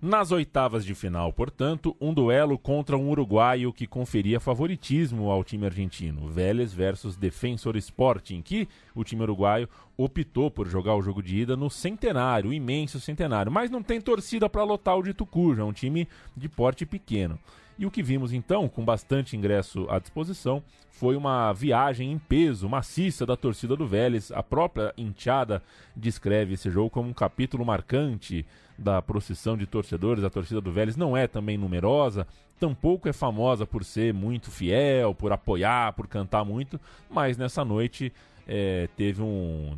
Nas 0.02 0.32
oitavas 0.32 0.86
de 0.86 0.96
final, 0.96 1.34
portanto, 1.34 1.94
um 2.00 2.14
duelo 2.14 2.58
contra 2.58 2.98
um 2.98 3.10
uruguaio 3.10 3.74
que 3.74 3.86
conferia 3.86 4.40
favoritismo 4.40 5.30
ao 5.30 5.44
time 5.44 5.66
argentino, 5.66 6.26
Vélez 6.30 6.72
versus 6.72 7.18
Defensor 7.18 7.76
Sporting, 7.76 8.42
que 8.42 8.66
o 8.96 9.04
time 9.04 9.24
uruguaio 9.24 9.68
optou 9.98 10.50
por 10.50 10.70
jogar 10.70 10.96
o 10.96 11.02
jogo 11.02 11.22
de 11.22 11.42
ida 11.42 11.58
no 11.58 11.70
centenário, 11.70 12.54
imenso 12.54 12.98
centenário, 12.98 13.52
mas 13.52 13.70
não 13.70 13.84
tem 13.84 14.00
torcida 14.00 14.50
para 14.50 14.64
lotar 14.64 14.98
o 14.98 15.04
de 15.04 15.14
Tucuja, 15.14 15.64
é 15.64 15.66
um 15.66 15.74
time 15.74 16.08
de 16.34 16.48
porte 16.48 16.86
pequeno. 16.86 17.38
E 17.80 17.86
o 17.86 17.92
que 17.92 18.04
vimos 18.04 18.34
então, 18.34 18.68
com 18.68 18.84
bastante 18.84 19.38
ingresso 19.38 19.88
à 19.90 20.00
disposição, 20.00 20.62
foi 20.92 21.16
uma 21.16 21.54
viagem 21.54 22.12
em 22.12 22.20
peso 22.20 22.68
maciça 22.68 23.26
da 23.26 23.38
torcida 23.38 23.74
do 23.74 23.88
Vélez. 23.88 24.34
A 24.34 24.44
própria 24.44 24.94
Inchada 24.98 25.64
descreve 25.96 26.56
esse 26.56 26.70
jogo 26.70 26.90
como 26.90 27.08
um 27.08 27.14
capítulo 27.14 27.66
marcante 27.66 28.46
da 28.78 29.02
procissão 29.02 29.56
de 29.56 29.66
torcedores. 29.66 30.26
A 30.26 30.30
torcida 30.30 30.60
do 30.60 30.74
Vélez 30.74 30.98
não 30.98 31.16
é 31.16 31.26
também 31.26 31.58
numerosa, 31.58 32.28
tampouco 32.60 33.08
é 33.08 33.14
famosa 33.14 33.66
por 33.66 33.86
ser 33.86 34.14
muito 34.14 34.52
fiel, 34.52 35.16
por 35.16 35.32
apoiar, 35.32 35.94
por 35.94 36.06
cantar 36.06 36.44
muito, 36.44 36.78
mas 37.10 37.38
nessa 37.38 37.64
noite 37.64 38.12
eh, 38.46 38.90
teve 38.98 39.22
um 39.22 39.78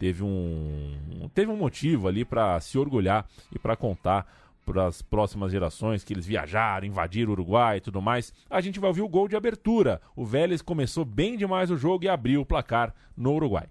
teve 0.00 0.24
um 0.24 1.30
teve 1.32 1.50
um 1.52 1.56
motivo 1.56 2.08
ali 2.08 2.24
para 2.24 2.58
se 2.58 2.76
orgulhar 2.76 3.24
e 3.54 3.58
para 3.58 3.76
contar 3.76 4.26
para 4.66 4.86
as 4.86 5.00
próximas 5.00 5.52
gerações 5.52 6.02
que 6.02 6.12
eles 6.12 6.26
viajaram, 6.26 6.86
invadiram 6.86 7.30
o 7.30 7.32
Uruguai 7.32 7.76
e 7.76 7.80
tudo 7.80 8.02
mais. 8.02 8.34
A 8.50 8.60
gente 8.60 8.80
vai 8.80 8.88
ouvir 8.88 9.02
o 9.02 9.08
gol 9.08 9.28
de 9.28 9.36
abertura. 9.36 10.00
O 10.16 10.26
Vélez 10.26 10.60
começou 10.60 11.04
bem 11.04 11.36
demais 11.36 11.70
o 11.70 11.76
jogo 11.76 12.04
e 12.04 12.08
abriu 12.08 12.40
o 12.40 12.46
placar 12.46 12.92
no 13.16 13.32
Uruguai. 13.32 13.68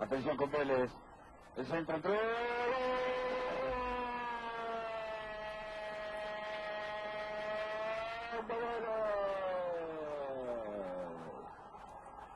Atención 0.00 0.36
con 0.36 0.50
Vélez. 0.50 0.90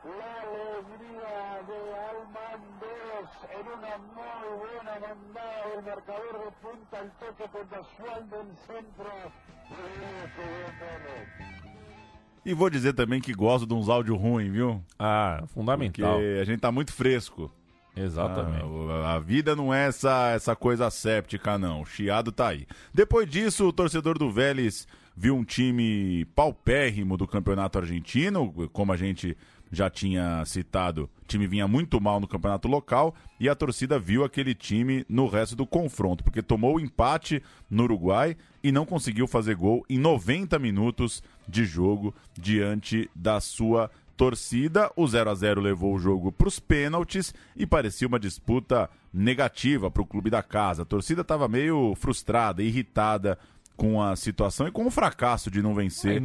La 0.05 0.33
alegría 0.43 1.63
de 1.67 1.79
Almanderos 2.07 3.31
muy 3.99 4.59
buena 4.59 5.01
mandada 5.01 5.71
del 5.75 5.85
marcador 5.85 6.45
de 6.45 6.51
punta 6.63 6.99
al 6.99 7.11
toque 7.19 7.45
del 8.31 8.57
centro. 8.67 9.33
E 12.45 12.55
vou 12.55 12.71
dizer 12.71 12.93
também 12.93 13.21
que 13.21 13.35
gosto 13.35 13.67
de 13.67 13.75
uns 13.75 13.89
áudios 13.89 14.17
ruins, 14.17 14.53
viu? 14.53 14.81
Ah, 14.97 15.43
fundamental. 15.49 16.13
Porque 16.15 16.39
a 16.41 16.45
gente 16.45 16.61
tá 16.61 16.71
muito 16.71 16.93
fresco. 16.93 17.51
Exatamente. 17.97 18.65
Ah, 19.03 19.15
a 19.15 19.19
vida 19.19 19.57
não 19.57 19.75
é 19.75 19.89
essa, 19.89 20.31
essa 20.31 20.55
coisa 20.55 20.89
séptica, 20.89 21.59
não. 21.59 21.81
O 21.81 21.87
chiado 21.87 22.31
tá 22.31 22.49
aí. 22.49 22.67
Depois 22.95 23.29
disso, 23.29 23.67
o 23.67 23.73
torcedor 23.73 24.17
do 24.17 24.31
Vélez 24.31 24.87
viu 25.17 25.35
um 25.35 25.43
time 25.43 26.25
paupérrimo 26.37 27.17
do 27.17 27.27
campeonato 27.27 27.79
argentino, 27.79 28.53
como 28.73 28.93
a 28.93 28.97
gente 28.97 29.37
já 29.71 29.91
tinha 29.91 30.45
citado, 30.45 31.11
o 31.23 31.27
time 31.27 31.47
vinha 31.47 31.67
muito 31.67 32.01
mal 32.01 32.21
no 32.21 32.29
campeonato 32.29 32.69
local 32.69 33.15
e 33.39 33.49
a 33.49 33.55
torcida 33.55 33.99
viu 33.99 34.25
aquele 34.25 34.55
time 34.55 35.05
no 35.09 35.27
resto 35.27 35.57
do 35.57 35.67
confronto, 35.67 36.23
porque 36.23 36.43
tomou 36.43 36.77
o 36.77 36.81
empate 36.81 37.43
no 37.69 37.85
Uruguai 37.85 38.37
e 38.63 38.71
não 38.71 38.87
conseguiu 38.87 39.27
fazer 39.27 39.57
gol 39.57 39.85
em 39.89 39.99
90 39.99 40.59
minutos 40.59 41.23
de 41.49 41.65
jogo 41.65 42.15
diante 42.37 43.11
da 43.15 43.41
sua 43.41 43.91
torcida. 44.17 44.91
O 44.97 45.07
0 45.07 45.31
a 45.31 45.35
0 45.35 45.61
levou 45.61 45.95
o 45.95 45.99
jogo 45.99 46.33
para 46.33 46.49
os 46.49 46.59
pênaltis 46.59 47.35
e 47.55 47.67
parecia 47.67 48.09
uma 48.09 48.19
disputa 48.19 48.89
negativa 49.13 49.91
para 49.91 50.03
o 50.03 50.07
clube 50.07 50.31
da 50.31 50.43
casa. 50.43 50.83
A 50.83 50.87
torcida 50.87 51.21
estava 51.21 51.49
meio 51.49 51.95
frustrada, 51.95 52.63
irritada 52.63 53.39
com 53.77 54.03
a 54.03 54.17
situação 54.17 54.67
e 54.67 54.73
com 54.73 54.87
o 54.87 54.91
fracasso 54.91 55.51
de 55.51 55.63
não 55.63 55.75
vencer 55.75 56.21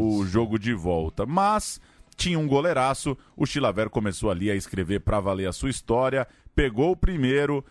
o 0.00 0.26
jogo 0.26 0.58
de 0.58 0.74
volta. 0.74 1.24
Mas 1.24 1.80
tinha 2.18 2.38
um 2.38 2.46
goleiraço, 2.48 3.16
o 3.36 3.46
Chilaver 3.46 3.88
começou 3.88 4.28
ali 4.30 4.50
a 4.50 4.54
escrever 4.56 5.00
para 5.00 5.20
valer 5.20 5.46
a 5.48 5.52
sua 5.52 5.70
história, 5.70 6.26
pegou 6.54 6.90
o 6.90 6.96
primeiro, 6.96 7.64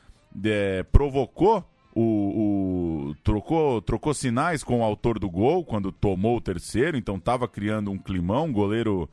é, 0.44 0.84
provocou 0.84 1.64
o, 1.94 3.10
o- 3.10 3.16
trocou, 3.24 3.82
trocou 3.82 4.14
sinais 4.14 4.64
com 4.64 4.80
o 4.80 4.84
autor 4.84 5.20
do 5.20 5.30
gol 5.30 5.66
quando 5.66 5.92
tomou 5.92 6.38
o 6.38 6.42
terceiro, 6.42 6.96
então 6.98 7.18
estava 7.18 7.46
criando 7.48 7.92
um 7.92 7.98
climão, 7.98 8.52
goleiro 8.52 9.10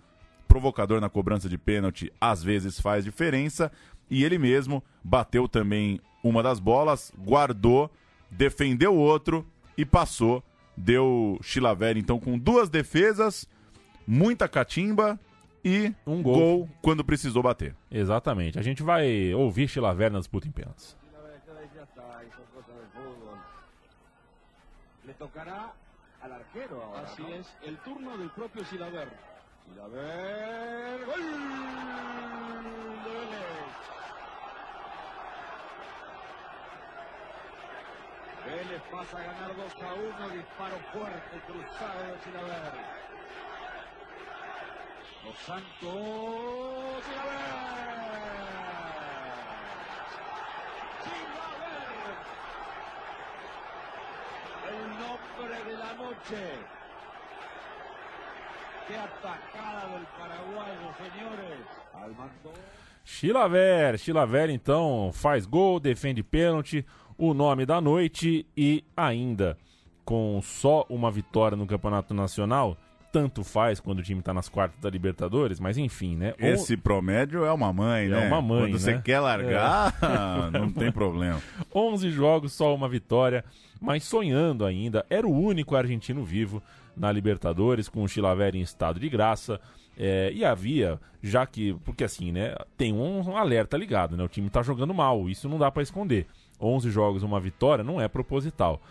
provocador 0.46 1.00
na 1.00 1.08
cobrança 1.10 1.48
de 1.48 1.58
pênalti 1.58 2.12
às 2.20 2.42
vezes 2.42 2.78
faz 2.78 3.04
diferença, 3.04 3.72
e 4.08 4.22
ele 4.22 4.38
mesmo 4.38 4.84
bateu 5.02 5.48
também 5.48 5.98
uma 6.22 6.42
das 6.44 6.60
bolas, 6.60 7.12
guardou, 7.18 7.90
defendeu 8.30 8.94
o 8.94 8.98
outro 8.98 9.44
e 9.76 9.84
passou, 9.84 10.44
deu 10.76 11.38
Chilaver 11.42 11.96
então 11.96 12.20
com 12.20 12.38
duas 12.38 12.68
defesas, 12.68 13.48
muita 14.06 14.48
catimba 14.48 15.18
e 15.64 15.94
um 16.06 16.22
gol, 16.22 16.68
quando 16.82 17.04
precisou 17.04 17.42
bater. 17.42 17.74
Exatamente. 17.90 18.58
A 18.58 18.62
gente 18.62 18.82
vai 18.82 19.32
ouvir 19.32 19.68
Chilaver 19.68 20.12
na 20.12 20.18
disputa 20.18 20.46
em 20.46 20.50
pênaltis. 20.50 20.96
Le 25.04 25.14
tocará 25.14 25.72
al 26.22 26.32
arquero 26.32 26.82
ahora. 26.82 27.02
Así 27.02 27.22
es, 27.32 27.46
el 27.62 27.76
turno 27.78 28.16
del 28.18 28.30
propio 28.30 28.64
Silaver. 28.64 29.08
Silaver, 29.66 31.04
gol 31.06 31.22
de 31.22 33.10
Vélez. 33.10 33.54
Vélez 38.44 38.82
pasa 38.90 39.18
a 39.18 39.22
ganar 39.22 39.54
2 39.54 39.82
a 39.82 39.94
1, 39.94 40.30
disparo 40.36 40.78
fuerte, 40.92 41.40
cruzado 41.46 42.12
de 42.12 42.18
Silaver. 42.24 43.13
Los 45.24 45.38
Santos, 45.38 47.04
Silaver. 47.04 47.64
El 54.68 54.88
nombre 55.00 55.64
de 55.64 55.76
la 55.78 55.94
noche. 55.94 56.42
Qué 58.86 58.96
atacada 58.96 59.94
del 59.94 60.06
paraguayo, 60.18 60.92
señores. 60.98 61.66
Al 61.94 62.14
mando. 62.14 62.52
Chilaver, 63.04 63.98
Chilaver 63.98 64.50
então 64.50 65.10
faz 65.12 65.46
gol, 65.46 65.80
defende 65.80 66.22
pênalti, 66.22 66.84
o 67.16 67.32
nome 67.32 67.64
da 67.64 67.80
noite 67.80 68.46
e 68.56 68.84
ainda 68.94 69.56
com 70.04 70.40
só 70.42 70.84
uma 70.88 71.10
vitória 71.10 71.56
no 71.56 71.66
Campeonato 71.66 72.12
Nacional, 72.12 72.76
tanto 73.14 73.44
faz 73.44 73.78
quando 73.78 74.00
o 74.00 74.02
time 74.02 74.20
tá 74.20 74.34
nas 74.34 74.48
quartas 74.48 74.80
da 74.80 74.90
Libertadores, 74.90 75.60
mas 75.60 75.78
enfim, 75.78 76.16
né? 76.16 76.34
Esse 76.36 76.76
promédio 76.76 77.44
é 77.44 77.52
uma 77.52 77.72
mãe, 77.72 78.06
É 78.06 78.08
né? 78.08 78.26
uma 78.26 78.42
mãe, 78.42 78.62
Quando 78.72 78.80
você 78.80 78.94
né? 78.94 79.02
quer 79.04 79.20
largar, 79.20 79.94
É. 80.02 80.50
não 80.58 80.72
tem 80.72 80.90
problema. 80.90 81.40
11 81.72 82.10
jogos, 82.10 82.52
só 82.52 82.74
uma 82.74 82.88
vitória, 82.88 83.44
mas 83.80 84.02
sonhando 84.02 84.64
ainda. 84.64 85.06
Era 85.08 85.28
o 85.28 85.30
único 85.32 85.76
argentino 85.76 86.24
vivo 86.24 86.60
na 86.96 87.12
Libertadores, 87.12 87.88
com 87.88 88.02
o 88.02 88.08
Chilaver 88.08 88.56
em 88.56 88.62
estado 88.62 88.98
de 88.98 89.08
graça. 89.08 89.60
É, 89.96 90.32
e 90.34 90.44
havia, 90.44 90.98
já 91.22 91.46
que, 91.46 91.72
porque 91.84 92.02
assim, 92.02 92.32
né, 92.32 92.56
tem 92.76 92.92
um 92.92 93.36
alerta 93.36 93.76
ligado, 93.76 94.16
né? 94.16 94.24
O 94.24 94.28
time 94.28 94.50
tá 94.50 94.60
jogando 94.60 94.92
mal, 94.92 95.28
isso 95.28 95.48
não 95.48 95.56
dá 95.56 95.70
pra 95.70 95.84
esconder. 95.84 96.26
11 96.60 96.90
jogos, 96.90 97.22
uma 97.22 97.38
vitória, 97.38 97.84
não 97.84 98.00
é 98.00 98.08
proposital. 98.08 98.82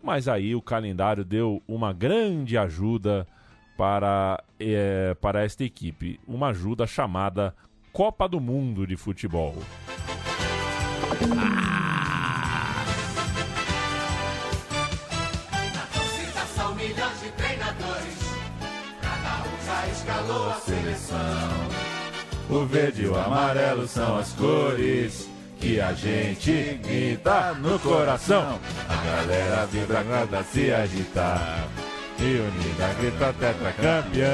Mas 0.00 0.28
aí 0.28 0.54
o 0.54 0.62
calendário 0.62 1.24
deu 1.24 1.60
uma 1.66 1.92
grande 1.92 2.56
ajuda 2.56 3.26
para, 3.76 4.42
é, 4.58 5.14
para 5.20 5.44
esta 5.44 5.64
equipe. 5.64 6.18
Uma 6.26 6.48
ajuda 6.48 6.86
chamada 6.86 7.54
Copa 7.92 8.28
do 8.28 8.40
Mundo 8.40 8.86
de 8.86 8.96
futebol. 8.96 9.54
São 16.54 16.74
milhões 16.74 17.20
de 17.22 17.30
treinadores, 17.32 18.18
cada 19.00 19.42
um 19.48 19.66
já 19.66 19.86
escalou 19.88 20.50
a 20.50 20.54
seleção. 20.54 21.86
O 22.48 22.64
verde 22.64 23.02
e 23.02 23.08
o 23.08 23.18
amarelo 23.18 23.86
são 23.86 24.18
as 24.18 24.32
cores 24.32 25.28
que 25.58 25.80
a 25.80 25.92
gente 25.92 26.80
grita 26.82 27.54
no 27.54 27.78
coração. 27.78 28.58
A 28.88 28.94
galera 29.04 29.66
vibra 29.66 30.04
nada 30.04 30.42
se 30.44 30.72
agitar. 30.72 31.66
E 32.18 32.40
unida 32.40 32.94
grita 32.98 33.32
tetracampeão. 33.34 34.26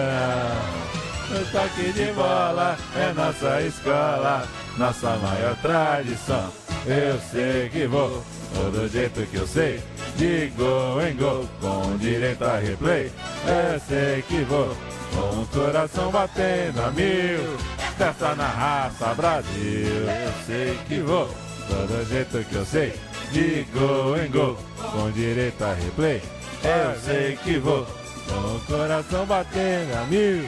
O 1.32 1.44
toque 1.50 1.92
de 1.92 2.12
bola 2.12 2.76
é 2.94 3.12
nossa 3.12 3.62
escola, 3.62 4.46
nossa 4.76 5.16
maior 5.16 5.56
tradição. 5.56 6.52
Eu 6.86 7.18
sei 7.30 7.68
que 7.70 7.86
vou, 7.86 8.22
todo 8.54 8.88
jeito 8.88 9.26
que 9.26 9.36
eu 9.36 9.46
sei, 9.46 9.82
de 10.16 10.52
gol 10.56 11.00
em 11.00 11.16
gol, 11.16 11.48
com 11.60 11.96
direito 11.96 12.44
a 12.44 12.56
replay. 12.56 13.10
Eu 13.46 13.80
sei 13.88 14.22
que 14.22 14.44
vou, 14.44 14.76
com 15.14 15.42
o 15.42 15.46
coração 15.46 16.10
batendo 16.10 16.82
a 16.82 16.90
mil, 16.90 17.56
festa 17.96 18.34
na 18.34 18.46
raça 18.46 19.14
Brasil. 19.14 20.06
Eu 20.06 20.32
sei 20.46 20.78
que 20.86 21.00
vou, 21.00 21.28
todo 21.68 22.08
jeito 22.08 22.44
que 22.48 22.54
eu 22.54 22.66
sei, 22.66 22.94
de 23.32 23.66
gol 23.72 24.16
em 24.18 24.30
gol, 24.30 24.58
com 24.92 25.10
direito 25.12 25.64
a 25.64 25.72
replay. 25.72 26.22
Eu 26.64 26.94
sei 27.00 27.36
que 27.36 27.58
vou, 27.58 27.84
com 27.84 28.56
o 28.56 28.60
coração 28.66 29.26
batendo 29.26 29.94
a 29.96 30.04
mil, 30.06 30.42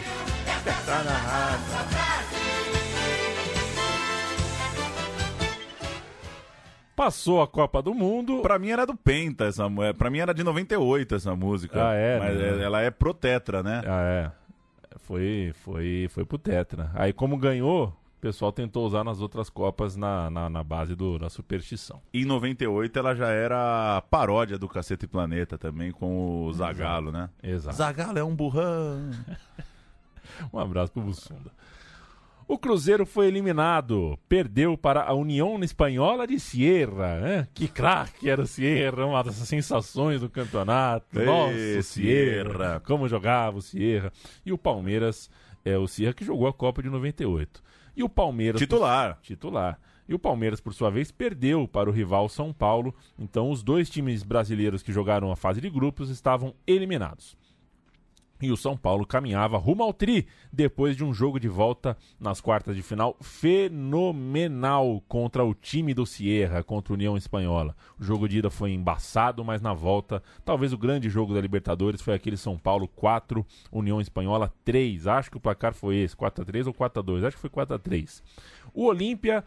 festa 0.64 1.02
na 1.02 1.10
raça. 1.12 1.84
Passou 6.96 7.42
a 7.42 7.48
Copa 7.48 7.82
do 7.82 7.92
Mundo. 7.92 8.40
Pra 8.40 8.58
mim 8.58 8.70
era 8.70 8.86
do 8.86 8.94
Penta 8.96 9.46
essa 9.46 9.68
música. 9.68 9.94
Pra 9.94 10.10
mim 10.10 10.18
era 10.18 10.32
de 10.32 10.44
98 10.44 11.14
essa 11.16 11.34
música. 11.34 11.88
Ah, 11.90 11.94
é, 11.94 12.18
Mas 12.20 12.36
né? 12.38 12.60
é- 12.60 12.62
ela 12.62 12.80
é 12.80 12.90
pro 12.90 13.12
Tetra, 13.12 13.62
né? 13.62 13.82
Ah, 13.84 14.02
é. 14.02 14.30
Foi, 15.00 15.52
foi, 15.64 16.06
foi 16.10 16.24
pro 16.24 16.38
Tetra. 16.38 16.90
Aí, 16.94 17.12
como 17.12 17.36
ganhou, 17.36 17.92
pessoal 18.24 18.50
tentou 18.50 18.86
usar 18.86 19.04
nas 19.04 19.20
outras 19.20 19.50
Copas 19.50 19.96
na, 19.96 20.30
na, 20.30 20.48
na 20.48 20.64
base 20.64 20.94
do, 20.96 21.18
da 21.18 21.28
superstição. 21.28 22.00
Em 22.12 22.24
98 22.24 22.98
ela 22.98 23.14
já 23.14 23.28
era 23.28 24.02
paródia 24.10 24.56
do 24.56 24.66
Cacete 24.66 25.06
Planeta 25.06 25.58
também, 25.58 25.92
com 25.92 26.46
o 26.46 26.52
Zagalo, 26.54 27.12
né? 27.12 27.28
Exato. 27.42 27.76
Zagalo 27.76 28.18
é 28.18 28.24
um 28.24 28.34
burrão. 28.34 29.10
Um 30.52 30.58
abraço 30.58 30.90
pro 30.90 31.02
Bussunda. 31.02 31.52
O 32.48 32.58
Cruzeiro 32.58 33.06
foi 33.06 33.28
eliminado, 33.28 34.18
perdeu 34.28 34.76
para 34.76 35.04
a 35.04 35.14
União 35.14 35.62
Espanhola 35.62 36.26
de 36.26 36.40
Sierra. 36.40 37.20
né? 37.20 37.48
Que 37.54 37.68
craque 37.68 38.28
era 38.28 38.42
o 38.42 38.46
Sierra, 38.46 39.06
uma 39.06 39.22
das 39.22 39.36
sensações 39.36 40.22
do 40.22 40.28
campeonato. 40.28 41.20
Ê, 41.20 41.24
Nossa, 41.24 41.82
Sierra, 41.82 41.82
Sierra. 41.82 42.80
como 42.80 43.06
jogava 43.06 43.58
o 43.58 43.62
Sierra. 43.62 44.10
E 44.44 44.52
o 44.52 44.58
Palmeiras, 44.58 45.30
é 45.64 45.78
o 45.78 45.86
Sierra 45.86 46.14
que 46.14 46.24
jogou 46.24 46.46
a 46.46 46.52
Copa 46.52 46.82
de 46.82 46.90
98. 46.90 47.62
E 47.96 48.02
o 48.02 48.08
Palmeiras... 48.08 48.60
Titular. 48.60 49.18
Titular. 49.22 49.78
E 50.08 50.14
o 50.14 50.18
Palmeiras, 50.18 50.60
por 50.60 50.74
sua 50.74 50.90
vez, 50.90 51.10
perdeu 51.10 51.66
para 51.66 51.88
o 51.88 51.92
rival 51.92 52.28
São 52.28 52.52
Paulo. 52.52 52.94
Então, 53.18 53.50
os 53.50 53.62
dois 53.62 53.88
times 53.88 54.22
brasileiros 54.22 54.82
que 54.82 54.92
jogaram 54.92 55.32
a 55.32 55.36
fase 55.36 55.60
de 55.60 55.70
grupos 55.70 56.10
estavam 56.10 56.54
eliminados. 56.66 57.36
E 58.44 58.52
o 58.52 58.58
São 58.58 58.76
Paulo 58.76 59.06
caminhava 59.06 59.56
rumo 59.56 59.82
ao 59.82 59.90
tri 59.90 60.26
depois 60.52 60.94
de 60.94 61.02
um 61.02 61.14
jogo 61.14 61.40
de 61.40 61.48
volta 61.48 61.96
nas 62.20 62.42
quartas 62.42 62.76
de 62.76 62.82
final 62.82 63.16
fenomenal 63.22 65.02
contra 65.08 65.42
o 65.42 65.54
time 65.54 65.94
do 65.94 66.04
Sierra, 66.04 66.62
contra 66.62 66.92
a 66.92 66.96
União 66.96 67.16
Espanhola. 67.16 67.74
O 67.98 68.04
jogo 68.04 68.28
de 68.28 68.40
ida 68.40 68.50
foi 68.50 68.72
embaçado, 68.72 69.42
mas 69.42 69.62
na 69.62 69.72
volta, 69.72 70.22
talvez 70.44 70.74
o 70.74 70.78
grande 70.78 71.08
jogo 71.08 71.32
da 71.32 71.40
Libertadores 71.40 72.02
foi 72.02 72.12
aquele 72.12 72.36
São 72.36 72.58
Paulo 72.58 72.86
4, 72.86 73.46
União 73.72 73.98
Espanhola 73.98 74.52
3. 74.62 75.06
Acho 75.06 75.30
que 75.30 75.38
o 75.38 75.40
placar 75.40 75.72
foi 75.72 75.96
esse, 75.96 76.14
4 76.14 76.42
a 76.42 76.44
3 76.44 76.66
ou 76.66 76.74
4 76.74 77.00
a 77.00 77.02
2. 77.02 77.24
Acho 77.24 77.36
que 77.38 77.40
foi 77.40 77.48
4 77.48 77.76
a 77.76 77.78
3. 77.78 78.22
O 78.74 78.84
Olímpia 78.84 79.42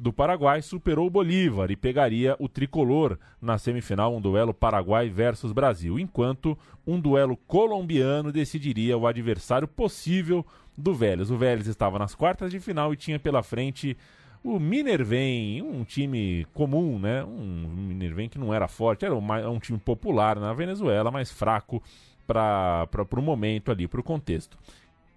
do 0.00 0.12
Paraguai 0.12 0.62
superou 0.62 1.06
o 1.06 1.10
Bolívar 1.10 1.70
e 1.70 1.76
pegaria 1.76 2.34
o 2.38 2.48
tricolor 2.48 3.18
na 3.40 3.58
semifinal, 3.58 4.16
um 4.16 4.20
duelo 4.20 4.54
Paraguai 4.54 5.10
versus 5.10 5.52
Brasil, 5.52 5.98
enquanto 5.98 6.56
um 6.86 6.98
duelo 6.98 7.36
colombiano 7.36 8.32
decidiria 8.32 8.96
o 8.96 9.06
adversário 9.06 9.68
possível 9.68 10.44
do 10.74 10.94
Vélez. 10.94 11.30
O 11.30 11.36
Vélez 11.36 11.66
estava 11.66 11.98
nas 11.98 12.14
quartas 12.14 12.50
de 12.50 12.58
final 12.58 12.94
e 12.94 12.96
tinha 12.96 13.18
pela 13.18 13.42
frente 13.42 13.94
o 14.42 14.58
Minervém, 14.58 15.60
um 15.60 15.84
time 15.84 16.46
comum, 16.54 16.98
né? 16.98 17.22
Um 17.22 17.68
Minervém 17.68 18.26
que 18.26 18.38
não 18.38 18.54
era 18.54 18.66
forte, 18.66 19.04
era 19.04 19.14
uma- 19.14 19.46
um 19.50 19.58
time 19.58 19.78
popular 19.78 20.40
na 20.40 20.54
Venezuela, 20.54 21.10
mas 21.10 21.30
fraco 21.30 21.82
para 22.26 22.88
o 23.18 23.22
momento 23.22 23.70
ali, 23.70 23.86
para 23.86 24.00
o 24.00 24.04
contexto 24.04 24.56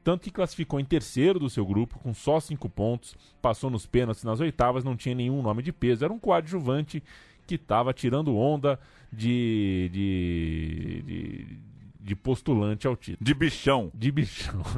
tanto 0.04 0.24
que 0.24 0.32
classificou 0.32 0.80
em 0.80 0.86
terceiro 0.86 1.39
do 1.39 1.49
seu 1.49 1.66
grupo, 1.66 1.97
com 1.99 2.14
só 2.14 2.39
cinco 2.39 2.70
pontos, 2.70 3.16
passou 3.41 3.70
nos 3.70 3.86
pênaltis 3.86 4.24
nas 4.24 4.39
oitavas, 4.39 4.84
não 4.84 4.95
tinha 4.95 5.16
nenhum 5.16 5.41
nome 5.41 5.64
de 5.64 5.72
peso, 5.72 6.04
era 6.04 6.14
um 6.14 6.20
coadjuvante 6.20 7.01
que 7.47 7.56
estava 7.56 7.93
tirando 7.93 8.36
onda 8.36 8.80
de, 9.12 9.89
de, 9.93 11.04
de, 11.06 11.58
de 11.99 12.16
postulante 12.16 12.88
ao 12.88 12.95
título. 12.95 13.24
De 13.24 13.34
bichão. 13.34 13.91
De 13.93 14.12
bichão. 14.12 14.62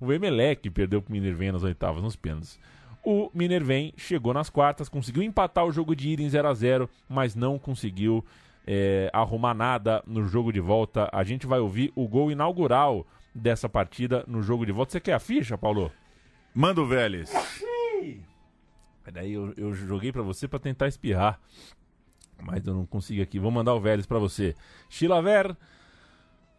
O, 0.00 0.06
o 0.06 0.12
Emelec 0.12 0.68
perdeu 0.70 1.00
para 1.00 1.10
o 1.10 1.12
Minervém 1.12 1.52
nas 1.52 1.62
oitavas, 1.62 2.02
nos 2.02 2.16
pênaltis. 2.16 2.58
O 3.04 3.30
Minervém 3.32 3.94
chegou 3.96 4.34
nas 4.34 4.50
quartas, 4.50 4.88
conseguiu 4.88 5.22
empatar 5.22 5.64
o 5.64 5.70
jogo 5.70 5.94
de 5.94 6.10
ida 6.10 6.22
em 6.22 6.28
0 6.28 6.48
a 6.48 6.54
0 6.54 6.90
mas 7.08 7.36
não 7.36 7.58
conseguiu 7.58 8.24
é, 8.66 9.08
arrumar 9.12 9.54
nada 9.54 10.02
no 10.06 10.26
jogo 10.26 10.52
de 10.52 10.58
volta. 10.58 11.08
A 11.12 11.22
gente 11.22 11.46
vai 11.46 11.60
ouvir 11.60 11.92
o 11.94 12.08
gol 12.08 12.30
inaugural 12.30 13.06
dessa 13.34 13.68
partida 13.68 14.24
no 14.26 14.42
jogo 14.42 14.66
de 14.66 14.72
volta. 14.72 14.92
Você 14.92 15.00
quer 15.00 15.14
a 15.14 15.20
ficha, 15.20 15.56
Paulo? 15.56 15.90
Manda 16.54 16.80
o 16.80 16.86
Vélez. 16.86 17.32
Peraí, 19.04 19.32
eu, 19.32 19.52
eu 19.56 19.74
joguei 19.74 20.12
pra 20.12 20.22
você 20.22 20.46
pra 20.46 20.58
tentar 20.58 20.88
espirrar. 20.88 21.40
Mas 22.42 22.66
eu 22.66 22.74
não 22.74 22.86
consigo 22.86 23.22
aqui. 23.22 23.38
Vou 23.38 23.50
mandar 23.50 23.74
o 23.74 23.80
Vélez 23.80 24.06
pra 24.06 24.18
você. 24.18 24.54
Chilaver, 24.88 25.56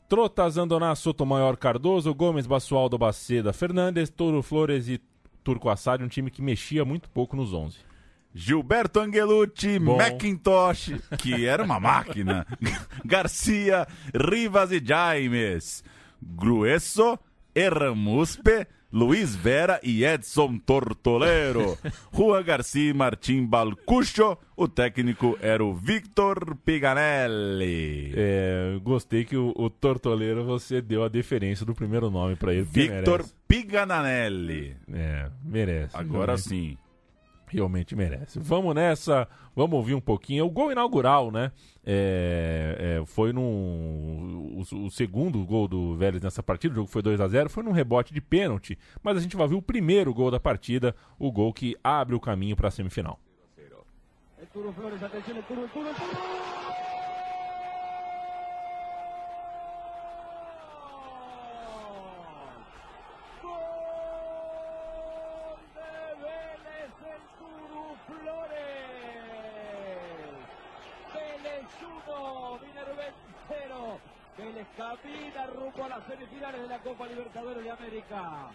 Trotas, 0.08 0.58
Andoná, 0.58 0.94
Sotomayor, 0.96 1.58
Cardoso, 1.58 2.14
Gomes, 2.14 2.46
Basualdo, 2.46 2.98
Baceda, 2.98 3.54
Fernandes, 3.54 4.10
Toro 4.10 4.42
Flores 4.42 4.88
e 4.88 5.02
Turco 5.44 5.70
Assad. 5.70 6.04
Um 6.04 6.08
time 6.08 6.30
que 6.30 6.42
mexia 6.42 6.84
muito 6.86 7.10
pouco 7.10 7.36
nos 7.36 7.54
11. 7.54 7.78
Gilberto 8.34 9.00
Angelucci, 9.00 9.78
Bom. 9.80 9.98
Macintosh, 9.98 10.94
que 11.18 11.46
era 11.46 11.64
uma 11.64 11.80
máquina. 11.80 12.46
Garcia, 13.04 13.88
Rivas 14.14 14.72
e 14.72 14.82
Jaimes. 14.84 15.84
Grueso, 16.22 17.20
Erramuspe, 17.56 18.68
Luiz 18.92 19.36
Vera 19.36 19.80
e 19.82 20.04
Edson 20.04 20.58
Tortolero. 20.60 21.78
Juan 22.14 22.44
Garcia 22.44 22.90
e 22.90 22.94
Martim 22.94 23.46
Balcucho. 23.46 24.38
O 24.56 24.68
técnico 24.68 25.38
era 25.42 25.64
o 25.64 25.74
Victor 25.74 26.56
Piganelli. 26.58 28.12
É, 28.16 28.78
gostei 28.84 29.24
que 29.24 29.38
o, 29.38 29.54
o 29.56 29.70
Tortoleiro 29.70 30.44
você 30.44 30.82
deu 30.82 31.04
a 31.04 31.08
deferência 31.08 31.66
do 31.66 31.74
primeiro 31.74 32.10
nome 32.10 32.36
pra 32.36 32.54
ele. 32.54 32.64
Victor. 32.64 33.26
Piganelli. 33.48 34.76
É, 34.92 35.30
merece. 35.44 35.96
Agora 35.96 36.38
sim 36.38 36.78
realmente 37.52 37.96
merece. 37.96 38.40
Vamos 38.40 38.74
nessa, 38.74 39.28
vamos 39.56 39.76
ouvir 39.76 39.94
um 39.94 40.02
pouquinho. 40.02 40.46
O 40.46 40.50
gol 40.50 40.72
inaugural, 40.72 41.32
né? 41.32 41.52
É, 41.86 43.00
é, 43.02 43.06
foi 43.06 43.34
num. 43.34 44.56
O, 44.58 44.86
o, 44.86 44.92
segundo 44.92 45.44
gol 45.46 45.68
do 45.68 45.96
Vélez 45.96 46.22
nessa 46.22 46.42
partida, 46.42 46.74
o 46.74 46.76
jogo 46.76 46.88
foi 46.88 47.02
2 47.02 47.20
a 47.20 47.28
0 47.28 47.50
foi 47.50 47.64
num 47.64 47.72
rebote 47.72 48.14
de 48.14 48.22
pênalti, 48.22 48.78
mas 49.04 49.18
a 49.18 49.20
gente 49.20 49.36
vai 49.36 49.46
ouvir 49.46 49.56
o 49.56 49.62
primeiro 49.62 50.14
gol 50.14 50.32
da 50.32 50.40
partida, 50.40 50.96
o 51.20 51.32
gol 51.32 51.54
que 51.54 51.76
abre 51.84 52.16
o 52.16 52.20
caminho 52.20 52.56
para 52.56 52.68
a 52.68 52.72
semifinal. 52.72 53.20
0 53.58 53.78
a 55.90 56.76
0. 56.76 56.91
Vélez 71.62 71.70
1, 72.08 72.60
Minervén 72.66 73.14
0. 73.48 74.00
Vélez 74.38 74.68
camina 74.76 75.46
rumbo 75.48 75.86
a 75.86 75.90
las 75.90 76.08
semifinales 76.08 76.62
de 76.62 76.68
la 76.68 76.80
Copa 76.80 77.08
Libertadores 77.08 77.64
de 77.64 77.70
América. 77.70 78.50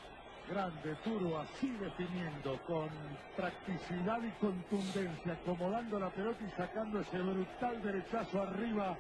Grande 0.51 0.95
Turo, 1.03 1.39
así 1.39 1.71
definiendo, 1.81 2.59
con 2.67 2.89
practicidad 3.37 4.21
y 4.23 4.31
contundencia, 4.41 5.33
acomodando 5.33 5.99
la 5.99 6.09
pelota 6.11 6.39
y 6.45 6.51
sacando 6.57 7.01
ese 7.01 7.19
brutal 7.19 7.83
derechazo 7.83 8.43
arriba 8.43 8.97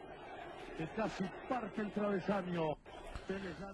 que 0.76 0.86
casi 0.96 1.24
parte 1.48 1.82
el 1.82 1.90
travesaño. 1.92 2.76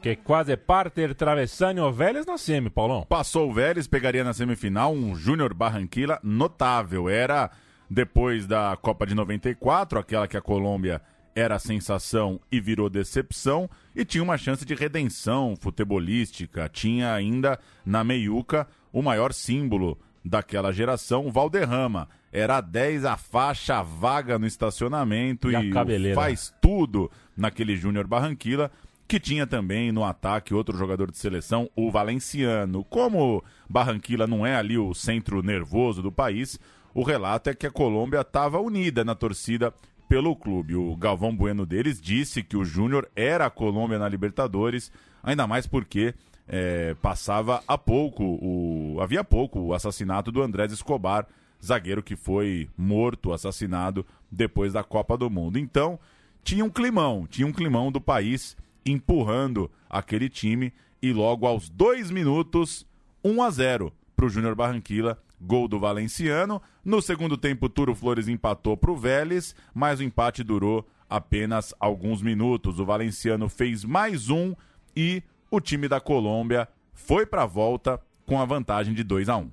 Que 0.01 0.19
quase 0.19 0.57
parte 0.57 1.05
el 1.05 1.15
travesaño 1.15 1.93
Vélez 1.93 2.27
na 2.27 2.39
semi, 2.39 2.71
Paulão. 2.71 3.05
Passou 3.05 3.51
o 3.51 3.53
Vélez, 3.53 3.87
pegaria 3.87 4.25
na 4.25 4.33
semifinal 4.33 4.93
um 4.93 5.15
Júnior 5.15 5.53
Barranquilla 5.53 6.19
notável. 6.23 7.09
Era 7.09 7.51
depois 7.93 8.47
da 8.47 8.75
Copa 8.81 9.07
de 9.07 9.15
94, 9.15 9.99
aquela 9.99 10.27
que 10.27 10.37
a 10.37 10.41
Colômbia 10.41 11.03
era 11.35 11.57
a 11.57 11.59
sensação 11.59 12.41
e 12.51 12.59
virou 12.59 12.89
decepção, 12.89 13.69
e 13.95 14.03
tinha 14.03 14.25
uma 14.25 14.39
chance 14.39 14.65
de 14.65 14.75
redenção 14.75 15.55
futebolística. 15.61 16.71
Tinha 16.71 17.13
ainda 17.13 17.59
na 17.85 18.03
meiuca 18.03 18.67
o 18.91 19.03
maior 19.03 19.35
símbolo 19.35 19.99
daquela 20.25 20.73
geração, 20.73 21.27
o 21.27 21.31
Valderrama. 21.31 22.09
Era 22.33 22.63
10 22.63 23.05
a 23.05 23.19
faixa 23.19 23.83
vaga 23.83 24.39
no 24.39 24.47
estacionamento 24.47 25.51
E 25.51 25.53
e, 25.53 25.57
a 25.57 26.15
faz 26.15 26.55
tudo 26.63 27.11
naquele 27.37 27.77
Júnior 27.77 28.07
Barranquilla, 28.07 28.71
que 29.07 29.21
tinha 29.21 29.47
também 29.47 29.93
no 29.93 30.03
ataque 30.03 30.55
outro 30.55 30.79
jogador 30.79 31.11
de 31.11 31.19
seleção, 31.19 31.69
o 31.77 31.91
Valenciano. 31.91 32.85
Como 32.85 33.45
Barranquilla 33.69 34.27
não 34.27 34.47
é 34.47 34.57
ali 34.57 34.79
o 34.79 34.95
centro 34.95 35.43
nervoso 35.43 36.01
do 36.01 36.11
país, 36.11 36.59
o 36.95 37.03
relato 37.03 37.51
é 37.51 37.55
que 37.55 37.67
a 37.67 37.71
Colômbia 37.71 38.21
estava 38.21 38.61
unida 38.61 39.05
na 39.05 39.15
torcida 39.15 39.73
pelo 40.09 40.37
clube. 40.37 40.75
O 40.75 40.95
Galvão 40.97 41.35
Bueno 41.35 41.65
deles 41.65 42.01
disse 42.01 42.43
que 42.43 42.57
o 42.57 42.65
Júnior 42.65 43.09
era 43.17 43.47
a 43.47 43.51
Colômbia 43.51 43.99
na 43.99 44.09
Libertadores, 44.09 44.93
ainda 45.23 45.47
mais 45.47 45.67
porque 45.67 46.15
eh, 46.47 46.95
passava 47.01 47.63
há 47.67 47.79
pouco, 47.79 48.23
o, 48.23 48.99
havia 49.01 49.25
pouco, 49.25 49.59
o 49.59 49.75
assassinato 49.75 50.31
do 50.31 50.43
Andrés 50.43 50.71
Escobar, 50.73 51.27
zagueiro 51.65 52.03
que 52.03 52.17
foi 52.17 52.69
morto, 52.77 53.33
assassinado 53.33 54.05
depois 54.31 54.75
da 54.75 54.85
Copa 54.85 55.17
do 55.17 55.31
Mundo. 55.31 55.59
Então, 55.59 55.99
tinha 56.45 56.65
um 56.65 56.71
climão, 56.71 57.27
tinha 57.27 57.47
um 57.47 57.53
climão 57.53 57.91
do 57.91 58.01
país 58.01 58.57
empurrando 58.85 59.71
aquele 59.89 60.29
time 60.29 60.73
e 61.01 61.13
logo 61.13 61.47
aos 61.47 61.69
dois 61.69 62.11
minutos, 62.11 62.87
1 63.25 63.43
a 63.43 63.51
0 63.51 63.93
para 64.15 64.27
o 64.27 64.29
Júnior 64.29 64.55
Barranquilla, 64.55 65.19
gol 65.43 65.67
do 65.67 65.79
Valenciano. 65.79 66.63
No 66.85 67.03
segundo 67.03 67.37
tempo, 67.37 67.69
Turo 67.69 67.95
Flores 67.95 68.29
empatou 68.29 68.77
para 68.77 68.91
o 68.91 68.97
Vélez, 68.97 69.55
mas 69.75 70.01
o 70.01 70.03
empate 70.03 70.43
durou 70.43 70.87
apenas 71.11 71.75
alguns 71.79 72.23
minutos. 72.23 72.79
O 72.79 72.85
Valenciano 72.85 73.49
fez 73.49 73.85
mais 73.85 74.31
um 74.31 74.55
e 74.97 75.23
o 75.51 75.61
time 75.61 75.89
da 75.89 76.01
Colômbia 76.01 76.69
foi 76.95 77.27
para 77.27 77.43
a 77.43 77.47
volta 77.47 78.01
com 78.25 78.41
a 78.41 78.45
vantagem 78.45 78.95
de 78.95 79.03
2 79.03 79.29
a 79.29 79.37
1 79.37 79.51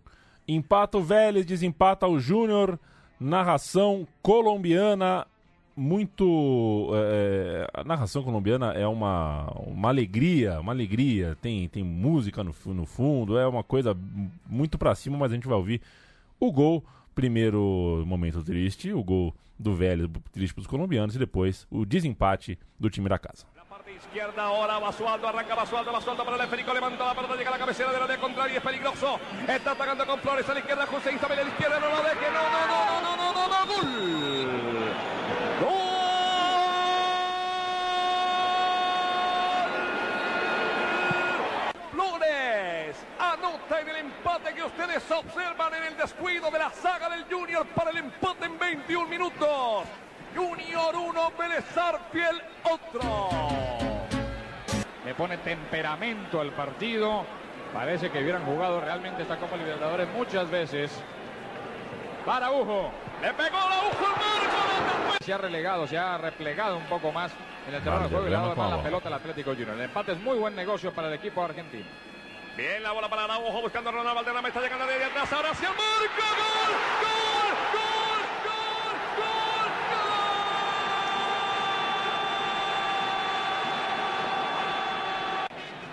Empata 0.48 0.98
o 0.98 1.04
Vélez, 1.04 1.46
desempata 1.46 2.08
o 2.08 2.20
Júnior. 2.20 2.80
Narração 3.20 4.08
colombiana 4.22 5.28
muito 5.80 6.90
é, 6.94 7.68
a 7.74 7.84
narração 7.86 8.22
colombiana 8.22 8.74
é 8.74 8.86
uma, 8.86 9.50
uma 9.66 9.88
alegria 9.88 10.60
uma 10.60 10.74
alegria 10.74 11.38
tem 11.42 11.70
tem 11.70 11.84
música 11.84 12.44
no, 12.44 12.54
no 12.66 12.86
fundo 12.86 13.38
é 13.38 13.48
uma 13.48 13.64
coisa 13.64 13.96
muito 14.46 14.78
pra 14.78 14.94
cima 14.94 15.18
mas 15.18 15.32
a 15.32 15.36
gente 15.36 15.48
vai 15.48 15.56
ouvir 15.56 15.82
o 16.38 16.52
gol 16.52 16.84
primeiro 17.16 18.04
momento 18.06 18.44
triste 18.44 18.92
o 18.92 19.02
gol 19.02 19.34
do 19.58 19.74
Vélez 19.74 20.10
triste 20.34 20.54
pros 20.54 20.68
colombianos 20.68 21.16
e 21.16 21.20
depois 21.20 21.66
o 21.72 21.86
desempate 21.86 22.60
do 22.78 22.90
time 22.90 23.08
da 23.08 23.18
casa 23.18 23.46
Izquierda 24.00 24.44
ahora 24.44 24.80
Basualdo, 24.80 25.28
arranca 25.28 25.56
Basualdo, 25.56 25.92
Basualdo 25.92 26.24
para 26.24 26.38
el 26.38 26.44
esférico, 26.44 26.74
levanta 26.74 27.06
la 27.06 27.14
pelota, 27.14 27.36
llega 27.36 27.50
a 27.50 27.54
la 27.54 27.60
cabecera 27.60 27.92
de 27.92 28.00
la 28.00 28.08
de 28.08 28.18
contraria, 28.18 28.58
es 28.58 28.64
peligroso. 28.64 29.20
Está 29.48 29.72
atacando 29.72 30.06
con 30.06 30.20
Flores 30.20 30.48
a 30.48 30.54
la 30.54 30.60
izquierda, 30.60 30.86
José 30.86 31.14
Isabel 31.14 31.40
a 31.40 31.44
la 31.44 31.50
izquierda, 31.50 31.80
no 31.80 31.90
lo 31.90 32.04
deje, 32.04 32.32
no, 32.32 32.50
no, 32.50 32.68
no, 32.68 33.02
no, 33.02 33.18
no, 33.18 33.34
no, 33.34 33.48
no, 33.50 33.66
gol. 33.68 34.69
Empate 44.20 44.54
que 44.54 44.64
ustedes 44.64 45.12
observan 45.12 45.74
en 45.76 45.84
el 45.84 45.98
descuido 45.98 46.52
de 46.52 46.60
la 46.60 46.70
saga 46.72 47.10
del 47.10 47.24
Junior 47.24 47.66
para 47.68 47.92
el 47.92 47.98
empate 47.98 48.46
en 48.46 48.60
21 48.60 49.08
minutos. 49.08 49.86
Junior 50.36 50.96
1, 50.96 51.32
Vélez 51.40 51.66
Sarsfield 51.74 52.42
otro. 52.64 53.30
Le 55.06 55.16
pone 55.16 55.38
temperamento 55.38 56.42
al 56.42 56.52
partido. 56.52 57.26
Parece 57.74 58.10
que 58.10 58.20
hubieran 58.20 58.44
jugado 58.46 58.82
realmente 58.82 59.22
esta 59.22 59.38
Copa 59.38 59.56
Libertadores 59.56 60.10
muchas 60.10 60.50
veces. 60.52 60.92
Para 62.26 62.52
Ujo. 62.52 62.92
Le 63.22 63.34
pegó 63.34 63.58
la 63.58 63.90
Ujo 63.90 64.06
al 64.06 64.12
marco. 64.12 65.18
Se 65.24 65.34
ha 65.34 65.38
relegado, 65.38 65.88
se 65.88 65.98
ha 65.98 66.18
replegado 66.18 66.78
un 66.78 66.86
poco 66.86 67.12
más 67.14 67.32
en 67.68 67.76
el 67.76 67.82
terreno 67.82 68.04
de 68.04 68.10
juego 68.10 68.28
y 68.28 68.30
le 68.30 68.36
ha 68.36 68.40
dado 68.40 68.78
la 68.78 68.84
pelota 68.84 69.08
al 69.08 69.14
Atlético 69.14 69.52
Junior. 69.52 69.76
El 69.76 69.82
empate 69.82 70.12
es 70.12 70.20
muy 70.20 70.38
buen 70.38 70.56
negocio 70.56 70.94
para 70.94 71.08
el 71.08 71.14
equipo 71.14 71.42
argentino. 71.42 72.09
Bien 72.60 72.84
la 72.84 72.92
bola 72.92 73.08
para 73.08 73.24
Araujo 73.24 73.62
buscando 73.62 73.90
a 73.90 73.94
Ronald 73.94 74.18
Valderrama. 74.18 74.50
Está 74.50 74.60
llegando 74.60 74.86
desde 74.86 75.06
atrás. 75.06 75.32
Ahora 75.32 75.52
hacia 75.52 75.70
el 75.70 75.76
marco. 75.78 76.26
¡Gol! 76.36 76.76
¡Gol! 77.06 77.56
¡Gol! 77.72 79.00
¡Gol! 79.16 79.78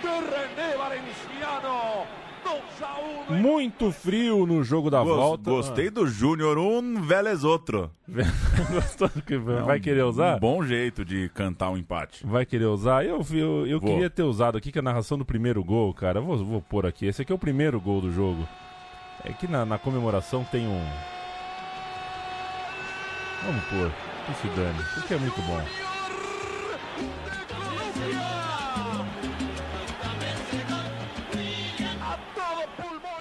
¡Gol! 0.03 0.21
De 0.21 0.21
René 0.33 0.77
Valenciano. 0.77 2.26
2 2.49 2.83
a 2.83 3.33
1. 3.33 3.35
muito 3.41 3.91
frio 3.91 4.47
no 4.47 4.63
jogo 4.63 4.89
da 4.91 5.03
Gos- 5.03 5.17
volta 5.17 5.51
Gostei 5.51 5.91
do 5.91 6.07
Júnior, 6.07 6.57
um 6.59 7.01
Vélez 7.03 7.43
outro. 7.45 7.91
Gostou 8.73 9.09
que 9.09 9.35
É 9.35 9.39
vai 9.39 9.79
um- 9.79 9.81
querer 9.81 10.05
usar 10.05 10.37
Um 10.37 10.41
bom 10.41 10.63
jeito 10.65 11.05
de 11.05 11.29
cantar 11.31 11.71
um 11.71 11.77
empate. 11.77 12.25
Vai 12.27 12.47
querer 12.47 12.67
usar? 12.67 13.05
Eu, 13.05 13.25
eu, 13.33 13.67
eu 13.67 13.81
Vou. 13.81 13.91
queria 13.91 14.09
ter 14.09 14.23
usado 14.23 14.57
aqui 14.57 14.71
que 14.71 14.79
a 14.79 14.83
narração 14.83 15.19
do 15.19 15.25
primeiro 15.25 15.63
gol, 15.65 15.93
cara. 15.93 16.21
Vou, 16.21 16.37
vou 16.45 16.63
pôr 16.63 16.87
aqui. 16.87 17.07
Esse 17.07 17.23
aqui 17.23 17.33
é 17.33 17.35
o 17.35 17.39
primeiro 17.39 17.81
gol 17.81 18.01
do 18.01 18.13
jogo. 18.13 18.47
É 19.25 19.33
que 19.33 19.49
na, 19.49 19.65
na 19.65 19.77
comemoração 19.79 20.45
tem 20.45 20.67
um. 20.69 20.85
Vamos 23.45 23.65
pôr. 23.65 23.91
Que 24.27 24.35
se 24.41 24.49
dane. 24.57 24.79
Isso 24.81 25.01
aqui 25.01 25.15
é 25.15 25.19
muito 25.19 25.41
bom. 25.43 25.61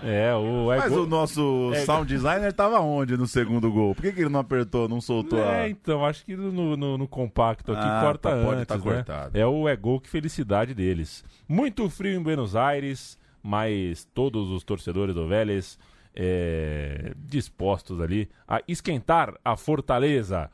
É, 0.04 0.34
o. 0.36 0.68
Mas 0.68 0.92
o 0.92 1.06
nosso 1.08 1.72
é- 1.74 1.86
sound 1.86 2.08
designer 2.08 2.52
tava 2.54 2.80
onde 2.80 3.16
no 3.18 3.26
segundo 3.28 3.72
gol? 3.72 3.96
Por 3.96 4.02
que, 4.04 4.12
que 4.12 4.22
ele 4.22 4.30
não 4.30 4.40
apertou, 4.42 4.88
não 4.88 5.00
soltou 5.02 5.42
a... 5.44 5.60
É, 5.66 5.70
então, 5.70 6.06
acho 6.06 6.24
que 6.26 6.36
no, 6.36 6.76
no- 6.78 6.98
no 6.98 7.08
compacto 7.08 7.72
aqui 7.72 7.82
Ah, 7.84 8.02
corta 8.04 8.30
tá, 8.30 8.36
pode 8.44 8.56
antes, 8.62 8.68
tá 8.68 8.76
né? 8.78 8.82
cortado. 8.82 9.38
É 9.38 9.46
o 9.48 9.68
é 9.68 9.76
gol, 9.76 10.00
que 10.00 10.10
felicidade 10.10 10.74
deles. 10.74 11.24
Muito 11.48 11.90
frio 11.90 12.20
em 12.20 12.22
Buenos 12.22 12.56
Aires, 12.56 13.18
mas 13.42 14.06
todos 14.14 14.50
os 14.52 14.64
torcedores 14.64 15.16
do 15.16 15.28
Vélez 15.28 15.78
é, 16.16 17.14
dispostos 17.18 18.00
ali 18.00 18.30
a 18.48 18.62
esquentar 18.68 19.34
a 19.44 19.56
fortaleza. 19.58 20.50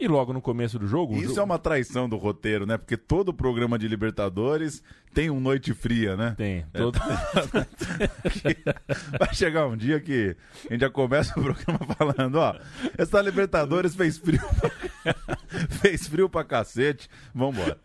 E 0.00 0.06
logo 0.06 0.32
no 0.32 0.40
começo 0.40 0.78
do 0.78 0.86
jogo... 0.86 1.14
Isso 1.16 1.28
jogo- 1.28 1.40
é 1.40 1.42
uma 1.42 1.58
traição 1.58 2.08
do 2.08 2.16
roteiro, 2.16 2.64
né? 2.64 2.78
Porque 2.78 2.96
todo 2.96 3.34
programa 3.34 3.76
de 3.78 3.88
Libertadores 3.88 4.82
tem 5.12 5.28
um 5.28 5.40
noite 5.40 5.74
fria, 5.74 6.16
né? 6.16 6.34
Tem. 6.36 6.64
É. 6.72 6.78
todo- 6.78 6.98
Vai 9.18 9.34
chegar 9.34 9.66
um 9.66 9.76
dia 9.76 10.00
que 10.00 10.36
a 10.68 10.72
gente 10.72 10.80
já 10.82 10.90
começa 10.90 11.38
o 11.38 11.42
programa 11.42 11.78
falando, 11.98 12.36
ó, 12.36 12.54
essa 12.96 13.20
Libertadores 13.20 13.94
fez 13.94 14.18
frio, 14.18 14.40
pra- 14.60 15.14
fez 15.80 16.06
frio 16.06 16.28
pra 16.28 16.44
cacete, 16.44 17.08
vambora. 17.34 17.78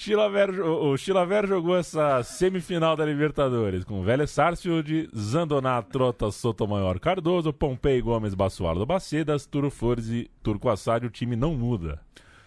Chilaver, 0.00 0.62
o 0.62 0.96
Chilaver 0.96 1.46
jogou 1.46 1.76
essa 1.76 2.22
semifinal 2.22 2.96
da 2.96 3.04
Libertadores 3.04 3.84
com 3.84 4.02
Vélez 4.02 4.30
Sarsfield, 4.30 5.10
Zandoná, 5.14 5.82
Trota, 5.82 6.30
Sotomayor, 6.30 6.98
Cardoso, 6.98 7.52
Pompei, 7.52 8.00
Gomes, 8.00 8.32
Basualdo, 8.32 8.86
Bacedas, 8.86 9.44
Turo 9.44 9.70
Flores 9.70 10.08
e 10.08 10.30
Turco 10.42 10.70
Assad. 10.70 11.04
O 11.04 11.10
time 11.10 11.36
não 11.36 11.54
muda. 11.54 12.00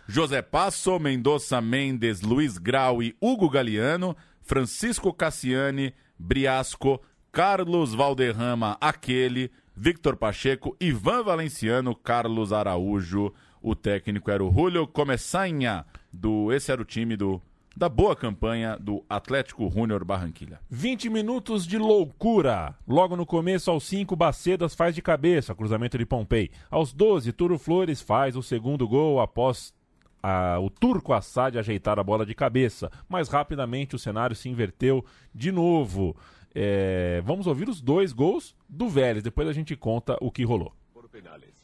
José 0.07 0.41
Passo, 0.41 0.97
Mendonça 0.97 1.61
Mendes, 1.61 2.21
Luiz 2.21 2.57
Grau 2.57 3.03
e 3.03 3.15
Hugo 3.21 3.47
Galeano, 3.47 4.17
Francisco 4.41 5.13
Cassiani, 5.13 5.93
Briasco, 6.17 6.99
Carlos 7.31 7.93
Valderrama, 7.93 8.79
aquele, 8.81 9.51
Victor 9.75 10.15
Pacheco, 10.15 10.75
Ivan 10.79 11.21
Valenciano, 11.21 11.93
Carlos 11.93 12.51
Araújo. 12.51 13.31
O 13.61 13.75
técnico 13.75 14.31
era 14.31 14.43
o 14.43 14.51
Julio 14.51 14.87
Começanha, 14.87 15.85
do 16.13 16.53
esse 16.53 16.71
era 16.71 16.81
o 16.81 16.85
time 16.85 17.17
do 17.17 17.41
da 17.75 17.89
boa 17.89 18.15
campanha 18.15 18.77
do 18.79 19.03
Atlético 19.09 19.69
Júnior 19.69 20.05
Barranquilla. 20.05 20.59
20 20.69 21.09
minutos 21.09 21.65
de 21.65 21.77
loucura. 21.77 22.75
Logo 22.87 23.15
no 23.15 23.25
começo, 23.25 23.71
aos 23.71 23.83
5, 23.85 24.15
Bacedas 24.15 24.75
faz 24.75 24.93
de 24.93 25.01
cabeça, 25.01 25.55
cruzamento 25.55 25.97
de 25.97 26.05
Pompei. 26.05 26.51
Aos 26.69 26.93
12, 26.93 27.33
Turo 27.33 27.57
Flores 27.57 27.99
faz 27.99 28.35
o 28.35 28.43
segundo 28.43 28.87
gol 28.87 29.19
após 29.19 29.73
ah, 30.21 30.59
o 30.59 30.69
Turco 30.69 31.13
Assad 31.13 31.57
ajeitar 31.57 31.97
a 31.97 32.03
bola 32.03 32.25
de 32.25 32.35
cabeça. 32.35 32.91
Mas 33.09 33.27
rapidamente 33.27 33.95
o 33.95 33.99
cenário 33.99 34.35
se 34.35 34.47
inverteu 34.49 35.03
de 35.33 35.51
novo. 35.51 36.15
É, 36.53 37.21
vamos 37.25 37.47
ouvir 37.47 37.67
os 37.67 37.81
dois 37.81 38.13
gols 38.13 38.55
do 38.69 38.87
Vélez, 38.87 39.23
depois 39.23 39.47
a 39.47 39.53
gente 39.53 39.75
conta 39.75 40.15
o 40.21 40.31
que 40.31 40.43
rolou. 40.43 40.71
Por 40.93 41.09
penales. 41.09 41.63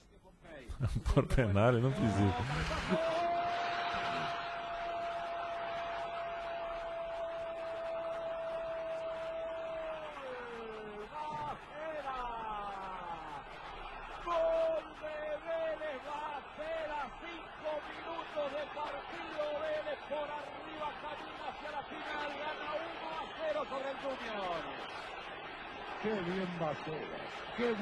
Por 1.14 1.28
penal, 1.28 1.74
não 1.74 1.92
precisa. 1.92 3.29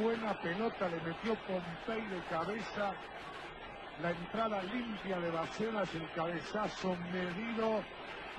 Buena 0.07 0.33
pelota 0.39 0.87
le 0.87 1.01
metió 1.01 1.35
Pompey 1.35 2.01
de 2.07 2.21
cabeza. 2.29 2.93
La 4.01 4.11
entrada 4.11 4.63
limpia 4.63 5.19
de 5.19 5.31
Bacelas, 5.31 5.93
el 5.95 6.09
cabezazo 6.13 6.95
medido 7.11 7.83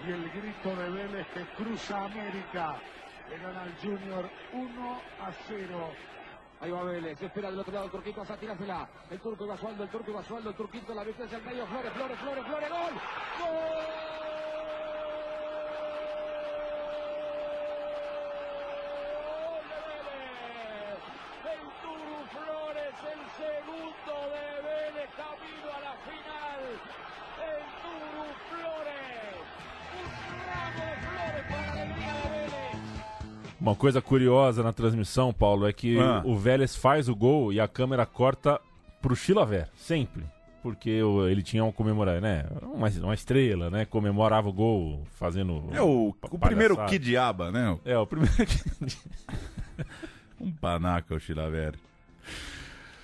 y 0.07 0.11
el 0.11 0.31
grito 0.31 0.75
de 0.75 0.89
Vélez 0.89 1.27
que 1.35 1.45
cruza 1.63 2.05
América. 2.05 2.77
Le 3.29 3.39
gana 3.39 3.63
al 3.65 3.77
Junior 3.83 4.31
1 4.55 4.93
a 5.21 5.33
0. 5.47 5.91
Ahí 6.61 6.71
va 6.71 6.85
Vélez, 6.85 7.21
espera 7.21 7.51
del 7.51 7.61
otro 7.61 7.75
lado 7.75 7.91
Turquito 7.91 8.23
a 8.23 8.37
tirársela. 8.37 8.89
El 9.11 9.21
turco 9.21 9.45
iba 9.45 9.57
sueldo, 9.59 9.85
el 9.85 9.91
turco 9.91 10.11
iba 10.11 10.25
sueldo, 10.25 10.49
el 10.49 10.57
turquito 10.57 10.95
la 10.95 11.05
viste 11.05 11.25
hacia 11.25 11.37
el 11.37 11.45
medio. 11.45 11.67
Flores, 11.67 11.93
Flores, 11.93 12.19
Flores, 12.19 12.45
Flores. 12.47 12.71
¡Gol! 12.71 14.08
Uma 33.69 33.77
coisa 33.77 34.01
curiosa 34.01 34.63
na 34.63 34.73
transmissão, 34.73 35.31
Paulo, 35.31 35.69
é 35.69 35.73
que 35.75 35.99
Ah. 35.99 36.23
o 36.25 36.35
Vélez 36.39 36.75
faz 36.75 37.07
o 37.07 37.15
gol 37.15 37.53
e 37.53 37.61
a 37.61 37.69
câmera 37.69 38.07
corta 38.07 38.59
pro 39.03 39.15
Chilaver, 39.15 39.69
sempre. 39.77 40.25
Porque 40.63 40.89
ele 41.31 41.43
tinha 41.43 41.63
uma 41.63 41.73
comemorar, 41.73 42.19
né? 42.19 42.47
Uma, 42.63 42.89
uma 42.89 43.13
estrela, 43.13 43.69
né? 43.69 43.85
Comemorava 43.85 44.49
o 44.49 44.53
gol 44.55 45.07
fazendo. 45.19 45.65
É 45.73 45.83
o, 45.83 46.15
o 46.31 46.39
primeiro 46.39 46.83
que 46.87 46.99
diaba, 46.99 47.51
né? 47.51 47.79
É, 47.85 47.97
o 47.99 48.07
primeiro 48.07 48.35
Um 50.41 50.51
panaca 50.51 51.15
o 51.15 51.21
Chilaver. 51.21 51.75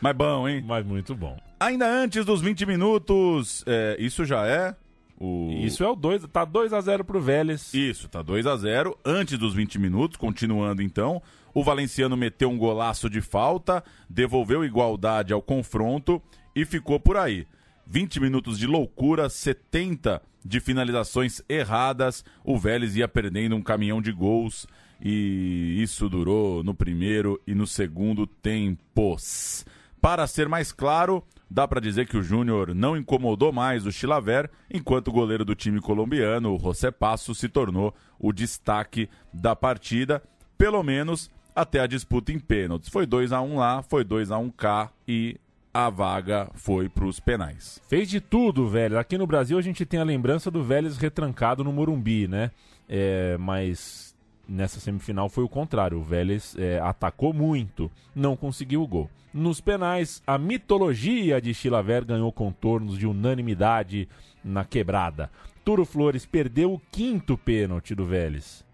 Mas 0.01 0.17
bom, 0.17 0.49
hein? 0.49 0.65
Mas 0.67 0.85
muito 0.87 1.15
bom. 1.15 1.37
Ainda 1.61 1.87
antes 1.87 2.25
dos 2.25 2.41
20 2.41 2.65
minutos, 2.65 3.63
é, 3.67 3.97
isso 3.99 4.25
já 4.25 4.47
é 4.47 4.75
o... 5.19 5.51
Isso 5.63 5.85
é 5.85 5.89
o 5.89 5.95
2, 5.95 6.27
tá 6.33 6.45
2 6.45 6.73
a 6.73 6.81
0 6.81 7.05
pro 7.05 7.21
Vélez. 7.21 7.73
Isso, 7.73 8.09
tá 8.09 8.21
2 8.21 8.47
a 8.47 8.57
0 8.57 8.99
Antes 9.05 9.39
dos 9.39 9.55
20 9.55 9.79
minutos, 9.79 10.17
continuando 10.17 10.83
então, 10.83 11.23
o 11.53 11.63
Valenciano 11.63 12.17
meteu 12.17 12.51
um 12.51 12.59
golaço 12.59 13.09
de 13.09 13.21
falta, 13.21 13.83
devolveu 14.09 14.65
igualdade 14.65 15.33
ao 15.33 15.41
confronto 15.41 16.21
e 16.55 16.65
ficou 16.65 16.99
por 16.99 17.17
aí. 17.17 17.47
20 17.87 18.21
minutos 18.21 18.59
de 18.59 18.67
loucura, 18.67 19.29
70 19.29 20.21
de 20.45 20.61
finalizações 20.61 21.41
erradas, 21.49 22.25
o 22.43 22.59
Vélez 22.59 22.97
ia 22.97 23.09
perdendo 23.09 23.57
um 23.57 23.63
caminhão 23.63 24.03
de 24.03 24.13
gols 24.13 24.67
e 25.01 25.77
isso 25.83 26.09
durou 26.09 26.63
no 26.63 26.75
primeiro 26.75 27.41
e 27.47 27.55
no 27.55 27.67
segundo 27.67 28.27
tempos. 28.27 29.65
Para 30.05 30.27
ser 30.27 30.51
mais 30.51 30.71
claro, 30.71 31.25
dá 31.51 31.67
para 31.67 31.81
dizer 31.81 32.07
que 32.07 32.19
o 32.19 32.23
Júnior 32.23 32.75
não 32.75 32.95
incomodou 32.95 33.51
mais 33.51 33.87
o 33.87 33.91
Chilaver, 33.91 34.51
enquanto 34.71 35.09
o 35.09 35.13
goleiro 35.13 35.47
do 35.47 35.55
time 35.55 35.81
colombiano, 35.81 36.55
o 36.55 36.59
José 36.59 36.91
Passo, 36.91 37.35
se 37.35 37.49
tornou 37.49 37.95
o 38.19 38.31
destaque 38.31 39.09
da 39.33 39.57
partida, 39.57 40.23
pelo 40.59 40.83
menos 40.83 41.31
até 41.57 41.81
a 41.81 41.87
disputa 41.87 42.31
em 42.33 42.39
pênaltis. 42.39 42.91
Foi 42.91 43.07
2 43.07 43.33
a 43.33 43.41
1 43.41 43.57
lá, 43.57 43.83
foi 43.83 44.05
2 44.05 44.31
a 44.31 44.37
1 44.37 44.51
cá 44.51 44.91
e 45.09 45.41
a 45.73 45.89
vaga 45.89 46.51
foi 46.53 46.87
para 46.87 47.07
os 47.07 47.19
penais. 47.19 47.81
Fez 47.89 48.07
de 48.07 48.21
tudo, 48.21 48.69
velho. 48.69 48.99
Aqui 48.99 49.17
no 49.17 49.27
Brasil 49.27 49.57
a 49.57 49.63
gente 49.63 49.87
tem 49.87 50.01
a 50.01 50.05
lembrança 50.05 50.51
do 50.51 50.63
Vélez 50.63 50.99
retrancado 50.99 51.65
no 51.65 51.73
Morumbi, 51.73 52.29
né? 52.29 52.51
É, 52.87 53.39
mas 53.39 54.14
nessa 54.49 54.81
semifinal 54.81 55.29
foi 55.29 55.45
o 55.45 55.49
contrário. 55.49 55.99
O 55.99 56.03
Vélez 56.03 56.57
é, 56.59 56.79
atacou 56.81 57.33
muito, 57.33 57.91
não 58.15 58.37
conseguiu 58.37 58.83
o 58.83 58.87
gol. 58.87 59.11
Nos 59.33 59.61
penais, 59.61 60.23
a 60.27 60.39
mitologia 60.39 61.41
de 61.41 61.53
Chilaver 61.53 62.05
ganhou 62.05 62.31
contornos 62.31 62.97
de 62.97 63.07
unanimidade 63.07 64.09
na 64.45 64.65
quebrada. 64.65 65.31
Turo 65.65 65.85
Flores 65.85 66.25
perdeu 66.27 66.73
o 66.73 66.81
quinto 66.93 67.37
pênalti 67.37 67.95
do 67.95 68.05
Vélez. 68.05 68.65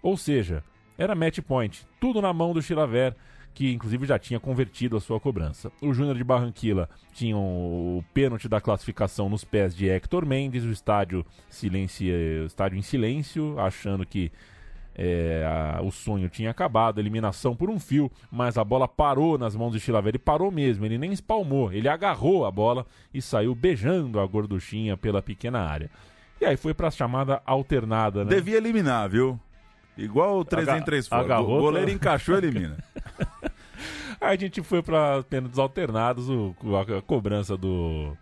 Ou 0.00 0.16
seja, 0.16 0.62
era 0.96 1.14
match 1.14 1.40
point, 1.40 1.86
tudo 2.00 2.22
na 2.22 2.32
mão 2.32 2.54
do 2.54 2.62
Chilaver, 2.62 3.14
que 3.52 3.72
inclusive 3.72 4.06
já 4.06 4.18
tinha 4.18 4.38
convertido 4.38 4.96
a 4.96 5.00
sua 5.00 5.18
cobrança. 5.18 5.72
O 5.82 5.92
Júnior 5.92 6.16
de 6.16 6.22
Barranquilla 6.22 6.88
tinha 7.12 7.36
o 7.36 8.04
pênalti 8.14 8.48
da 8.48 8.60
classificação 8.60 9.28
nos 9.28 9.44
pés 9.44 9.74
de 9.74 9.88
Hector 9.88 10.24
Mendes, 10.24 10.62
o 10.62 10.70
estádio, 10.70 11.26
silencio, 11.48 12.14
o 12.42 12.46
estádio 12.46 12.78
em 12.78 12.82
silêncio, 12.82 13.58
achando 13.58 14.06
que 14.06 14.30
é, 14.98 15.44
a- 15.46 15.82
o 15.82 15.90
sonho 15.92 16.28
tinha 16.28 16.50
acabado, 16.50 16.98
eliminação 16.98 17.54
por 17.54 17.68
um 17.68 17.78
fio, 17.78 18.10
mas 18.30 18.56
a 18.56 18.64
bola 18.64 18.88
parou 18.88 19.36
nas 19.36 19.54
mãos 19.54 19.72
do 19.72 19.78
Chilaver 19.78 20.14
e 20.14 20.18
parou 20.18 20.50
mesmo, 20.50 20.84
ele 20.86 20.96
nem 20.98 21.12
espalmou, 21.12 21.72
ele 21.72 21.88
agarrou 21.88 22.46
a 22.46 22.50
bola 22.50 22.86
e 23.12 23.20
saiu 23.20 23.54
beijando 23.54 24.18
a 24.18 24.26
gorduchinha 24.26 24.96
pela 24.96 25.20
pequena 25.20 25.60
área. 25.60 25.90
E 26.40 26.44
aí 26.44 26.56
foi 26.56 26.72
pra 26.74 26.90
chamada 26.90 27.40
alternada, 27.46 28.24
né? 28.24 28.30
Devia 28.34 28.56
eliminar, 28.56 29.08
viu? 29.08 29.38
Igual 29.96 30.38
o 30.38 30.44
3 30.44 30.68
Aga- 30.68 30.78
em 30.78 30.82
3 30.82 31.08
fora. 31.08 31.22
agarrou, 31.22 31.58
O 31.58 31.60
goleiro 31.62 31.90
encaixou, 31.90 32.36
elimina. 32.36 32.76
Aí 34.20 34.36
a 34.36 34.38
gente 34.40 34.62
foi 34.62 34.82
para 34.82 35.22
pênaltis 35.24 35.58
alternados, 35.58 36.28
o, 36.28 36.54
a, 36.76 36.98
a 36.98 37.02
cobrança 37.02 37.56
do, 37.56 38.16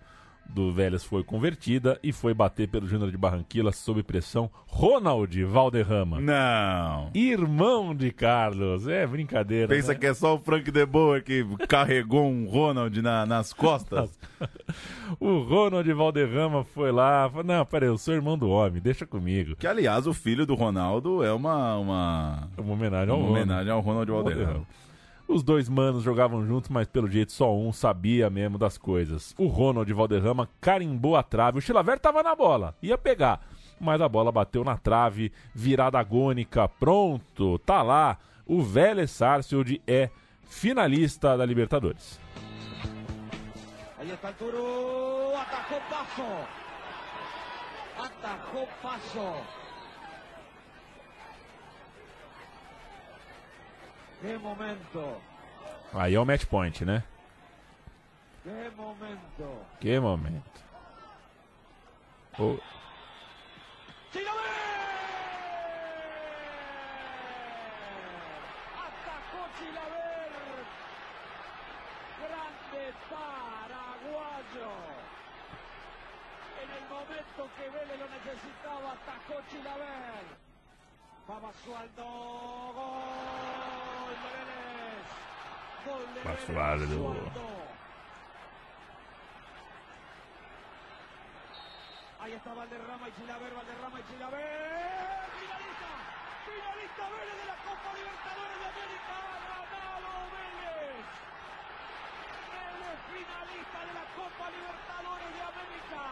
do 0.49 0.73
Vélez 0.73 1.03
foi 1.05 1.25
convertida 1.25 1.99
e 2.03 2.13
foi 2.13 2.33
bater 2.33 2.69
pelo 2.69 2.87
Júnior 2.87 3.11
de 3.11 3.17
Barranquilla 3.17 3.73
sob 3.73 4.03
pressão 4.03 4.49
Ronald 4.67 5.45
Valderrama. 5.45 6.21
Não. 6.21 7.11
Irmão 7.15 7.95
de 7.95 8.11
Carlos, 8.13 8.87
é 8.87 9.07
brincadeira. 9.07 9.69
Pensa 9.69 9.93
né? 9.93 9.99
que 9.99 10.07
é 10.07 10.15
só 10.15 10.35
o 10.35 10.39
Frank 10.39 10.71
De 10.71 10.87
Boer 10.87 11.23
que 11.25 11.45
carregou 11.69 12.27
um 12.29 12.47
Ronald 12.47 13.01
na- 13.03 13.27
nas 13.27 13.53
costas? 13.53 14.19
O 15.21 15.41
Ronald 15.41 15.91
Valderrama 15.93 16.65
foi 16.65 16.91
lá, 16.91 17.29
falou, 17.29 17.45
não, 17.45 17.65
peraí, 17.65 17.89
eu 17.89 17.99
sou 17.99 18.15
irmão 18.15 18.37
do 18.37 18.49
homem, 18.49 18.81
deixa 18.81 19.07
comigo. 19.07 19.55
Que, 19.57 19.67
aliás, 19.67 20.07
o 20.07 20.13
filho 20.15 20.47
do 20.47 20.55
Ronaldo 20.55 21.23
é 21.23 21.33
uma... 21.33 21.77
Uma, 21.77 22.49
uma 22.59 22.73
homenagem 22.73 23.11
ao 23.11 23.19
uma 23.19 23.27
Ronald. 23.29 23.43
homenagem 23.45 23.73
ao 23.73 23.81
Ronald 23.81 24.11
Valderrama. 24.11 24.67
Os 25.27 25.43
dois 25.43 25.69
manos 25.69 26.03
jogavam 26.03 26.47
juntos, 26.47 26.69
mas 26.69 26.87
pelo 26.87 27.11
jeito 27.11 27.33
só 27.33 27.55
um 27.57 27.73
sabia 27.73 28.29
mesmo 28.29 28.59
das 28.59 28.77
coisas. 28.77 29.35
O 29.39 29.47
Ronald 29.47 29.91
Valderrama 29.93 30.49
carimbou 30.61 31.17
a 31.17 31.23
trave. 31.23 31.59
O 31.59 31.63
Chilaver 31.63 31.99
tava 31.99 32.23
na 32.23 32.35
bola, 32.35 32.77
ia 32.83 32.99
pegar. 32.99 33.41
Mas 33.81 34.01
a 34.01 34.09
bola 34.09 34.31
bateu 34.31 34.63
na 34.63 34.77
trave, 34.77 35.33
virada 35.55 35.99
agônica. 35.99 36.69
Pronto, 36.69 37.59
tá 37.61 37.83
lá. 37.83 38.19
O 38.47 38.63
Vélez 38.63 39.11
Sarsfield 39.11 39.81
é 39.87 40.11
finalista 40.45 41.37
da 41.37 41.47
Libertadores. 41.47 42.21
Ahí 43.99 44.11
está 44.11 44.29
el 44.29 44.35
Turu, 44.35 45.35
atajó 45.35 45.81
paso. 45.89 46.23
Atajó 47.99 48.69
paso. 48.83 49.65
Qué 54.14 54.14
momento, 54.14 54.14
Aí 55.93 56.15
é 56.15 56.21
o 56.21 56.25
match 56.25 56.47
point, 56.47 56.85
né? 56.85 57.03
qué 58.43 58.71
momento. 58.77 59.67
Que 59.81 60.01
momento. 60.01 60.65
O- 62.39 62.59
Atajó 68.85 69.43
Chilaver. 69.59 70.65
Grande 72.21 72.85
paraguayo. 73.11 74.73
En 76.63 76.71
el 76.79 76.85
momento 76.89 77.41
que 77.57 77.65
Vélez 77.71 77.99
lo 77.99 78.09
necesitaba, 78.09 78.93
atajó 78.93 79.43
Chilaver. 79.51 80.44
Va 81.29 81.39
Basualdo. 81.41 82.05
Gol 82.77 84.15
de 84.23 84.29
Vélez. 84.37 85.09
Gol 85.87 86.05
de 86.15 86.21
Vélez, 86.21 86.49
Basualdo. 86.53 87.45
Ahí 92.21 92.33
está 92.33 92.55
Valderrama 92.55 93.09
y 93.09 93.13
Chilaver, 93.13 93.53
Valderrama 93.55 94.01
y 94.01 94.05
Chilaver. 94.13 95.29
Finalista, 95.41 95.91
finalista 96.45 97.05
Vélez 97.09 97.37
de 97.41 97.47
la 97.49 97.57
Copa 97.65 97.89
Libertadores 97.97 98.59
de 98.61 98.67
América. 98.73 99.17
Ganado 99.73 100.29
Vélez. 100.29 101.05
Vélez 102.53 102.99
finalista 103.13 103.79
de 103.81 103.93
la 103.97 104.07
Copa 104.13 104.45
Libertadores 104.57 105.31
de 105.37 105.43
América. 105.53 106.05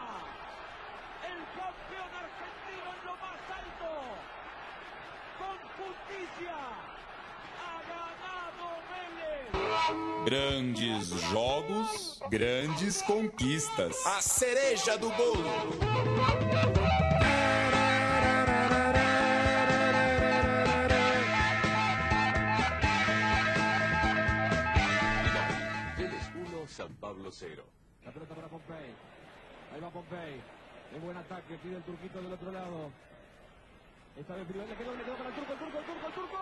El 1.33 1.39
campeón 1.53 2.11
argentino 2.17 2.87
en 2.93 3.01
lo 3.05 3.13
más 3.21 3.41
alto. 3.61 3.89
com 5.37 5.53
justiça. 5.77 6.93
Grandes 10.25 11.07
jogos, 11.31 12.19
grandes 12.29 13.01
conquistas. 13.01 14.05
A 14.05 14.21
cereja 14.21 14.97
do 14.97 15.09
bolo. 15.09 15.43
Vélez 25.97 26.23
1, 26.63 26.67
São 26.67 26.89
Paulo 26.93 27.29
0. 27.29 27.63
La 28.05 28.11
pelota 28.11 28.33
para 28.33 28.47
Pompey. 28.47 28.95
Aí 29.73 29.81
vai 29.81 29.91
Pompey. 29.91 30.41
um 30.95 30.99
bom 30.99 31.19
ataque, 31.19 31.57
pide 31.57 31.75
o 31.75 31.81
turquito 31.81 32.19
do 32.19 32.31
outro 32.31 32.51
lado. 32.51 32.93
Esta 34.15 34.35
vez 34.35 34.45
Firibel 34.45 34.69
le 34.69 34.75
quedó, 34.75 34.93
le 34.95 35.03
quedó 35.03 35.15
para 35.15 35.29
el 35.29 35.35
turco, 35.35 35.53
el 35.53 35.59
turco, 35.59 35.79
el 35.79 35.85
turco, 35.85 36.07
el 36.07 36.13
turco. 36.13 36.37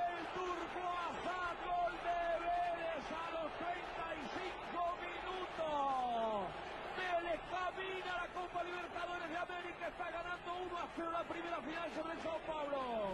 El 0.00 0.24
turco 0.32 0.82
Azad, 0.96 1.56
gol 1.60 1.92
de 1.92 2.20
Vélez 2.40 3.04
a 3.12 3.26
los 3.36 3.52
35 3.52 4.80
minutos. 5.04 6.48
Vélez 6.96 7.40
camina 7.52 8.12
la 8.16 8.28
Copa 8.32 8.64
Libertadores 8.64 9.28
de 9.28 9.36
América, 9.36 9.88
está 9.92 10.10
ganando 10.10 10.48
1 10.72 10.78
a 10.78 10.88
0 10.96 11.10
la 11.12 11.24
primera 11.28 11.60
final 11.60 11.88
sobre 11.92 12.12
el 12.16 12.20
Sao 12.24 12.40
Paulo. 12.48 13.12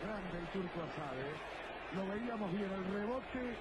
Grande 0.00 0.38
el 0.38 0.46
turco 0.54 0.78
Asade. 0.86 1.63
Lo 1.96 2.06
veíamos 2.06 2.50
bien, 2.52 2.68
el 2.72 2.84
rebote. 2.92 3.56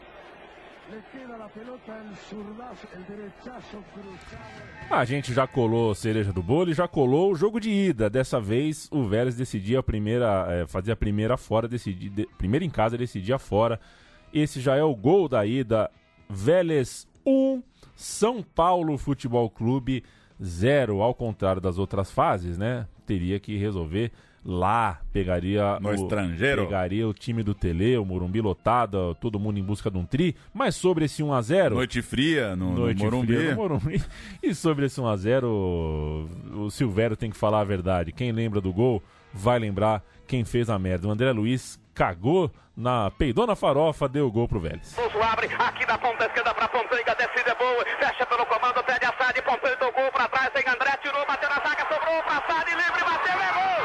Le 0.92 1.02
queda 1.12 1.38
la 1.38 1.48
pelota, 1.48 1.98
el 1.98 2.16
zurdazo, 2.18 2.88
el 2.94 3.06
derechazo 3.06 3.84
cruzado. 3.94 5.00
A 5.02 5.06
gente 5.06 5.34
já 5.34 5.48
colou 5.48 5.96
cereja 5.96 6.34
do 6.34 6.44
bolo 6.44 6.72
e 6.72 6.74
já 6.74 6.88
colou 6.88 7.32
o 7.32 7.36
jogo 7.36 7.60
de 7.60 7.70
ida. 7.70 8.10
Dessa 8.10 8.40
vez 8.40 8.90
o 8.92 9.08
Vélez 9.08 9.36
decidia 9.36 9.80
a 9.80 9.84
primeira, 9.84 10.48
eh, 10.50 10.68
fazia 10.68 10.94
a 10.94 10.98
primeira 10.98 11.38
fora, 11.38 11.68
decidia, 11.68 12.10
de, 12.10 12.28
primeiro 12.38 12.66
em 12.66 12.70
casa 12.70 12.98
decidia 12.98 13.40
fora. 13.40 13.80
Esse 14.34 14.60
já 14.60 14.76
é 14.76 14.84
o 14.84 14.96
gol 14.96 15.30
da 15.30 15.46
ida. 15.46 15.90
Vélez 16.30 17.08
1, 17.26 17.64
São 17.96 18.44
Paulo 18.44 18.98
Futebol 18.98 19.50
Clube 19.50 20.04
0. 20.44 21.02
Ao 21.02 21.14
contrário 21.14 21.62
das 21.62 21.78
outras 21.78 22.12
fases, 22.12 22.58
né? 22.58 22.88
Teria 23.06 23.40
que 23.40 23.58
resolver 23.58 24.12
lá, 24.46 25.00
pegaria 25.14 25.80
No 25.80 25.90
o, 25.90 25.94
estrangeiro. 25.94 26.66
pegaria 26.66 27.08
o 27.08 27.14
time 27.14 27.42
do 27.44 27.54
Tele, 27.54 27.98
o 27.98 28.04
Morumbi 28.04 28.42
lotado, 28.42 29.16
todo 29.16 29.40
mundo 29.40 29.58
em 29.58 29.64
busca 29.64 29.90
de 29.90 29.98
um 29.98 30.06
tri. 30.06 30.36
Mas 30.54 30.76
sobre 30.76 31.06
esse 31.06 31.24
1 31.24 31.34
a 31.34 31.42
0 31.42 31.76
Noite 31.76 32.02
fria 32.02 32.56
no, 32.56 32.72
no 32.72 32.80
Noite 32.80 33.02
Morumbi. 33.02 33.36
fria 33.38 33.52
no 33.52 33.56
Morumbi. 33.56 34.04
E 34.42 34.54
sobre 34.54 34.86
esse 34.88 35.00
1x0, 35.00 35.44
o 36.56 36.70
Silvério 36.70 37.16
tem 37.16 37.30
que 37.30 37.38
falar 37.38 37.62
a 37.62 37.66
verdade. 37.66 38.12
Quem 38.12 38.32
lembra 38.32 38.60
do 38.62 38.74
gol 38.74 39.02
vai 39.34 39.58
lembrar 39.60 40.04
quem 40.28 40.44
fez 40.44 40.70
a 40.70 40.78
merda. 40.78 41.08
O 41.08 41.12
André 41.12 41.32
Luiz 41.32 41.80
cagou 41.94 42.52
na 42.76 43.12
peidona 43.12 43.56
farofa, 43.56 44.10
deu 44.10 44.26
o 44.28 44.32
gol 44.32 44.48
pro 44.48 44.60
Vélez. 44.60 44.94
Pouso 44.94 45.22
abre 45.22 45.46
aqui 45.46 45.86
da 45.86 45.98
ponta 45.98 46.26
esquerda 46.26 46.54
para 46.56 46.68
Ponteiga, 46.68 47.16
descida 47.16 47.52
é 47.52 47.56
boa, 47.56 47.86
fecha 48.00 48.26
pelo 48.26 48.46
comando, 48.48 48.84
pede 48.84 49.06
a 49.06 49.14
Sade, 49.16 49.42
Ponteiga 49.44 49.78
tocou 49.78 50.12
para 50.12 50.28
trás, 50.28 50.50
tem 50.54 50.64
André, 50.68 50.98
sobrou 52.14 52.24
para 52.24 52.42
Sade, 52.48 52.76
livre, 52.76 53.04
bateu, 53.04 53.42
é 53.42 53.52
gol! 53.54 53.82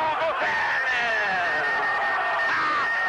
Gol 0.00 0.16
do 0.20 0.28
Vélez! 0.40 1.68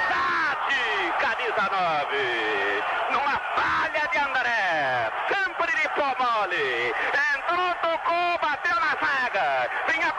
Sade, 0.09 0.83
camisa 1.19 1.65
9, 1.71 2.83
numa 3.11 3.37
falha 3.55 4.03
de 4.11 4.17
André, 4.17 5.11
sempre 5.29 5.71
de 5.81 5.87
pó 5.89 6.09
mole, 6.19 6.93
entrou, 7.35 7.71
tocou, 7.75 8.37
bateu 8.39 8.75
na 8.75 8.93
zaga, 8.99 9.69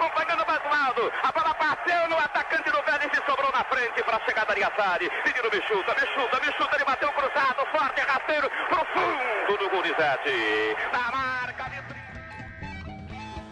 acompanhando 0.02 0.42
o 0.42 0.46
Basualdo, 0.46 1.12
a 1.22 1.32
bola 1.32 1.54
bateu 1.54 2.08
no 2.08 2.18
atacante 2.18 2.70
do 2.70 2.82
Vélez 2.82 3.10
e 3.12 3.30
sobrou 3.30 3.50
na 3.52 3.64
frente 3.64 4.02
para 4.02 4.16
a 4.16 4.24
chegada 4.24 4.54
de 4.54 4.64
Assari, 4.64 5.08
pedindo 5.22 5.50
Bichuta, 5.50 5.94
Bichuta, 5.94 6.40
Bichuta, 6.40 6.74
ele 6.74 6.84
bateu 6.84 7.12
cruzado, 7.12 7.66
forte, 7.70 8.00
rasteiro, 8.00 8.50
profundo 8.68 9.58
do 9.58 9.70
Gurizete, 9.70 10.76
na 10.92 11.10
marca 11.12 11.70
de... 11.70 11.82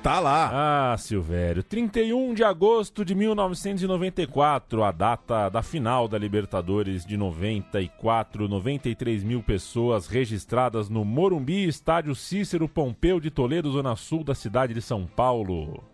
Tá 0.02 0.18
lá. 0.18 0.92
Ah, 0.92 0.96
Silvério. 0.96 1.62
31 1.62 2.32
de 2.32 2.42
agosto 2.42 3.04
de 3.04 3.14
1994, 3.14 4.82
a 4.82 4.90
data 4.90 5.50
da 5.50 5.62
final 5.62 6.08
da 6.08 6.16
Libertadores 6.16 7.04
de 7.04 7.18
94. 7.18 8.48
93 8.48 9.22
mil 9.22 9.42
pessoas 9.42 10.06
registradas 10.06 10.88
no 10.88 11.04
Morumbi, 11.04 11.68
estádio 11.68 12.14
Cícero 12.14 12.66
Pompeu 12.66 13.20
de 13.20 13.30
Toledo, 13.30 13.70
zona 13.70 13.94
sul 13.94 14.24
da 14.24 14.34
cidade 14.34 14.72
de 14.72 14.80
São 14.80 15.06
Paulo. 15.06 15.89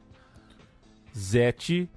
Zete, 1.17 1.89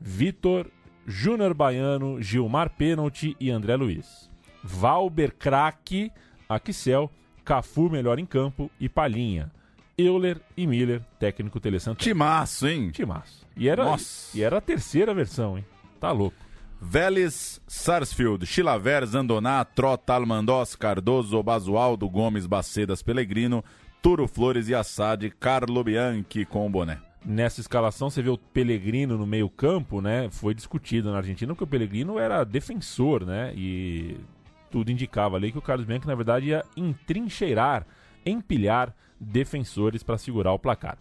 Vitor, 0.00 0.70
Júnior 1.06 1.54
Baiano, 1.54 2.20
Gilmar 2.20 2.70
Pênalti 2.70 3.36
e 3.38 3.50
André 3.50 3.76
Luiz. 3.76 4.28
Valber 4.62 5.34
Craque, 5.34 6.10
Axel, 6.48 7.10
Cafu 7.44 7.88
melhor 7.90 8.18
em 8.18 8.26
campo 8.26 8.70
e 8.80 8.88
Palhinha. 8.88 9.52
Euler 9.96 10.40
e 10.56 10.66
Miller, 10.66 11.02
técnico 11.20 11.60
Tele 11.60 11.78
Santana. 11.78 12.02
Timaço, 12.02 12.66
hein? 12.66 12.90
Timaço. 12.90 13.46
E 13.56 13.68
era, 13.68 13.84
Nossa. 13.84 14.36
e 14.36 14.42
era 14.42 14.58
a 14.58 14.60
terceira 14.60 15.14
versão, 15.14 15.56
hein? 15.56 15.64
Tá 16.00 16.10
louco. 16.10 16.36
Vélez, 16.80 17.60
Sarsfield, 17.68 18.44
Chilaver, 18.44 19.06
Zandoná, 19.06 19.64
Trota, 19.64 20.14
Almandós, 20.14 20.74
Cardoso, 20.74 21.40
Basualdo, 21.42 22.08
Gomes, 22.10 22.46
Bacedas, 22.46 23.02
Pellegrino, 23.02 23.64
Turo 24.02 24.26
Flores 24.26 24.68
e 24.68 24.74
Assad, 24.74 25.30
Carlo 25.38 25.84
Bianchi 25.84 26.44
com 26.44 26.66
o 26.66 26.70
boné. 26.70 26.98
Nessa 27.24 27.60
escalação, 27.60 28.10
você 28.10 28.20
vê 28.20 28.28
o 28.28 28.36
Pellegrino 28.36 29.16
no 29.16 29.26
meio-campo, 29.26 30.02
né? 30.02 30.28
Foi 30.30 30.54
discutido 30.54 31.10
na 31.10 31.18
Argentina 31.18 31.54
que 31.54 31.64
o 31.64 31.66
Pellegrino 31.66 32.18
era 32.18 32.44
defensor, 32.44 33.24
né? 33.24 33.52
E 33.56 34.18
tudo 34.70 34.90
indicava 34.90 35.36
ali 35.36 35.50
que 35.50 35.56
o 35.56 35.62
Carlos 35.62 35.86
Bianchi, 35.86 36.06
na 36.06 36.14
verdade, 36.14 36.48
ia 36.48 36.64
entrincheirar, 36.76 37.86
empilhar 38.26 38.94
defensores 39.18 40.02
para 40.02 40.18
segurar 40.18 40.52
o 40.52 40.58
placar. 40.58 40.98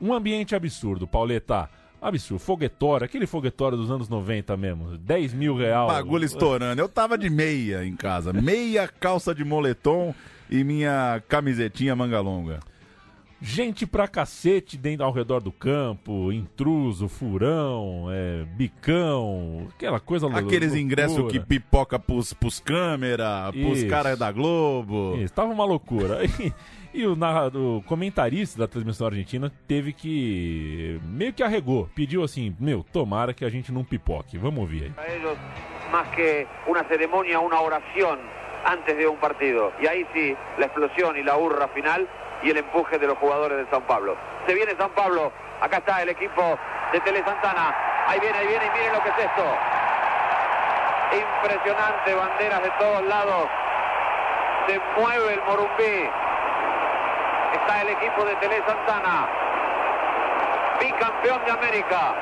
Um 0.00 0.14
ambiente 0.14 0.54
absurdo, 0.54 1.06
Pauleta. 1.06 1.68
Absurdo. 2.00 2.38
Foguetório, 2.38 3.04
aquele 3.04 3.26
foguetório 3.26 3.76
dos 3.76 3.90
anos 3.90 4.08
90 4.08 4.56
mesmo. 4.56 4.96
10 4.96 5.34
mil 5.34 5.56
real. 5.56 5.88
Bagulho 5.88 6.24
estourando. 6.24 6.80
Eu 6.80 6.88
tava 6.88 7.18
de 7.18 7.28
meia 7.28 7.84
em 7.84 7.96
casa. 7.96 8.32
Meia 8.32 8.86
calça 8.88 9.34
de 9.34 9.44
moletom 9.44 10.14
e 10.48 10.62
minha 10.62 11.22
camisetinha 11.28 11.96
manga 11.96 12.20
longa. 12.20 12.60
Gente 13.40 13.86
pra 13.86 14.08
cacete 14.08 14.78
dentro 14.78 15.04
ao 15.04 15.12
redor 15.12 15.40
do 15.40 15.52
campo, 15.52 16.32
intruso, 16.32 17.06
furão, 17.06 18.06
é, 18.10 18.44
bicão, 18.56 19.68
aquela 19.74 20.00
coisa 20.00 20.26
Aqueles 20.26 20.72
loucura. 20.72 20.78
ingressos 20.80 21.30
que 21.30 21.38
pipoca 21.38 21.98
pros, 21.98 22.32
pros 22.32 22.58
câmera, 22.60 23.50
pros 23.52 23.84
caras 23.84 24.18
da 24.18 24.32
Globo. 24.32 25.18
Isso, 25.18 25.34
tava 25.34 25.52
uma 25.52 25.64
loucura. 25.64 26.20
E, 26.94 27.00
e 27.02 27.06
o, 27.06 27.14
narrador, 27.14 27.78
o 27.78 27.82
comentarista 27.82 28.58
da 28.58 28.66
transmissão 28.66 29.08
argentina 29.08 29.52
teve 29.68 29.92
que. 29.92 30.98
meio 31.04 31.30
que 31.30 31.42
arregou. 31.42 31.90
Pediu 31.94 32.22
assim: 32.22 32.56
Meu, 32.58 32.82
tomara 32.90 33.34
que 33.34 33.44
a 33.44 33.50
gente 33.50 33.70
não 33.70 33.84
pipoque. 33.84 34.38
Vamos 34.38 34.60
ouvir 34.60 34.84
aí. 34.84 34.90
Para 34.90 35.14
ellos, 35.14 35.36
más 35.92 36.08
que 36.14 36.46
una 36.66 36.84
ceremonia, 36.84 37.38
una 37.38 37.60
oración 37.60 38.18
antes 38.64 38.96
de 38.96 39.06
un 39.06 39.18
partido. 39.18 39.72
Y 39.82 39.86
ahí 39.86 40.06
sí, 40.14 40.34
la 40.58 40.66
explosión 40.66 41.18
y 41.18 41.22
la 41.22 41.36
hurra 41.36 41.68
final 41.68 42.08
y 42.42 42.50
el 42.50 42.58
empuje 42.58 42.98
de 42.98 43.06
los 43.06 43.18
jugadores 43.18 43.58
de 43.58 43.66
San 43.70 43.82
Pablo. 43.82 44.16
Se 44.46 44.54
viene 44.54 44.74
San 44.78 44.90
Pablo, 44.90 45.32
acá 45.60 45.78
está 45.78 46.02
el 46.02 46.10
equipo 46.10 46.58
de 46.92 47.00
Tele 47.00 47.22
Santana. 47.24 47.74
Ahí 48.06 48.20
viene, 48.20 48.38
ahí 48.38 48.46
viene 48.46 48.66
y 48.66 48.70
miren 48.70 48.92
lo 48.92 49.02
que 49.02 49.08
es 49.08 49.18
esto. 49.18 49.44
Impresionante, 51.12 52.14
banderas 52.14 52.62
de 52.62 52.70
todos 52.78 53.02
lados. 53.04 53.48
Se 54.66 54.80
mueve 55.00 55.34
el 55.34 55.42
Morumbí. 55.42 56.10
Está 57.54 57.82
el 57.82 57.88
equipo 57.90 58.24
de 58.24 58.34
Tele 58.36 58.62
Santana. 58.66 59.28
Bicampeón 60.80 61.44
de 61.44 61.52
América 61.52 62.14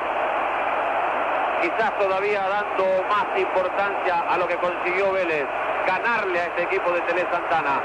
quizás 1.64 1.98
todavía 1.98 2.42
dando 2.46 2.84
más 3.08 3.38
importancia 3.38 4.24
a 4.28 4.36
lo 4.36 4.46
que 4.46 4.56
consiguió 4.56 5.12
Vélez, 5.12 5.46
ganarle 5.86 6.40
a 6.40 6.44
este 6.46 6.64
equipo 6.64 6.90
de 6.92 7.00
Tele 7.02 7.26
Santana. 7.30 7.80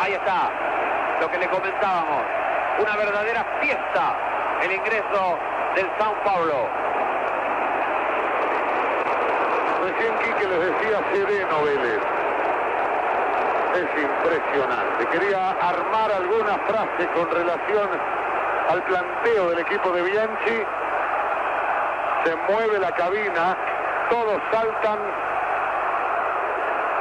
Ahí 0.00 0.12
está, 0.12 0.50
lo 1.20 1.30
que 1.30 1.38
le 1.38 1.48
comentábamos, 1.48 2.22
una 2.78 2.96
verdadera 2.96 3.44
fiesta 3.60 4.14
el 4.62 4.72
ingreso 4.72 5.38
del 5.74 5.86
Sao 5.98 6.14
Paulo. 6.24 6.68
Recién 9.84 10.18
Quique 10.18 10.48
les 10.48 10.60
decía 10.60 11.00
sereno 11.12 11.62
Vélez. 11.62 12.00
Es 13.74 14.02
impresionante. 14.02 15.06
Quería 15.12 15.50
armar 15.50 16.10
alguna 16.12 16.58
frase 16.66 17.06
con 17.14 17.30
relación 17.30 17.88
al 18.70 18.82
planteo 18.82 19.50
del 19.50 19.58
equipo 19.60 19.90
de 19.90 20.02
Bianchi. 20.02 20.64
Se 22.24 22.36
mueve 22.52 22.78
la 22.80 22.90
cabina, 22.92 23.56
todos 24.10 24.40
saltan 24.50 24.98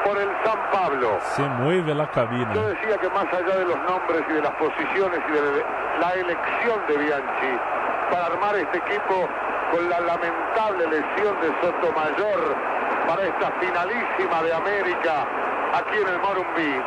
por 0.08 0.18
el 0.18 0.30
San 0.46 0.72
Pablo. 0.72 1.20
Se 1.36 1.42
mueve 1.60 1.94
la 1.94 2.10
cabina. 2.12 2.54
Yo 2.54 2.70
decía 2.70 2.98
que 2.98 3.10
más 3.10 3.26
allá 3.26 3.58
de 3.58 3.66
los 3.66 3.78
nombres 3.84 4.24
y 4.30 4.34
de 4.34 4.42
las 4.42 4.56
posiciones 4.56 5.20
y 5.28 5.32
de 5.34 5.66
la 6.00 6.12
elección 6.14 6.80
de 6.88 6.98
Bianchi 6.98 7.60
para 8.10 8.28
armar 8.28 8.56
este 8.56 8.78
equipo 8.78 9.28
con 9.72 9.90
la 9.90 10.00
lamentable 10.00 10.88
lesión 10.88 11.36
de 11.42 11.48
Sotomayor 11.60 12.56
para 13.06 13.24
esta 13.24 13.52
finalísima 13.60 14.44
de 14.44 14.54
América 14.54 15.28
aquí 15.76 15.98
en 16.00 16.08
el 16.08 16.20
Morumbí. 16.20 16.82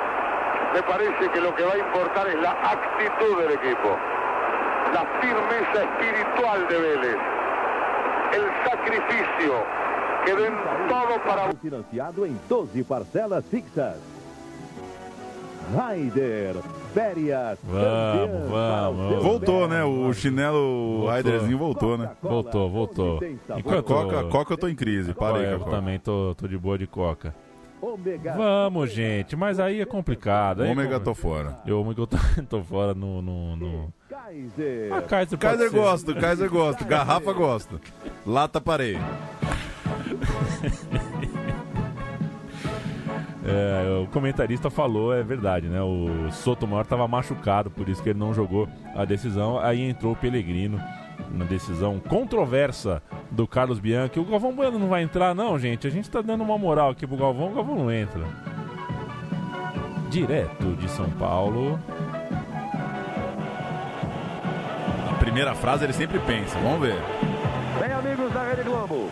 Me 0.73 0.83
parece 0.85 1.29
que 1.31 1.41
lo 1.43 1.55
que 1.57 1.65
va 1.65 1.75
a 1.75 1.79
importar 1.79 2.27
es 2.27 2.37
la 2.37 2.53
actitud 2.53 3.43
del 3.43 3.53
equipo, 3.53 3.99
la 4.95 5.05
firmeza 5.21 5.83
espiritual 5.83 6.69
de 6.69 6.79
Vélez, 6.79 7.19
el 8.33 8.71
sacrificio, 8.71 9.65
que 10.25 10.35
den 10.37 10.53
todo 10.89 11.21
para... 11.21 11.53
Financiado 11.55 12.27
em 12.27 12.37
12 12.49 12.85
parcelas 12.85 13.45
fixas. 13.51 13.97
Raider, 15.75 16.57
férias. 16.93 17.59
Vamos, 17.63 18.51
vamos. 18.51 19.23
Voltou, 19.23 19.69
né? 19.69 19.85
O 19.85 20.13
chinelo 20.13 21.07
Raiderzinho 21.07 21.59
voltou, 21.59 21.97
né? 21.97 22.11
Voltou, 22.21 22.69
voltou. 22.69 23.21
Enquanto... 23.57 23.85
Coca, 23.85 24.25
Coca 24.25 24.53
eu 24.55 24.59
tô 24.59 24.69
em 24.69 24.75
crise, 24.75 25.15
parei 25.15 25.55
eu 25.55 25.61
Coca. 25.61 25.71
também 25.71 25.99
tô, 25.99 26.35
tô 26.37 26.49
de 26.49 26.59
boa 26.59 26.77
de 26.77 26.87
Coca. 26.87 27.35
Vamos, 28.37 28.93
gente, 28.93 29.35
mas 29.35 29.59
aí 29.59 29.81
é 29.81 29.87
complicado. 29.87 30.63
Aí 30.63 30.71
Ômega 30.71 30.97
é 30.97 30.99
tô 30.99 31.15
fora. 31.15 31.57
Eu 31.65 31.81
ômega 31.81 32.03
eu 32.03 32.07
tô, 32.07 32.17
tô 32.49 32.63
fora 32.63 32.93
no. 32.93 33.23
no, 33.23 33.57
no... 33.57 33.95
Kaiser. 34.09 34.93
Ah, 34.93 35.03
Kaiser, 35.03 35.39
Kaiser 35.39 35.71
ser. 35.71 35.77
gosta, 35.77 36.15
Kaiser 36.15 36.51
gosta, 36.51 36.85
garrafa 36.85 37.33
gosta. 37.33 37.81
Lata 38.27 38.61
parei. 38.61 38.99
É, 43.51 44.03
o 44.03 44.07
comentarista 44.07 44.71
falou, 44.71 45.13
é 45.13 45.23
verdade, 45.23 45.69
né? 45.69 45.83
O 45.83 46.31
Sotomayor 46.31 46.83
estava 46.83 47.07
machucado, 47.09 47.71
por 47.71 47.89
isso 47.89 48.03
que 48.03 48.11
ele 48.11 48.19
não 48.19 48.33
jogou 48.33 48.69
a 48.95 49.05
decisão. 49.05 49.59
Aí 49.59 49.83
entrou 49.83 50.13
o 50.13 50.17
Pellegrino 50.17 50.81
na 51.31 51.45
decisão 51.45 51.99
controversa 52.01 53.03
do 53.31 53.47
Carlos 53.47 53.79
Bianchi. 53.79 54.19
O 54.19 54.25
Galvão 54.25 54.55
Bueno 54.55 54.79
não 54.79 54.89
vai 54.89 55.03
entrar, 55.03 55.35
não, 55.35 55.59
gente. 55.59 55.87
A 55.87 55.91
gente 55.91 56.11
tá 56.11 56.21
dando 56.21 56.43
uma 56.43 56.59
moral 56.59 56.91
aqui 56.91 57.07
pro 57.07 57.17
Galvão, 57.17 57.53
o 57.53 57.55
Galvão 57.55 57.77
não 57.77 57.93
entra. 57.93 58.23
Direto 60.09 60.77
de 60.77 60.89
São 60.91 61.09
Paulo. 61.11 61.79
A 65.11 65.15
primeira 65.15 65.55
frase 65.55 65.85
ele 65.85 65.93
sempre 65.93 66.19
pensa, 66.21 66.59
vamos 66.59 66.81
ver. 66.81 66.97
Bem, 67.79 67.93
amigos 67.93 68.33
da 68.33 68.43
Rede 68.43 68.63
Globo, 68.63 69.09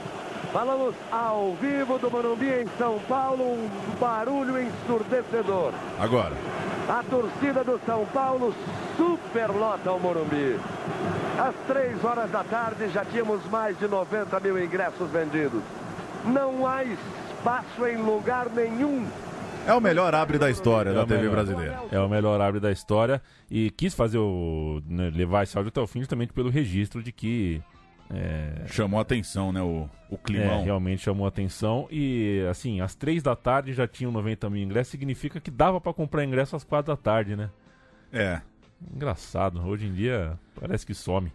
falamos 0.52 0.94
ao 1.12 1.54
vivo 1.60 1.98
do 1.98 2.10
Morumbi 2.10 2.46
em 2.46 2.66
São 2.78 2.98
Paulo, 3.00 3.44
um 3.44 3.68
barulho 4.00 4.60
ensurdecedor. 4.60 5.72
Agora. 5.98 6.34
A 6.88 7.02
torcida 7.02 7.62
do 7.62 7.78
São 7.84 8.06
Paulo 8.06 8.54
superlota 8.96 9.92
o 9.92 10.00
Morumbi. 10.00 10.58
Às 11.38 11.54
três 11.66 12.02
horas 12.02 12.30
da 12.30 12.42
tarde 12.42 12.88
já 12.88 13.04
tínhamos 13.04 13.44
mais 13.50 13.78
de 13.78 13.86
90 13.86 14.40
mil 14.40 14.62
ingressos 14.62 15.10
vendidos. 15.10 15.62
Não 16.24 16.66
há 16.66 16.82
espaço 16.84 17.86
em 17.86 17.96
lugar 17.98 18.48
nenhum. 18.50 19.06
É 19.66 19.74
o 19.74 19.80
melhor 19.82 20.14
abre 20.14 20.38
da 20.38 20.50
história 20.50 20.90
É 20.90 20.94
da 20.94 21.04
TV 21.04 21.18
melhor. 21.18 21.32
brasileira. 21.32 21.78
É 21.92 22.00
o 22.00 22.08
melhor 22.08 22.40
árbitro 22.40 22.62
da 22.68 22.72
história. 22.72 23.20
E 23.50 23.70
quis 23.70 23.94
fazer 23.94 24.16
o. 24.18 24.80
né, 24.88 25.10
levar 25.14 25.42
esse 25.42 25.56
áudio 25.58 25.68
até 25.68 25.80
o 25.80 25.86
fim 25.86 25.98
justamente 26.00 26.32
pelo 26.32 26.48
registro 26.48 27.02
de 27.02 27.12
que. 27.12 27.62
É, 28.10 28.66
Chamou 28.66 28.98
atenção, 28.98 29.52
né? 29.52 29.60
O, 29.60 29.88
o 30.08 30.16
climão. 30.16 30.60
É, 30.60 30.64
realmente 30.64 31.02
chamou 31.02 31.26
atenção. 31.26 31.86
E, 31.90 32.44
assim, 32.50 32.80
às 32.80 32.94
três 32.94 33.22
da 33.22 33.36
tarde 33.36 33.72
já 33.72 33.86
tinham 33.86 34.10
90 34.10 34.48
mil 34.48 34.62
ingressos. 34.62 34.90
Significa 34.90 35.40
que 35.40 35.50
dava 35.50 35.80
pra 35.80 35.92
comprar 35.92 36.24
ingresso 36.24 36.56
às 36.56 36.64
quatro 36.64 36.92
da 36.92 36.96
tarde, 36.96 37.36
né? 37.36 37.50
É. 38.12 38.40
Engraçado. 38.94 39.60
Hoje 39.66 39.86
em 39.86 39.92
dia 39.92 40.38
parece 40.58 40.86
que 40.86 40.94
some. 40.94 41.30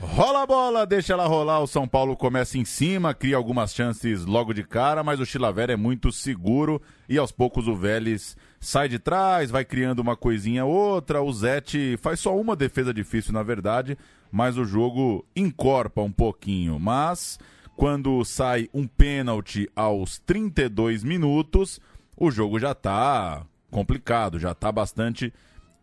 Rola 0.00 0.42
a 0.42 0.46
bola, 0.46 0.86
deixa 0.86 1.12
ela 1.12 1.26
rolar. 1.26 1.60
O 1.60 1.66
São 1.66 1.88
Paulo 1.88 2.16
começa 2.16 2.56
em 2.56 2.64
cima, 2.64 3.14
cria 3.14 3.36
algumas 3.36 3.74
chances 3.74 4.24
logo 4.24 4.52
de 4.52 4.62
cara, 4.62 5.02
mas 5.02 5.18
o 5.18 5.26
Chilavera 5.26 5.72
é 5.72 5.76
muito 5.76 6.12
seguro 6.12 6.80
e 7.08 7.18
aos 7.18 7.32
poucos 7.32 7.66
o 7.66 7.74
Vélez 7.74 8.36
sai 8.60 8.88
de 8.88 8.98
trás, 8.98 9.50
vai 9.50 9.64
criando 9.64 10.00
uma 10.00 10.16
coisinha 10.16 10.64
outra. 10.64 11.22
O 11.22 11.32
Zete 11.32 11.96
faz 12.00 12.20
só 12.20 12.38
uma 12.38 12.56
defesa 12.56 12.92
difícil, 12.92 13.32
na 13.32 13.42
verdade, 13.42 13.96
mas 14.30 14.56
o 14.58 14.64
jogo 14.64 15.24
encorpa 15.34 16.02
um 16.02 16.12
pouquinho. 16.12 16.78
Mas 16.78 17.38
quando 17.76 18.24
sai 18.24 18.68
um 18.74 18.86
pênalti 18.86 19.70
aos 19.74 20.18
32 20.18 21.04
minutos, 21.04 21.80
o 22.16 22.30
jogo 22.30 22.58
já 22.58 22.74
tá 22.74 23.44
complicado, 23.70 24.38
já 24.38 24.54
tá 24.54 24.72
bastante 24.72 25.32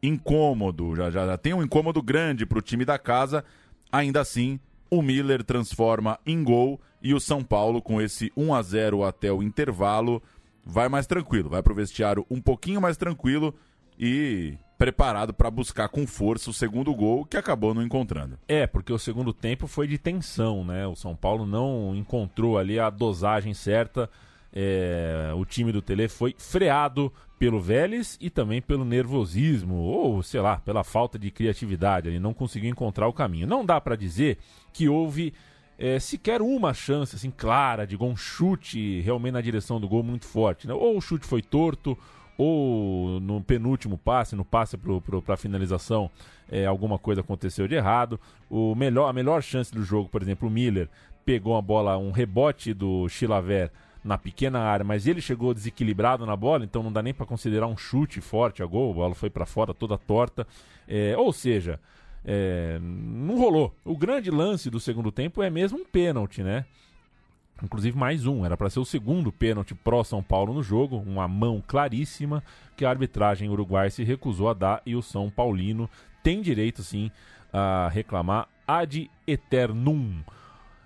incômodo, 0.01 0.95
já, 0.95 1.09
já, 1.09 1.26
já 1.26 1.38
tem 1.38 1.53
um 1.53 1.63
incômodo 1.63 2.01
grande 2.01 2.45
para 2.45 2.59
o 2.59 2.61
time 2.61 2.84
da 2.84 2.99
casa. 2.99 3.43
Ainda 3.91 4.21
assim, 4.21 4.59
o 4.89 5.01
Miller 5.01 5.43
transforma 5.43 6.19
em 6.26 6.43
gol 6.43 6.80
e 7.01 7.13
o 7.13 7.19
São 7.19 7.43
Paulo, 7.43 7.82
com 7.82 8.01
esse 8.01 8.32
1 8.36 8.53
a 8.53 8.61
0 8.61 9.03
até 9.03 9.32
o 9.32 9.43
intervalo, 9.43 10.21
vai 10.66 10.89
mais 10.89 11.05
tranquilo, 11.05 11.49
vai 11.49 11.61
pro 11.61 11.76
vestiário 11.76 12.26
um 12.30 12.41
pouquinho 12.41 12.82
mais 12.82 12.97
tranquilo 12.97 13.53
e 13.99 14.57
preparado 14.78 15.34
para 15.34 15.49
buscar 15.49 15.88
com 15.88 16.05
força 16.05 16.49
o 16.49 16.53
segundo 16.53 16.93
gol 16.93 17.26
que 17.26 17.38
acabou 17.38 17.74
não 17.74 17.84
encontrando. 17.84 18.38
É, 18.47 18.68
porque 18.68 18.91
o 18.91 18.99
segundo 18.99 19.32
tempo 19.32 19.68
foi 19.68 19.88
de 19.88 19.97
tensão, 19.97 20.66
né? 20.66 20.86
O 20.86 20.95
São 20.95 21.16
Paulo 21.16 21.45
não 21.45 21.95
encontrou 21.95 22.57
ali 22.57 22.80
a 22.80 22.89
dosagem 22.89 23.53
certa. 23.53 24.09
É, 24.51 25.32
o 25.36 25.45
time 25.45 25.72
do 25.72 25.82
Tele 25.82 26.07
foi 26.07 26.36
freado 26.38 27.11
pelo 27.38 27.59
Vélez 27.59 28.18
e 28.22 28.30
também 28.30 28.61
pelo 28.61 28.86
nervosismo, 28.86 29.76
ou 29.76 30.24
sei 30.24 30.39
lá, 30.39 30.57
pela 30.57 30.84
falta 30.84 31.20
de 31.20 31.30
criatividade. 31.30 32.07
Ele 32.07 32.20
não 32.20 32.34
conseguiu 32.34 32.70
encontrar 32.70 33.07
o 33.07 33.13
caminho. 33.13 33.47
Não 33.47 33.66
dá 33.66 33.80
para 33.80 33.95
dizer 33.95 34.38
que 34.74 34.89
houve 34.89 35.34
é, 35.78 35.99
sequer 35.99 36.41
uma 36.41 36.73
chance 36.73 37.15
assim 37.15 37.32
clara 37.32 37.86
de 37.86 37.97
gol, 37.97 38.09
um 38.09 38.17
chute 38.17 39.01
realmente 39.01 39.34
na 39.34 39.41
direção 39.41 39.80
do 39.80 39.88
gol 39.88 40.03
muito 40.03 40.26
forte. 40.26 40.67
Né? 40.67 40.73
Ou 40.73 40.97
o 40.97 41.01
chute 41.01 41.26
foi 41.26 41.41
torto, 41.41 41.97
ou 42.38 43.19
no 43.19 43.41
penúltimo 43.41 43.97
passe, 43.97 44.36
no 44.36 44.45
passe 44.45 44.78
para 44.78 45.34
a 45.34 45.38
finalização, 45.38 46.09
é, 46.49 46.65
alguma 46.65 46.97
coisa 46.97 47.21
aconteceu 47.21 47.67
de 47.67 47.76
errado. 47.76 48.19
O 48.49 48.76
melhor, 48.76 49.09
a 49.09 49.13
melhor 49.13 49.41
chance 49.41 49.71
do 49.71 49.84
jogo, 49.84 50.09
por 50.09 50.21
exemplo, 50.21 50.47
o 50.47 50.51
Miller 50.51 50.89
pegou 51.26 51.57
a 51.57 51.61
bola, 51.61 51.97
um 51.97 52.11
rebote 52.11 52.73
do 52.73 53.09
Chilaver 53.09 53.71
na 54.03 54.17
pequena 54.17 54.59
área, 54.59 54.86
mas 54.86 55.07
ele 55.07 55.19
chegou 55.19 55.51
desequilibrado 55.51 56.26
na 56.28 56.36
bola, 56.36 56.63
então 56.63 56.84
não 56.84 56.91
dá 56.91 57.01
nem 57.01 57.13
para 57.13 57.26
considerar 57.26 57.65
um 57.65 57.76
chute 57.76 58.21
forte 58.21 58.61
a 58.61 58.65
gol, 58.65 58.91
a 58.91 58.93
bola 58.93 59.15
foi 59.15 59.32
para 59.32 59.47
fora 59.47 59.73
toda 59.73 59.97
torta. 59.97 60.45
É, 60.88 61.17
ou 61.17 61.34
seja, 61.34 61.80
é, 62.26 62.80
não 62.82 63.38
rolou. 63.38 63.73
O 63.84 63.95
grande 63.95 64.32
lance 64.32 64.69
do 64.69 64.80
segundo 64.80 65.11
tempo 65.11 65.43
é 65.43 65.49
mesmo 65.49 65.78
um 65.78 65.86
pênalti, 65.86 66.41
né? 66.41 66.65
Inclusive 67.63 67.97
mais 67.97 68.26
um, 68.26 68.45
era 68.45 68.57
para 68.57 68.69
ser 68.69 68.80
o 68.80 68.86
segundo 68.86 69.32
pênalti 69.32 69.73
pró 69.73 70.03
São 70.03 70.21
Paulo 70.21 70.53
no 70.53 70.61
jogo, 70.61 70.97
uma 70.97 71.28
mão 71.28 71.63
claríssima 71.65 72.43
que 72.76 72.84
a 72.84 72.89
arbitragem 72.89 73.49
uruguaia 73.49 73.89
se 73.89 74.03
recusou 74.03 74.49
a 74.49 74.53
dar 74.53 74.82
e 74.86 74.95
o 74.95 75.01
São 75.01 75.30
Paulino 75.30 75.89
tem 76.21 76.41
direito 76.41 76.84
sim 76.84 77.09
a 77.53 77.88
reclamar 77.88 78.49
ad 78.67 79.09
eternum. 79.26 80.21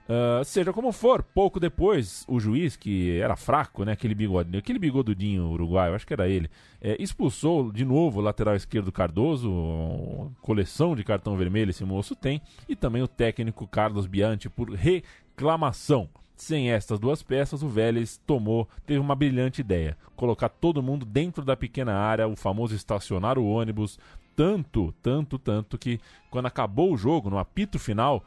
Uh, 0.10 0.44
seja 0.44 0.74
como 0.74 0.92
for, 0.92 1.22
pouco 1.22 1.60
depois, 1.60 2.26
o 2.28 2.40
juiz, 2.40 2.76
que 2.76 3.20
era 3.20 3.36
fraco, 3.36 3.86
né, 3.86 3.92
aquele, 3.92 4.16
bigode, 4.16 4.58
aquele 4.58 4.80
bigodudinho 4.80 5.48
uruguaio, 5.52 5.94
acho 5.94 6.08
que 6.08 6.14
era 6.14 6.28
ele, 6.28 6.50
é, 6.82 7.00
expulsou 7.00 7.72
de 7.72 7.86
novo 7.86 8.18
o 8.18 8.24
lateral 8.24 8.56
esquerdo 8.56 8.92
Cardoso, 8.92 10.32
coleção 10.42 10.96
de 10.96 11.04
cartão 11.04 11.38
vermelho 11.38 11.70
esse 11.70 11.86
moço 11.86 12.16
tem, 12.16 12.42
e 12.68 12.76
também 12.76 13.04
o 13.04 13.08
técnico 13.08 13.68
Carlos 13.68 14.08
Bianchi 14.08 14.50
por 14.50 14.72
reclamação. 14.72 16.10
Sem 16.36 16.72
estas 16.72 16.98
duas 16.98 17.22
peças, 17.22 17.62
o 17.62 17.68
Vélez 17.68 18.18
tomou, 18.26 18.68
teve 18.88 19.00
uma 19.00 19.14
brilhante 19.14 19.60
ideia: 19.60 19.98
colocar 20.16 20.48
todo 20.48 20.82
mundo 20.82 21.06
dentro 21.06 21.44
da 21.44 21.56
pequena 21.56 21.94
área, 21.94 22.30
o 22.30 22.36
famoso 22.36 22.74
estacionar 22.74 23.38
o 23.38 23.46
ônibus. 23.46 24.00
Tanto, 24.38 24.94
tanto, 25.02 25.38
tanto 25.38 25.78
que 25.78 26.00
quando 26.32 26.46
acabou 26.46 26.94
o 26.94 26.98
jogo, 26.98 27.30
no 27.30 27.38
apito 27.38 27.78
final, 27.78 28.24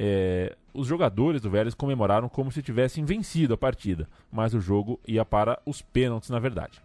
é, 0.00 0.56
os 0.72 0.86
jogadores 0.86 1.42
do 1.42 1.50
Vélez 1.50 1.74
comemoraram 1.74 2.28
como 2.28 2.52
se 2.52 2.62
tivessem 2.62 3.04
vencido 3.04 3.54
a 3.54 3.58
partida, 3.58 4.08
mas 4.30 4.54
o 4.54 4.60
jogo 4.60 5.00
ia 5.04 5.24
para 5.24 5.60
os 5.66 5.82
pênaltis, 5.82 6.30
na 6.30 6.38
verdade. 6.38 6.80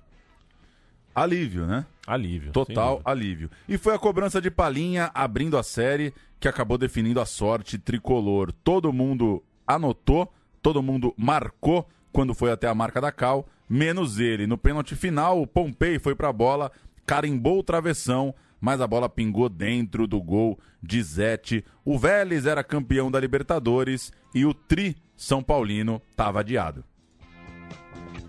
Alívio, 1.14 1.68
né? 1.68 1.86
Alívio. 2.07 2.51
Total 2.51 2.99
alívio. 3.05 3.51
E 3.70 3.78
foi 3.78 3.93
a 3.93 3.99
cobrança 3.99 4.41
de 4.41 4.49
Palinha 4.49 5.11
abrindo 5.14 5.59
a 5.59 5.61
série 5.61 6.11
que 6.39 6.47
acabou 6.47 6.76
definindo 6.76 7.22
a 7.22 7.26
sorte 7.26 7.78
tricolor. 7.78 8.51
Todo 8.64 8.91
mundo 8.91 9.43
anotou, 9.68 10.34
todo 10.59 10.82
mundo 10.82 11.14
marcou 11.16 11.88
quando 12.11 12.34
foi 12.34 12.51
até 12.51 12.68
a 12.68 12.74
marca 12.74 12.99
da 12.99 13.11
Cal, 13.11 13.47
menos 13.70 14.20
ele. 14.20 14.47
No 14.47 14.57
pênalti 14.57 14.95
final, 14.95 15.39
o 15.39 15.45
Pompei 15.45 15.99
foi 15.99 16.16
para 16.16 16.30
a 16.30 16.34
bola, 16.34 16.72
carimbou 17.05 17.59
o 17.59 17.64
travessão, 17.64 18.34
mas 18.64 18.80
a 18.80 18.88
bola 18.88 19.09
pingou 19.09 19.49
dentro 19.49 20.07
do 20.07 20.22
gol 20.22 20.57
de 20.82 21.03
Zete. 21.03 21.66
O 21.84 21.99
Vélez 21.99 22.45
era 22.45 22.64
campeão 22.64 23.11
da 23.11 23.20
Libertadores 23.20 24.09
e 24.34 24.45
o 24.45 24.53
Tri 24.53 24.95
São 25.18 25.43
Paulino 25.43 26.01
estava 26.09 26.39
adiado. 26.39 26.82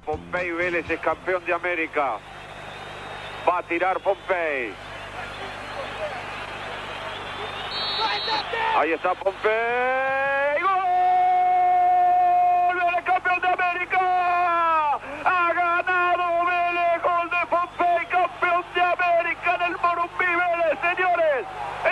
Pompey 0.05 0.53
Vélez 0.53 0.91
es 0.91 1.01
campeón 1.01 1.41
de 1.45 1.53
América. 1.53 2.19
Va 3.47 3.59
a 3.61 3.63
tirar 3.63 4.01
Pompey. 4.01 4.75
Ahí 8.77 8.91
está 8.91 9.15
Pompey. 9.15 10.61
¡Gol! 10.61 10.95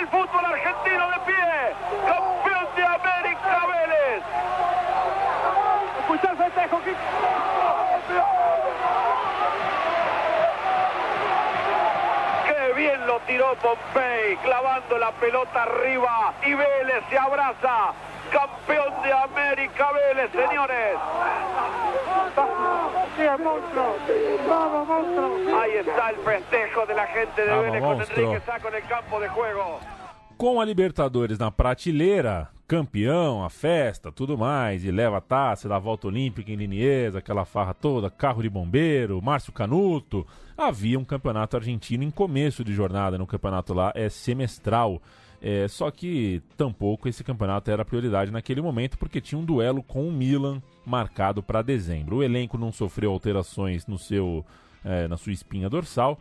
fútbol 0.07 0.45
argentino 0.45 1.09
de 1.11 1.19
pie, 1.19 1.75
campeón 2.05 2.67
de 2.75 2.85
América 2.85 3.65
Vélez. 3.67 4.23
Escuchá 5.99 6.31
el 6.31 6.37
festejo, 6.37 6.81
Qué 12.47 12.73
bien 12.73 13.07
lo 13.07 13.19
tiró 13.21 13.55
Pompey, 13.55 14.37
clavando 14.37 14.97
la 14.97 15.11
pelota 15.11 15.63
arriba 15.63 16.33
y 16.45 16.53
Vélez 16.53 17.03
se 17.09 17.17
abraza. 17.17 17.93
Campeón 18.31 19.01
de 19.03 19.13
América 19.13 19.91
Vélez, 19.91 20.31
señores. 20.31 20.97
¡Vamos, 23.17 24.87
monstruo! 24.87 25.59
Ahí 25.59 25.73
está 25.77 26.09
el 26.09 26.17
festejo 26.17 26.85
de 26.87 26.93
la 26.95 27.07
gente 27.07 27.41
de 27.41 27.47
Vélez 27.47 27.81
con 27.81 27.97
monstruo. 27.97 28.25
Enrique 28.31 28.45
Saco 28.45 28.67
en 28.69 28.75
el 28.75 28.83
campo 28.83 29.19
de 29.19 29.27
juego. 29.29 29.79
Com 30.37 30.59
a 30.59 30.65
Libertadores 30.65 31.37
na 31.37 31.51
prateleira, 31.51 32.49
campeão, 32.67 33.43
a 33.43 33.49
festa, 33.49 34.11
tudo 34.11 34.35
mais, 34.35 34.83
e 34.83 34.91
leva 34.91 35.17
a 35.17 35.21
taça 35.21 35.69
da 35.69 35.77
volta 35.77 36.07
olímpica 36.07 36.51
em 36.51 36.55
Liniers, 36.55 37.15
aquela 37.15 37.45
farra 37.45 37.73
toda, 37.73 38.09
carro 38.09 38.41
de 38.41 38.49
bombeiro, 38.49 39.21
Márcio 39.21 39.53
Canuto. 39.53 40.25
Havia 40.57 40.97
um 40.97 41.05
campeonato 41.05 41.55
argentino 41.55 42.03
em 42.03 42.09
começo 42.09 42.63
de 42.63 42.73
jornada, 42.73 43.17
no 43.17 43.27
campeonato 43.27 43.75
lá 43.75 43.91
é 43.95 44.09
semestral. 44.09 44.99
É, 45.45 45.67
só 45.67 45.91
que 45.91 46.41
tampouco 46.55 47.09
esse 47.09 47.21
campeonato 47.21 47.69
era 47.69 47.83
prioridade 47.83 48.31
naquele 48.31 48.61
momento, 48.61 48.97
porque 48.97 49.19
tinha 49.19 49.37
um 49.37 49.43
duelo 49.43 49.83
com 49.83 50.07
o 50.07 50.11
Milan 50.11 50.63
marcado 50.85 51.43
para 51.43 51.61
dezembro. 51.61 52.17
O 52.17 52.23
elenco 52.23 52.57
não 52.57 52.71
sofreu 52.71 53.11
alterações 53.11 53.85
no 53.85 53.97
seu, 53.97 54.45
é, 54.85 55.05
na 55.05 55.17
sua 55.17 55.33
espinha 55.33 55.69
dorsal, 55.69 56.17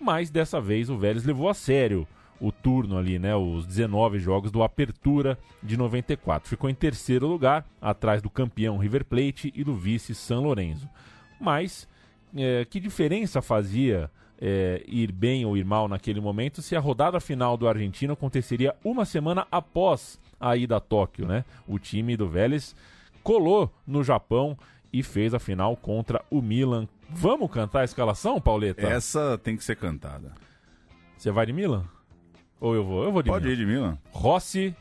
mas 0.00 0.30
dessa 0.30 0.60
vez 0.60 0.88
o 0.88 0.96
Vélez 0.96 1.24
levou 1.24 1.48
a 1.48 1.54
sério 1.54 2.06
o 2.40 2.52
turno 2.52 2.96
ali, 2.96 3.18
né? 3.18 3.34
Os 3.34 3.66
19 3.66 4.20
jogos 4.20 4.52
do 4.52 4.62
Apertura 4.62 5.36
de 5.60 5.76
94. 5.76 6.48
Ficou 6.48 6.70
em 6.70 6.74
terceiro 6.74 7.26
lugar, 7.26 7.66
atrás 7.80 8.22
do 8.22 8.30
campeão 8.30 8.78
River 8.78 9.04
Plate 9.04 9.52
e 9.54 9.64
do 9.64 9.74
vice 9.74 10.14
San 10.14 10.38
Lorenzo. 10.38 10.88
Mas 11.40 11.88
é, 12.36 12.64
que 12.64 12.78
diferença 12.78 13.42
fazia 13.42 14.08
é, 14.40 14.82
ir 14.86 15.12
bem 15.12 15.44
ou 15.44 15.56
ir 15.56 15.64
mal 15.64 15.86
naquele 15.86 16.20
momento 16.20 16.62
se 16.62 16.74
a 16.74 16.80
rodada 16.80 17.20
final 17.20 17.56
do 17.56 17.68
Argentino 17.68 18.14
aconteceria 18.14 18.74
uma 18.82 19.04
semana 19.04 19.46
após 19.50 20.18
a 20.40 20.56
ida 20.56 20.76
a 20.76 20.80
Tóquio, 20.80 21.26
né? 21.26 21.44
O 21.68 21.78
time 21.78 22.16
do 22.16 22.26
Vélez 22.26 22.74
colou 23.22 23.70
no 23.86 24.02
Japão 24.02 24.56
e 24.92 25.02
fez 25.02 25.34
a 25.34 25.38
final 25.38 25.76
contra 25.76 26.24
o 26.30 26.40
Milan. 26.40 26.88
Vamos 27.10 27.50
cantar 27.50 27.80
a 27.80 27.84
escalação, 27.84 28.40
Pauleta? 28.40 28.86
Essa 28.86 29.36
tem 29.38 29.56
que 29.56 29.64
ser 29.64 29.76
cantada. 29.76 30.32
Você 31.16 31.30
vai 31.30 31.44
de 31.44 31.52
Milan? 31.52 31.84
Ou 32.58 32.74
eu 32.74 32.84
vou? 32.84 33.04
Eu 33.04 33.12
vou 33.12 33.22
de 33.22 33.28
Pode 33.30 33.44
Milan. 33.44 33.54
ir 33.54 33.58
de 33.58 33.66
Milan. 33.66 33.98
Rossi, 34.10 34.74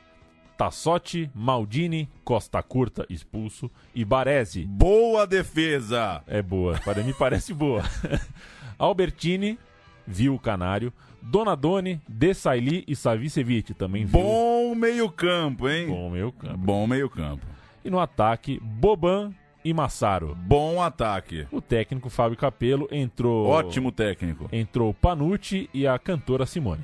Tassotti, 0.58 1.30
Maldini, 1.34 2.10
Costa 2.24 2.62
Curta, 2.62 3.06
expulso, 3.10 3.70
e 3.94 4.04
Baresi. 4.06 4.66
Boa 4.66 5.26
defesa! 5.26 6.22
É 6.28 6.42
boa, 6.42 6.80
para 6.80 7.04
mim 7.04 7.14
parece 7.18 7.54
boa. 7.54 7.84
Albertini, 8.80 9.60
viu 10.08 10.34
o 10.34 10.40
Canário. 10.40 10.92
Donadoni, 11.22 12.02
Dessailly 12.08 12.86
e 12.88 12.96
Savicevic 12.96 13.74
também 13.74 14.06
viu. 14.06 14.22
Bom 14.22 14.74
meio-campo, 14.74 15.70
hein? 15.70 15.88
Bom 15.88 16.10
meio-campo. 16.10 16.58
Bom 16.58 16.88
meio-campo. 16.88 17.46
E 17.84 17.90
no 17.90 18.00
ataque, 18.00 18.60
Boban 18.62 19.34
e 19.64 19.74
Massaro. 19.74 20.36
Bom 20.36 20.82
ataque. 20.82 21.46
O 21.52 21.62
técnico 21.62 22.10
Fábio 22.10 22.38
Capello 22.38 22.88
entrou. 22.92 23.48
Ótimo 23.48 23.92
técnico. 23.92 24.48
Entrou 24.52 24.94
Panucci 24.94 25.70
e 25.74 25.86
a 25.86 26.00
cantora 26.00 26.46
Simone. 26.46 26.84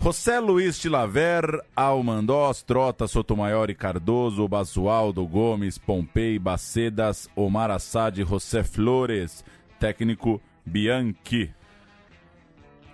José 0.00 0.38
Luiz 0.38 0.78
Tilaver, 0.78 1.60
Almandós, 1.74 2.62
Trota, 2.62 3.08
Sotomayor 3.08 3.68
e 3.68 3.74
Cardoso, 3.74 4.46
Basualdo, 4.46 5.26
Gomes, 5.26 5.76
Pompei, 5.76 6.38
Bacedas, 6.38 7.28
Omar 7.34 7.68
Assad, 7.72 8.22
José 8.22 8.62
Flores, 8.62 9.44
técnico 9.80 10.40
Bianchi. 10.68 11.50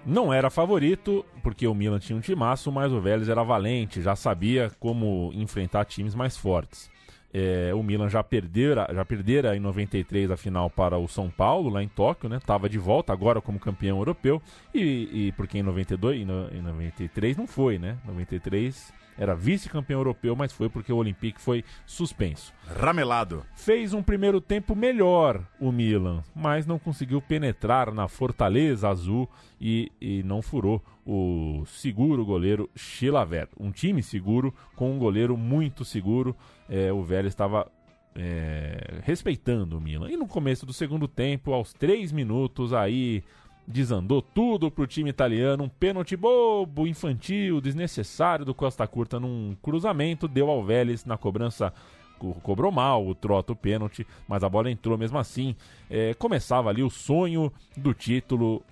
Não 0.07 0.33
era 0.33 0.51
favorito, 0.51 1.25
porque 1.43 1.66
o 1.66 1.75
Milan 1.75 1.99
tinha 1.99 2.16
um 2.16 2.20
timaço, 2.20 2.70
mas 2.70 2.93
o 2.93 3.01
Vélez 3.01 3.29
era 3.29 3.43
valente, 3.43 4.03
já 4.03 4.14
sabia 4.14 4.70
como 4.79 5.31
enfrentar 5.35 5.85
times 5.87 6.14
mais 6.14 6.37
fortes. 6.37 6.91
É, 7.37 7.75
o 7.75 7.83
Milan 7.83 8.09
já 8.09 8.22
perdera, 8.22 8.87
já 8.95 9.05
perdera 9.05 9.57
em 9.57 9.61
93 9.61 10.31
a 10.31 10.37
final 10.37 10.70
para 10.70 10.99
o 10.99 11.09
São 11.09 11.29
Paulo, 11.29 11.68
lá 11.68 11.83
em 11.83 11.89
Tóquio, 11.89 12.29
né? 12.29 12.39
Tava 12.39 12.68
de 12.68 12.79
volta 12.79 13.12
agora 13.12 13.41
como 13.41 13.59
campeão 13.59 13.99
europeu. 13.99 14.41
E, 14.72 15.09
e 15.12 15.33
porque 15.33 15.59
em 15.59 15.62
92 15.62 16.18
e 16.18 16.22
em 16.22 16.62
93 16.62 17.37
não 17.37 17.49
foi, 17.49 17.77
né? 17.77 17.99
93 18.07 18.93
era 19.19 19.35
vice-campeão 19.35 20.01
europeu, 20.01 20.35
mas 20.35 20.53
foi 20.53 20.69
porque 20.69 20.93
o 20.93 20.97
Olympique 20.97 21.41
foi 21.41 21.65
suspenso. 21.87 22.53
Ramelado. 22.67 23.45
Fez 23.55 23.93
um 23.95 24.03
primeiro 24.03 24.41
tempo 24.41 24.75
melhor 24.75 25.45
o 25.61 25.71
Milan, 25.71 26.23
mas 26.35 26.67
não 26.67 26.79
conseguiu 26.79 27.21
penetrar 27.21 27.93
na 27.93 28.09
fortaleza 28.09 28.89
azul 28.89 29.29
e, 29.61 29.91
e 30.01 30.23
não 30.23 30.43
furou 30.43 30.83
o 31.07 31.65
seguro 31.67 32.25
goleiro 32.25 32.69
Chilaver. 32.75 33.49
Um 33.59 33.71
time 33.71 34.03
seguro 34.03 34.55
com 34.75 34.93
um 34.93 34.99
goleiro 34.99 35.37
muito 35.37 35.85
seguro. 35.85 36.37
É, 36.69 36.93
o 36.93 37.03
Vélez 37.03 37.33
estava 37.33 37.71
é, 38.15 39.01
respeitando 39.03 39.77
o 39.77 39.81
Milan. 39.81 40.11
E 40.11 40.17
no 40.17 40.27
começo 40.27 40.65
do 40.65 40.73
segundo 40.73 41.09
tempo, 41.09 41.53
aos 41.53 41.73
três 41.73 42.12
minutos, 42.12 42.73
aí 42.73 43.23
desandou 43.67 44.21
tudo 44.23 44.71
pro 44.71 44.87
time 44.87 45.11
italiano. 45.11 45.65
Um 45.65 45.69
pênalti 45.69 46.17
bobo, 46.17 46.87
infantil, 46.87 47.61
desnecessário 47.61 48.45
do 48.45 48.55
Costa 48.55 48.87
Curta 48.87 49.19
num 49.21 49.57
cruzamento, 49.62 50.29
deu 50.29 50.51
ao 50.51 50.62
Vélez 50.65 51.05
na 51.05 51.17
cobrança. 51.17 51.73
co- 52.19 52.35
Cobrou 52.43 52.70
mal 52.70 53.07
o 53.07 53.15
Trota 53.15 53.53
o 53.53 53.57
pênalti, 53.57 54.07
mas 54.28 54.45
a 54.45 54.49
bola 54.49 54.70
entrou 54.70 54.97
mesmo 54.97 55.19
assim. 55.19 55.57
É, 55.91 56.15
começava 56.15 56.70
ali 56.70 56.82
o 56.82 56.91
sonho 56.91 57.53
do 57.77 57.93
título, 57.93 58.62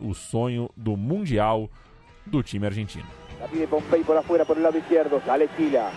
o 0.00 0.14
sonho 0.14 0.70
do 0.76 0.96
Mundial 0.96 1.68
do 2.26 2.42
time 2.42 2.66
argentino. 2.66 3.06
Por 4.06 4.16
afuera, 4.16 4.44
por 4.44 4.56
el 4.56 4.62
lado 4.64 4.78
izquierdo. 4.78 5.20
Sale 5.24 5.48
Chila. 5.56 5.90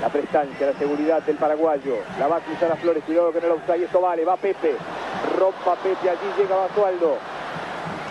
La 0.00 0.08
prestancia, 0.10 0.66
la 0.66 0.74
seguridad 0.78 1.22
del 1.22 1.36
paraguayo. 1.36 1.98
La 2.18 2.28
va 2.28 2.36
a 2.36 2.40
cruzar 2.40 2.70
a 2.70 2.76
Flores. 2.76 3.02
Cuidado 3.04 3.32
vale. 4.00 4.24
Va 4.24 4.36
Pepe. 4.36 4.76
Rompa 5.38 5.74
Pepe. 5.82 6.08
Allí 6.10 6.28
llega 6.38 6.54
Basualdo. 6.54 7.16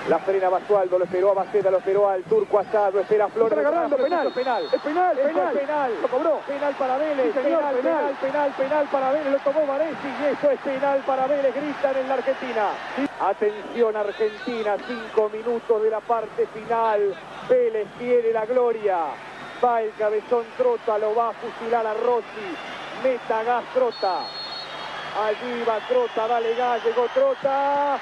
La 0.08 0.20
frena 0.20 0.50
Basualdo. 0.50 1.00
Lo 1.00 1.06
esperó 1.06 1.32
a 1.32 1.34
Baceta. 1.34 1.72
Lo 1.72 1.78
esperó 1.80 2.08
al 2.10 2.24
turco 2.24 2.60
asado. 2.60 3.00
Espera 3.00 3.26
a 3.26 3.28
Flores. 3.30 3.58
Está 3.58 3.70
agarrando, 3.70 3.98
penal. 3.98 4.28
Es 4.28 4.34
penal. 4.34 4.64
Es 4.72 4.82
penal, 4.82 5.18
penal. 5.18 5.54
penal. 5.54 5.92
Lo 6.02 6.08
cobró. 6.08 6.40
Penal 6.48 6.76
para 6.76 6.98
Vélez. 6.98 7.34
Sí, 7.34 7.42
señor, 7.42 7.60
penal, 7.60 7.76
penal. 7.76 7.82
penal, 7.82 8.16
penal, 8.22 8.52
penal 8.52 8.88
para 8.92 9.12
Vélez. 9.12 9.32
Lo 9.32 9.40
tomó 9.40 9.66
Varesi. 9.66 10.08
Y 10.22 10.26
eso 10.26 10.52
es 10.52 10.60
penal 10.60 11.04
para 11.08 11.26
Vélez. 11.28 11.56
Gritan 11.56 11.98
en 11.98 12.08
la 12.08 12.14
Argentina. 12.14 12.70
Atención 13.20 13.96
Argentina. 13.96 14.78
Cinco 14.86 15.30
minutos 15.30 15.82
de 15.82 15.90
la 15.90 16.00
parte 16.02 16.46
final. 16.48 17.16
Vélez 17.50 17.88
quiere 17.98 18.32
la 18.32 18.46
gloria. 18.46 18.98
Va 19.64 19.82
el 19.82 19.92
cabezón 19.98 20.46
Trota. 20.56 21.00
Lo 21.00 21.16
va 21.16 21.30
a 21.30 21.34
fusilar 21.34 21.86
a 21.86 21.94
Rossi. 21.96 22.54
Meta 23.04 23.44
gas 23.44 23.64
Trota. 23.74 24.20
Allí 25.26 25.64
va 25.68 25.80
Trota. 25.88 26.28
Dale 26.28 26.54
gas. 26.54 26.84
Llegó 26.86 27.08
Trota. 27.12 28.00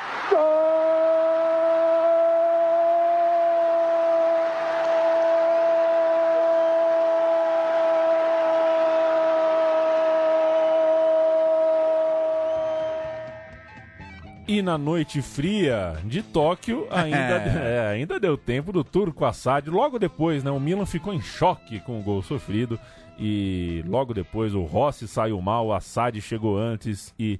E 14.47 14.61
na 14.61 14.77
noite 14.77 15.21
fria 15.21 15.97
de 16.03 16.21
Tóquio, 16.21 16.85
ainda, 16.91 17.17
é, 17.63 17.87
ainda 17.93 18.19
deu 18.19 18.37
tempo 18.37 18.71
do 18.73 18.83
Turco 18.83 19.23
Assad. 19.23 19.69
Logo 19.69 19.97
depois, 19.97 20.43
né, 20.43 20.51
o 20.51 20.59
Milan 20.59 20.85
ficou 20.85 21.13
em 21.13 21.21
choque 21.21 21.79
com 21.79 21.99
o 21.99 22.03
gol 22.03 22.21
sofrido. 22.21 22.77
E 23.17 23.83
logo 23.87 24.13
depois 24.13 24.53
o 24.55 24.63
Rossi 24.63 25.07
saiu 25.07 25.39
mal, 25.39 25.67
o 25.67 25.73
Assad 25.73 26.19
chegou 26.19 26.57
antes 26.57 27.13
e 27.17 27.39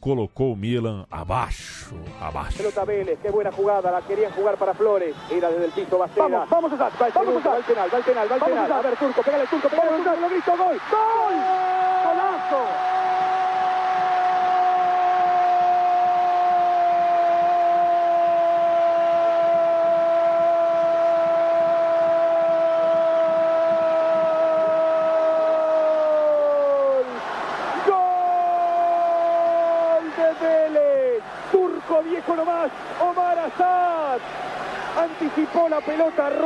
colocou 0.00 0.52
o 0.52 0.56
Milan 0.56 1.06
abaixo, 1.10 1.94
abaixo. 2.20 2.58
Pelota 2.58 2.84
Vélez, 2.84 3.18
qué 3.22 3.30
buena 3.30 3.52
jugada, 3.52 3.90
la 3.90 4.02
querían 4.02 4.32
jugar 4.32 4.56
para 4.56 4.74
Flores. 4.74 5.14
Era 5.30 5.48
desde 5.48 5.66
el 5.66 5.70
piso 5.72 5.96
Bacera. 5.96 6.28
Vamos, 6.28 6.50
vamos, 6.50 6.72
Assad, 6.72 6.92
Va 7.00 7.06
el 7.06 7.12
vamos, 7.12 7.28
segundo, 7.28 7.38
Assad. 7.38 7.52
va 7.52 7.58
el 7.58 7.64
penal, 7.64 7.88
va 7.94 7.98
el 7.98 8.04
penal, 8.04 8.28
va 8.30 8.34
el 8.34 8.40
Vamos, 8.40 8.58
penal. 8.58 8.72
A 8.72 8.82
ver, 8.82 8.96
Turco, 8.98 9.14
Turco, 9.14 9.22
pégale 9.22 9.44
Vamos, 9.50 10.04
Turco, 10.04 10.28
grito, 10.28 10.50
gol. 10.50 10.80
¡Gol! 10.90 11.34
¡Golazo! 12.04 12.91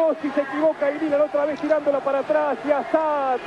Rossi, 0.07 0.31
se 0.31 0.41
equivoca 0.43 0.91
y 0.91 0.99
Milan 1.01 1.23
otra 1.23 1.45
vez 1.47 1.61
tirándola 1.61 2.01
para 2.01 2.20
atrás 2.20 2.59
y 2.65 2.70
Azad 2.70 3.39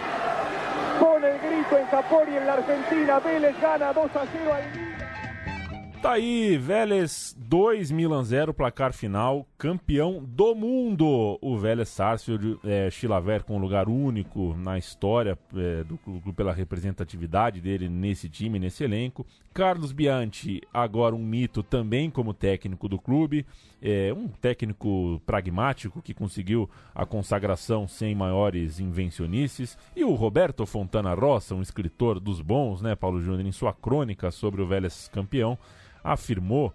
pone 1.00 1.30
el 1.30 1.40
grito 1.40 1.78
en 1.78 1.88
Japón 1.88 2.28
y 2.32 2.36
en 2.36 2.46
la 2.48 2.54
Argentina. 2.54 3.20
Vélez 3.20 3.56
gana 3.62 3.94
2 3.94 4.16
a 4.16 4.26
0 4.32 4.54
al 4.54 4.64
Milan. 4.72 6.02
Tá 6.02 6.14
aí, 6.14 6.58
Vélez 6.58 7.29
2, 7.50 7.90
Milan 7.90 8.24
0, 8.24 8.54
placar 8.54 8.94
final, 8.94 9.44
campeão 9.58 10.24
do 10.24 10.54
mundo. 10.54 11.40
O 11.42 11.58
Vélez 11.58 11.90
Sarsfield, 11.90 12.60
é, 12.64 12.92
Chilaver 12.92 13.44
com 13.44 13.56
um 13.56 13.60
lugar 13.60 13.90
único 13.90 14.54
na 14.56 14.78
história 14.78 15.36
é, 15.56 15.84
do 15.84 15.98
clube 15.98 16.32
pela 16.32 16.54
representatividade 16.54 17.60
dele 17.60 17.90
nesse 17.90 18.30
time, 18.30 18.60
nesse 18.60 18.84
elenco. 18.84 19.26
Carlos 19.52 19.92
Bianchi, 19.92 20.62
agora 20.72 21.16
um 21.16 21.26
mito 21.26 21.64
também 21.64 22.12
como 22.12 22.36
técnico 22.36 22.88
do 22.88 23.00
clube. 23.00 23.44
É, 23.82 24.14
um 24.16 24.28
técnico 24.28 25.20
pragmático 25.26 26.04
que 26.04 26.14
conseguiu 26.14 26.70
a 26.94 27.04
consagração 27.04 27.88
sem 27.88 28.14
maiores 28.14 28.80
invencionices. 28.80 29.76
E 29.96 30.04
o 30.04 30.14
Roberto 30.14 30.68
Fontana 30.68 31.16
Rossa, 31.16 31.56
um 31.56 31.64
escritor 31.64 32.20
dos 32.20 32.42
bons, 32.42 32.84
né, 32.84 32.96
Paulo 32.96 33.20
Júnior, 33.20 33.48
em 33.48 33.52
sua 33.52 33.74
crônica 33.74 34.30
sobre 34.30 34.62
o 34.62 34.68
Vélez 34.68 35.10
campeão 35.12 35.58
afirmou 36.04 36.74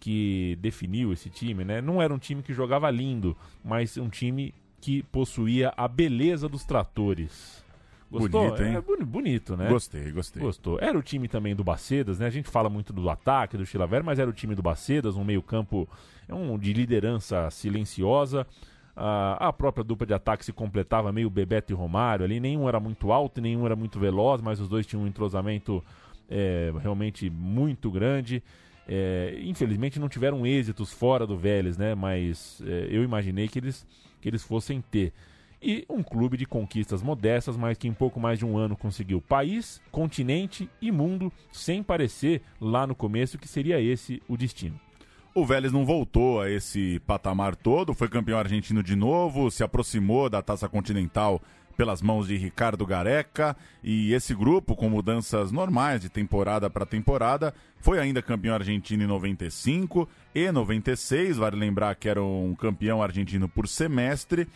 que 0.00 0.56
definiu 0.60 1.12
esse 1.12 1.28
time, 1.30 1.64
né? 1.64 1.80
Não 1.80 2.00
era 2.00 2.12
um 2.12 2.18
time 2.18 2.42
que 2.42 2.52
jogava 2.52 2.90
lindo, 2.90 3.36
mas 3.64 3.96
um 3.96 4.08
time 4.08 4.52
que 4.80 5.02
possuía 5.04 5.72
a 5.76 5.88
beleza 5.88 6.48
dos 6.48 6.64
tratores. 6.64 7.64
Gostou? 8.10 8.44
Bonito, 8.44 8.62
hein? 8.62 8.76
É 8.76 8.80
boni- 8.80 9.04
bonito, 9.04 9.56
né? 9.56 9.68
Gostei, 9.68 10.12
gostei. 10.12 10.40
Gostou. 10.40 10.78
Era 10.80 10.96
o 10.96 11.02
time 11.02 11.26
também 11.26 11.56
do 11.56 11.64
Bacedas, 11.64 12.20
né? 12.20 12.26
A 12.26 12.30
gente 12.30 12.48
fala 12.48 12.68
muito 12.70 12.92
do 12.92 13.10
ataque, 13.10 13.56
do 13.56 13.66
Chilaver, 13.66 14.04
mas 14.04 14.18
era 14.20 14.30
o 14.30 14.32
time 14.32 14.54
do 14.54 14.62
Bacedas, 14.62 15.16
um 15.16 15.24
meio-campo 15.24 15.88
é 16.28 16.34
um, 16.34 16.56
de 16.56 16.72
liderança 16.72 17.50
silenciosa. 17.50 18.46
A, 18.94 19.48
a 19.48 19.52
própria 19.52 19.82
dupla 19.84 20.06
de 20.06 20.14
ataque 20.14 20.44
se 20.44 20.52
completava 20.52 21.12
meio 21.12 21.28
Bebeto 21.28 21.72
e 21.72 21.74
Romário 21.74 22.24
ali. 22.24 22.38
Nenhum 22.38 22.68
era 22.68 22.78
muito 22.78 23.10
alto, 23.12 23.40
nenhum 23.40 23.66
era 23.66 23.74
muito 23.74 23.98
veloz, 23.98 24.40
mas 24.40 24.60
os 24.60 24.68
dois 24.68 24.86
tinham 24.86 25.02
um 25.02 25.06
entrosamento 25.06 25.82
é, 26.30 26.72
realmente 26.80 27.28
muito 27.28 27.90
grande. 27.90 28.42
É, 28.88 29.38
infelizmente 29.42 29.98
não 29.98 30.08
tiveram 30.08 30.46
êxitos 30.46 30.92
fora 30.92 31.26
do 31.26 31.36
Vélez, 31.36 31.76
né? 31.76 31.94
Mas 31.94 32.62
é, 32.64 32.88
eu 32.90 33.02
imaginei 33.02 33.48
que 33.48 33.58
eles, 33.58 33.86
que 34.20 34.28
eles 34.28 34.42
fossem 34.42 34.80
ter. 34.80 35.12
E 35.60 35.84
um 35.88 36.02
clube 36.02 36.36
de 36.36 36.46
conquistas 36.46 37.02
modestas, 37.02 37.56
mas 37.56 37.78
que 37.78 37.88
em 37.88 37.92
pouco 37.92 38.20
mais 38.20 38.38
de 38.38 38.44
um 38.44 38.56
ano 38.56 38.76
conseguiu 38.76 39.20
país, 39.20 39.80
continente 39.90 40.68
e 40.80 40.92
mundo, 40.92 41.32
sem 41.50 41.82
parecer 41.82 42.42
lá 42.60 42.86
no 42.86 42.94
começo 42.94 43.38
que 43.38 43.48
seria 43.48 43.80
esse 43.80 44.22
o 44.28 44.36
destino. 44.36 44.78
O 45.34 45.44
Vélez 45.44 45.72
não 45.72 45.84
voltou 45.84 46.40
a 46.40 46.50
esse 46.50 46.98
patamar 47.00 47.56
todo, 47.56 47.92
foi 47.92 48.08
campeão 48.08 48.38
argentino 48.38 48.82
de 48.82 48.96
novo, 48.96 49.50
se 49.50 49.62
aproximou 49.62 50.30
da 50.30 50.40
taça 50.40 50.68
continental 50.68 51.42
pelas 51.76 52.00
mãos 52.00 52.26
de 52.26 52.36
Ricardo 52.36 52.86
Gareca 52.86 53.56
e 53.82 54.12
esse 54.12 54.34
grupo, 54.34 54.74
com 54.74 54.88
mudanças 54.88 55.52
normais 55.52 56.00
de 56.00 56.08
temporada 56.08 56.70
para 56.70 56.86
temporada, 56.86 57.52
foi 57.78 57.98
ainda 57.98 58.22
campeão 58.22 58.54
argentino 58.54 59.04
em 59.04 59.06
95 59.06 60.08
e 60.34 60.50
96. 60.50 61.36
Vale 61.36 61.56
lembrar 61.56 61.94
que 61.94 62.08
era 62.08 62.22
um 62.22 62.54
campeão 62.54 63.02
argentino 63.02 63.48
por 63.48 63.68
semestre. 63.68 64.48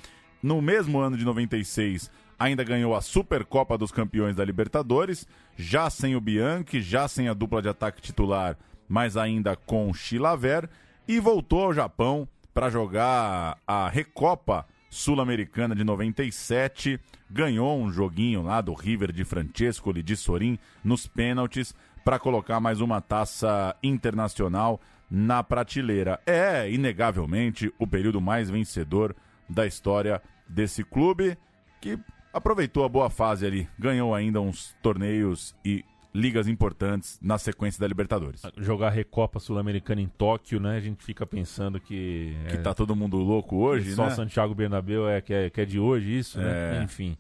No 0.43 0.63
mesmo 0.63 0.99
ano 0.99 1.19
de 1.19 1.25
96, 1.25 2.11
ainda 2.39 2.65
ganhou 2.65 2.95
a 2.95 3.03
Supercopa 3.03 3.77
dos 3.77 3.93
Campeões 3.93 4.35
da 4.35 4.45
Libertadores, 4.45 5.29
já 5.55 5.91
sem 5.91 6.17
o 6.17 6.21
Bianchi, 6.21 6.81
já 6.81 7.07
sem 7.07 7.29
a 7.29 7.35
dupla 7.35 7.61
de 7.61 7.69
ataque 7.69 8.01
titular, 8.01 8.57
mas 8.89 9.19
ainda 9.19 9.55
com 9.55 9.93
Chilaver, 9.93 10.69
e 11.07 11.21
voltou 11.21 11.65
ao 11.65 11.75
Japão 11.75 12.27
para 12.55 12.71
jogar 12.71 13.59
a 13.67 13.89
Recopa 13.91 14.67
Sul-Americana 14.91 15.75
de 15.75 15.85
97, 15.85 16.99
ganhou 17.31 17.81
um 17.81 17.93
joguinho 17.93 18.43
lá 18.43 18.61
do 18.61 18.75
River 18.75 19.13
de 19.13 19.25
Francesco 19.25 19.93
de 19.95 20.17
Sorin 20.17 20.59
nos 20.83 21.07
pênaltis 21.07 21.73
para 22.05 22.19
colocar 22.19 22.59
mais 22.59 22.81
uma 22.81 23.01
taça 23.01 23.75
internacional 23.83 24.81
na 25.09 25.45
prateleira. 25.45 26.21
É, 26.27 26.71
inegavelmente, 26.71 27.73
o 27.79 27.87
período 27.87 28.21
mais 28.21 28.51
vencedor 28.51 29.15
da 29.49 29.65
história 29.65 30.21
desse 30.49 30.83
clube, 30.83 31.39
que 31.81 31.97
aproveitou 32.33 32.85
a 32.85 32.89
boa 32.89 33.09
fase 33.09 33.47
ali, 33.47 33.69
ganhou 33.79 34.13
ainda 34.13 34.41
uns 34.41 34.77
torneios 34.83 35.55
e 35.65 35.85
ligas 36.13 36.49
importantes 36.49 37.19
na 37.23 37.39
sequência 37.39 37.81
da 37.81 37.87
Libertadores. 37.87 38.43
Jogar 38.57 38.91
Recopa 38.91 39.39
Sul-Americana 39.39 40.01
em 40.01 40.09
Tóquio, 40.09 40.61
né? 40.61 40.77
A 40.77 40.81
gente 40.81 41.05
fica 41.05 41.27
pensando 41.27 41.81
que. 41.81 42.37
Que 42.49 42.59
tá 42.59 42.75
todo 42.75 42.97
mundo 42.97 43.17
louco 43.17 43.57
hoje, 43.57 43.95
só 43.95 44.07
né? 44.07 44.11
Santiago 44.11 44.55
Bernabéu 44.55 45.09
é 45.09 45.21
que, 45.21 45.33
é 45.33 45.51
que 45.51 45.61
é 45.61 45.65
de 45.65 45.79
hoje 45.79 46.19
isso, 46.19 46.39
né? 46.39 46.79
É. 46.79 46.83
Enfim. 46.83 47.17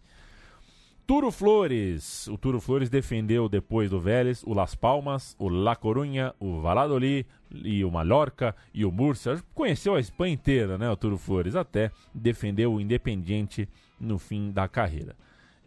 Turo 1.06 1.32
Flores. 1.32 2.28
O 2.28 2.38
Turo 2.38 2.60
Flores 2.60 2.88
defendeu 2.88 3.48
depois 3.48 3.90
do 3.90 4.00
Vélez 4.00 4.44
o 4.44 4.54
Las 4.54 4.76
Palmas, 4.76 5.34
o 5.40 5.48
La 5.48 5.74
Coruña, 5.74 6.32
o 6.38 6.60
Valladolid 6.60 7.26
e 7.50 7.84
o 7.84 7.90
Mallorca 7.90 8.54
e 8.72 8.84
o 8.84 8.92
Murcia. 8.92 9.42
Conheceu 9.52 9.96
a 9.96 10.00
Espanha 10.00 10.34
inteira, 10.34 10.78
né, 10.78 10.88
o 10.88 10.96
Turo 10.96 11.18
Flores, 11.18 11.56
até 11.56 11.90
defendeu 12.14 12.72
o 12.72 12.80
Independiente 12.80 13.68
no 13.98 14.20
fim 14.20 14.52
da 14.52 14.68
carreira. 14.68 15.16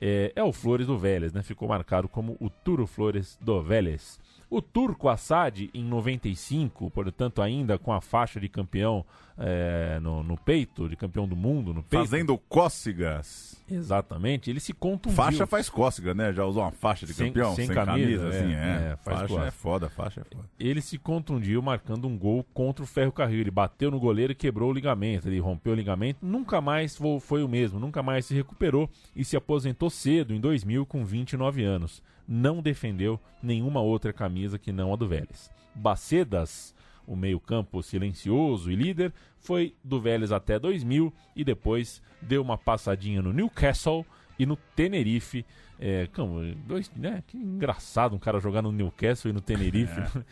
É, 0.06 0.34
é 0.36 0.44
o 0.44 0.52
Flores 0.52 0.86
do 0.86 0.98
Vélez, 0.98 1.32
né? 1.32 1.42
Ficou 1.42 1.66
marcado 1.66 2.10
como 2.10 2.36
o 2.38 2.50
Turo 2.50 2.86
Flores 2.86 3.38
do 3.40 3.64
Vélez. 3.64 4.20
O 4.54 4.62
Turco 4.62 5.10
Assad, 5.10 5.68
em 5.74 5.84
95, 5.84 6.92
portanto, 6.92 7.42
ainda 7.42 7.80
com 7.80 7.92
a 7.92 8.00
faixa 8.00 8.40
de 8.40 8.48
campeão 8.48 9.04
é, 9.36 10.00
no, 10.00 10.22
no 10.22 10.38
peito, 10.38 10.88
de 10.88 10.96
campeão 10.96 11.28
do 11.28 11.36
mundo 11.36 11.74
no 11.74 11.82
peito. 11.82 12.06
Fazendo 12.06 12.38
cócegas. 12.38 13.60
Exatamente, 13.68 14.52
ele 14.52 14.60
se 14.60 14.72
contundiu. 14.72 15.16
Faixa 15.16 15.48
faz 15.48 15.72
cócega, 15.72 16.14
né? 16.14 16.32
Já 16.32 16.46
usou 16.46 16.62
uma 16.62 16.72
faixa 16.72 17.04
de 17.04 17.16
Sem- 17.16 17.30
campeão? 17.30 17.56
sem 17.56 17.68
camisa, 17.68 18.28
assim, 18.28 18.54
é, 18.54 18.90
é. 18.90 18.92
é, 18.92 18.96
faixa 18.98 19.28
cócega. 19.28 19.48
é 19.48 19.52
foda, 19.52 19.90
faixa 19.90 20.22
é 20.22 20.24
foda. 20.24 20.48
Ele 20.60 20.82
se 20.82 21.00
contundiu 21.00 21.60
marcando 21.60 22.08
um 22.08 22.16
gol 22.16 22.46
contra 22.54 22.84
o 22.84 22.88
Ferro 22.88 23.12
Carril. 23.12 23.40
Ele 23.40 23.50
bateu 23.50 23.90
no 23.90 24.00
goleiro 24.00 24.34
e 24.34 24.36
quebrou 24.36 24.70
o 24.70 24.74
ligamento. 24.74 25.28
Ele 25.28 25.40
rompeu 25.40 25.74
o 25.74 25.76
ligamento, 25.76 26.24
nunca 26.24 26.62
mais 26.62 26.96
foi 27.22 27.44
o 27.44 27.50
mesmo, 27.50 27.80
nunca 27.80 28.04
mais 28.04 28.28
se 28.28 28.36
recuperou 28.36 28.88
e 29.16 29.26
se 29.26 29.36
aposentou 29.36 29.90
cedo, 29.90 30.32
em 30.32 30.40
2000, 30.40 30.86
com 30.86 31.04
29 31.04 31.64
anos. 31.64 32.04
Não 32.28 32.62
defendeu 32.62 33.20
nenhuma 33.42 33.82
outra 33.82 34.14
camisa 34.14 34.58
que 34.58 34.72
não 34.72 34.94
a 34.94 34.96
do 34.96 35.08
Vélez. 35.08 35.52
Bacedas, 35.76 36.74
o 37.06 37.16
meio-campo 37.16 37.82
silencioso 37.84 38.72
e 38.72 38.76
líder, 38.76 39.14
foi 39.40 39.76
do 39.84 40.00
Vélez 40.00 40.32
até 40.32 40.58
2000 40.58 41.14
e 41.36 41.44
depois 41.44 42.02
deu 42.22 42.42
uma 42.42 42.58
passadinha 42.58 43.22
no 43.22 43.34
Newcastle 43.34 44.06
e 44.40 44.46
no 44.46 44.56
Tenerife. 44.56 45.46
É, 45.80 46.08
como, 46.14 46.40
dois, 46.66 46.90
né? 46.96 47.24
Que 47.28 47.38
engraçado 47.38 48.16
um 48.16 48.20
cara 48.20 48.40
jogar 48.40 48.62
no 48.62 48.72
Newcastle 48.72 49.30
e 49.30 49.34
no 49.34 49.42
Tenerife. 49.42 50.02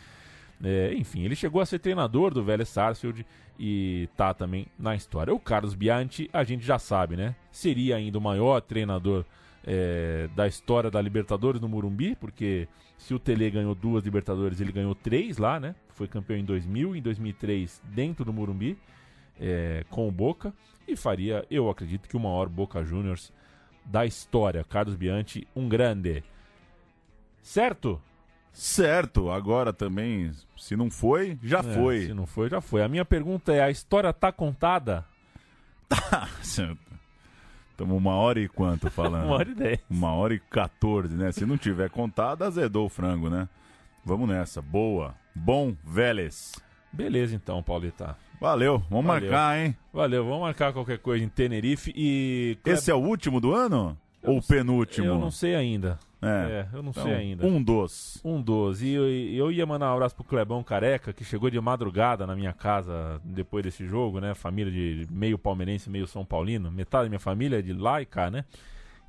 É, 0.63 0.93
enfim, 0.93 1.23
ele 1.23 1.35
chegou 1.35 1.59
a 1.59 1.65
ser 1.65 1.79
treinador 1.79 2.31
do 2.31 2.43
Vélez 2.43 2.69
Sarsfield 2.69 3.25
e 3.59 4.07
tá 4.15 4.33
também 4.33 4.67
na 4.77 4.95
história. 4.95 5.33
O 5.33 5.39
Carlos 5.39 5.73
Bianchi, 5.73 6.29
a 6.31 6.43
gente 6.43 6.63
já 6.63 6.77
sabe, 6.77 7.15
né? 7.15 7.35
Seria 7.51 7.95
ainda 7.95 8.17
o 8.17 8.21
maior 8.21 8.61
treinador 8.61 9.25
é, 9.65 10.29
da 10.35 10.47
história 10.47 10.89
da 10.89 11.01
Libertadores 11.01 11.61
no 11.61 11.69
Murumbi, 11.69 12.15
porque 12.15 12.67
se 12.97 13.13
o 13.13 13.19
Tele 13.19 13.49
ganhou 13.49 13.75
duas 13.75 14.03
Libertadores, 14.03 14.59
ele 14.59 14.71
ganhou 14.71 14.95
três 14.95 15.37
lá, 15.37 15.59
né? 15.59 15.75
Foi 15.89 16.07
campeão 16.07 16.37
em 16.37 16.45
2000 16.45 16.95
em 16.95 17.01
2003 17.01 17.81
dentro 17.85 18.25
do 18.25 18.33
Murumbi 18.33 18.77
é, 19.39 19.85
com 19.89 20.07
o 20.07 20.11
Boca 20.11 20.53
e 20.87 20.95
faria, 20.95 21.45
eu 21.49 21.69
acredito 21.69 22.07
que 22.07 22.17
o 22.17 22.19
maior 22.19 22.49
Boca 22.49 22.83
Juniors 22.83 23.31
da 23.85 24.05
história. 24.05 24.63
Carlos 24.63 24.95
Bianchi, 24.95 25.47
um 25.55 25.67
grande. 25.67 26.23
Certo? 27.41 28.01
Certo, 28.53 29.31
agora 29.31 29.71
também, 29.71 30.31
se 30.57 30.75
não 30.75 30.91
foi, 30.91 31.39
já 31.41 31.59
É, 31.59 31.63
foi. 31.63 32.05
Se 32.07 32.13
não 32.13 32.25
foi, 32.27 32.49
já 32.49 32.59
foi. 32.59 32.83
A 32.83 32.87
minha 32.87 33.05
pergunta 33.05 33.53
é: 33.53 33.61
a 33.61 33.71
história 33.71 34.11
tá 34.11 34.31
contada? 34.31 35.05
Estamos 37.81 37.97
uma 37.97 38.13
hora 38.13 38.39
e 38.39 38.47
quanto 38.47 38.91
falando? 38.91 39.25
Uma 39.25 39.35
hora 39.37 39.49
e 39.49 39.55
dez. 39.55 39.79
Uma 39.89 40.13
hora 40.13 40.35
e 40.35 40.39
14, 40.39 41.15
né? 41.15 41.31
Se 41.31 41.47
não 41.47 41.57
tiver 41.57 41.89
contado, 41.89 42.43
azedou 42.43 42.85
o 42.85 42.89
frango, 42.89 43.27
né? 43.27 43.49
Vamos 44.05 44.29
nessa. 44.29 44.61
Boa. 44.61 45.15
Bom 45.33 45.75
Vélez. 45.83 46.53
Beleza, 46.93 47.35
então, 47.35 47.63
Paulita. 47.63 48.15
Valeu. 48.39 48.83
Vamos 48.87 49.07
Valeu. 49.07 49.31
marcar, 49.31 49.57
hein? 49.57 49.75
Valeu, 49.91 50.23
vamos 50.25 50.41
marcar 50.41 50.73
qualquer 50.73 50.99
coisa 50.99 51.25
em 51.25 51.29
Tenerife 51.29 51.91
e. 51.95 52.55
Esse 52.63 52.91
é 52.91 52.93
o 52.93 52.99
último 52.99 53.41
do 53.41 53.51
ano? 53.51 53.97
Ou 54.21 54.37
o 54.37 54.43
penúltimo? 54.43 55.07
Eu 55.07 55.17
não 55.17 55.31
sei 55.31 55.55
ainda. 55.55 55.97
É. 56.21 56.67
eu 56.71 56.83
não 56.83 56.91
Então, 56.91 57.03
sei 57.03 57.13
ainda. 57.13 57.45
Um 57.47 57.61
dos. 57.61 58.21
Um 58.23 58.41
dos. 58.41 58.81
E 58.81 58.89
eu, 58.91 59.09
eu 59.09 59.51
ia 59.51 59.65
mandar 59.65 59.91
um 59.91 59.95
abraço 59.95 60.15
pro 60.15 60.23
Clebão 60.23 60.63
Careca, 60.63 61.11
que 61.11 61.23
chegou 61.23 61.49
de 61.49 61.59
madrugada 61.59 62.27
na 62.27 62.35
minha 62.35 62.53
casa 62.53 63.19
depois 63.23 63.63
desse 63.63 63.87
jogo, 63.87 64.19
né? 64.19 64.35
Família 64.35 64.71
de 64.71 65.07
meio 65.11 65.37
palmeirense, 65.39 65.89
meio 65.89 66.05
São 66.05 66.23
Paulino. 66.23 66.71
Metade 66.71 67.05
da 67.05 67.09
minha 67.09 67.19
família 67.19 67.57
é 67.57 67.61
de 67.61 67.73
lá 67.73 68.01
e 68.01 68.05
cá, 68.05 68.29
né? 68.29 68.45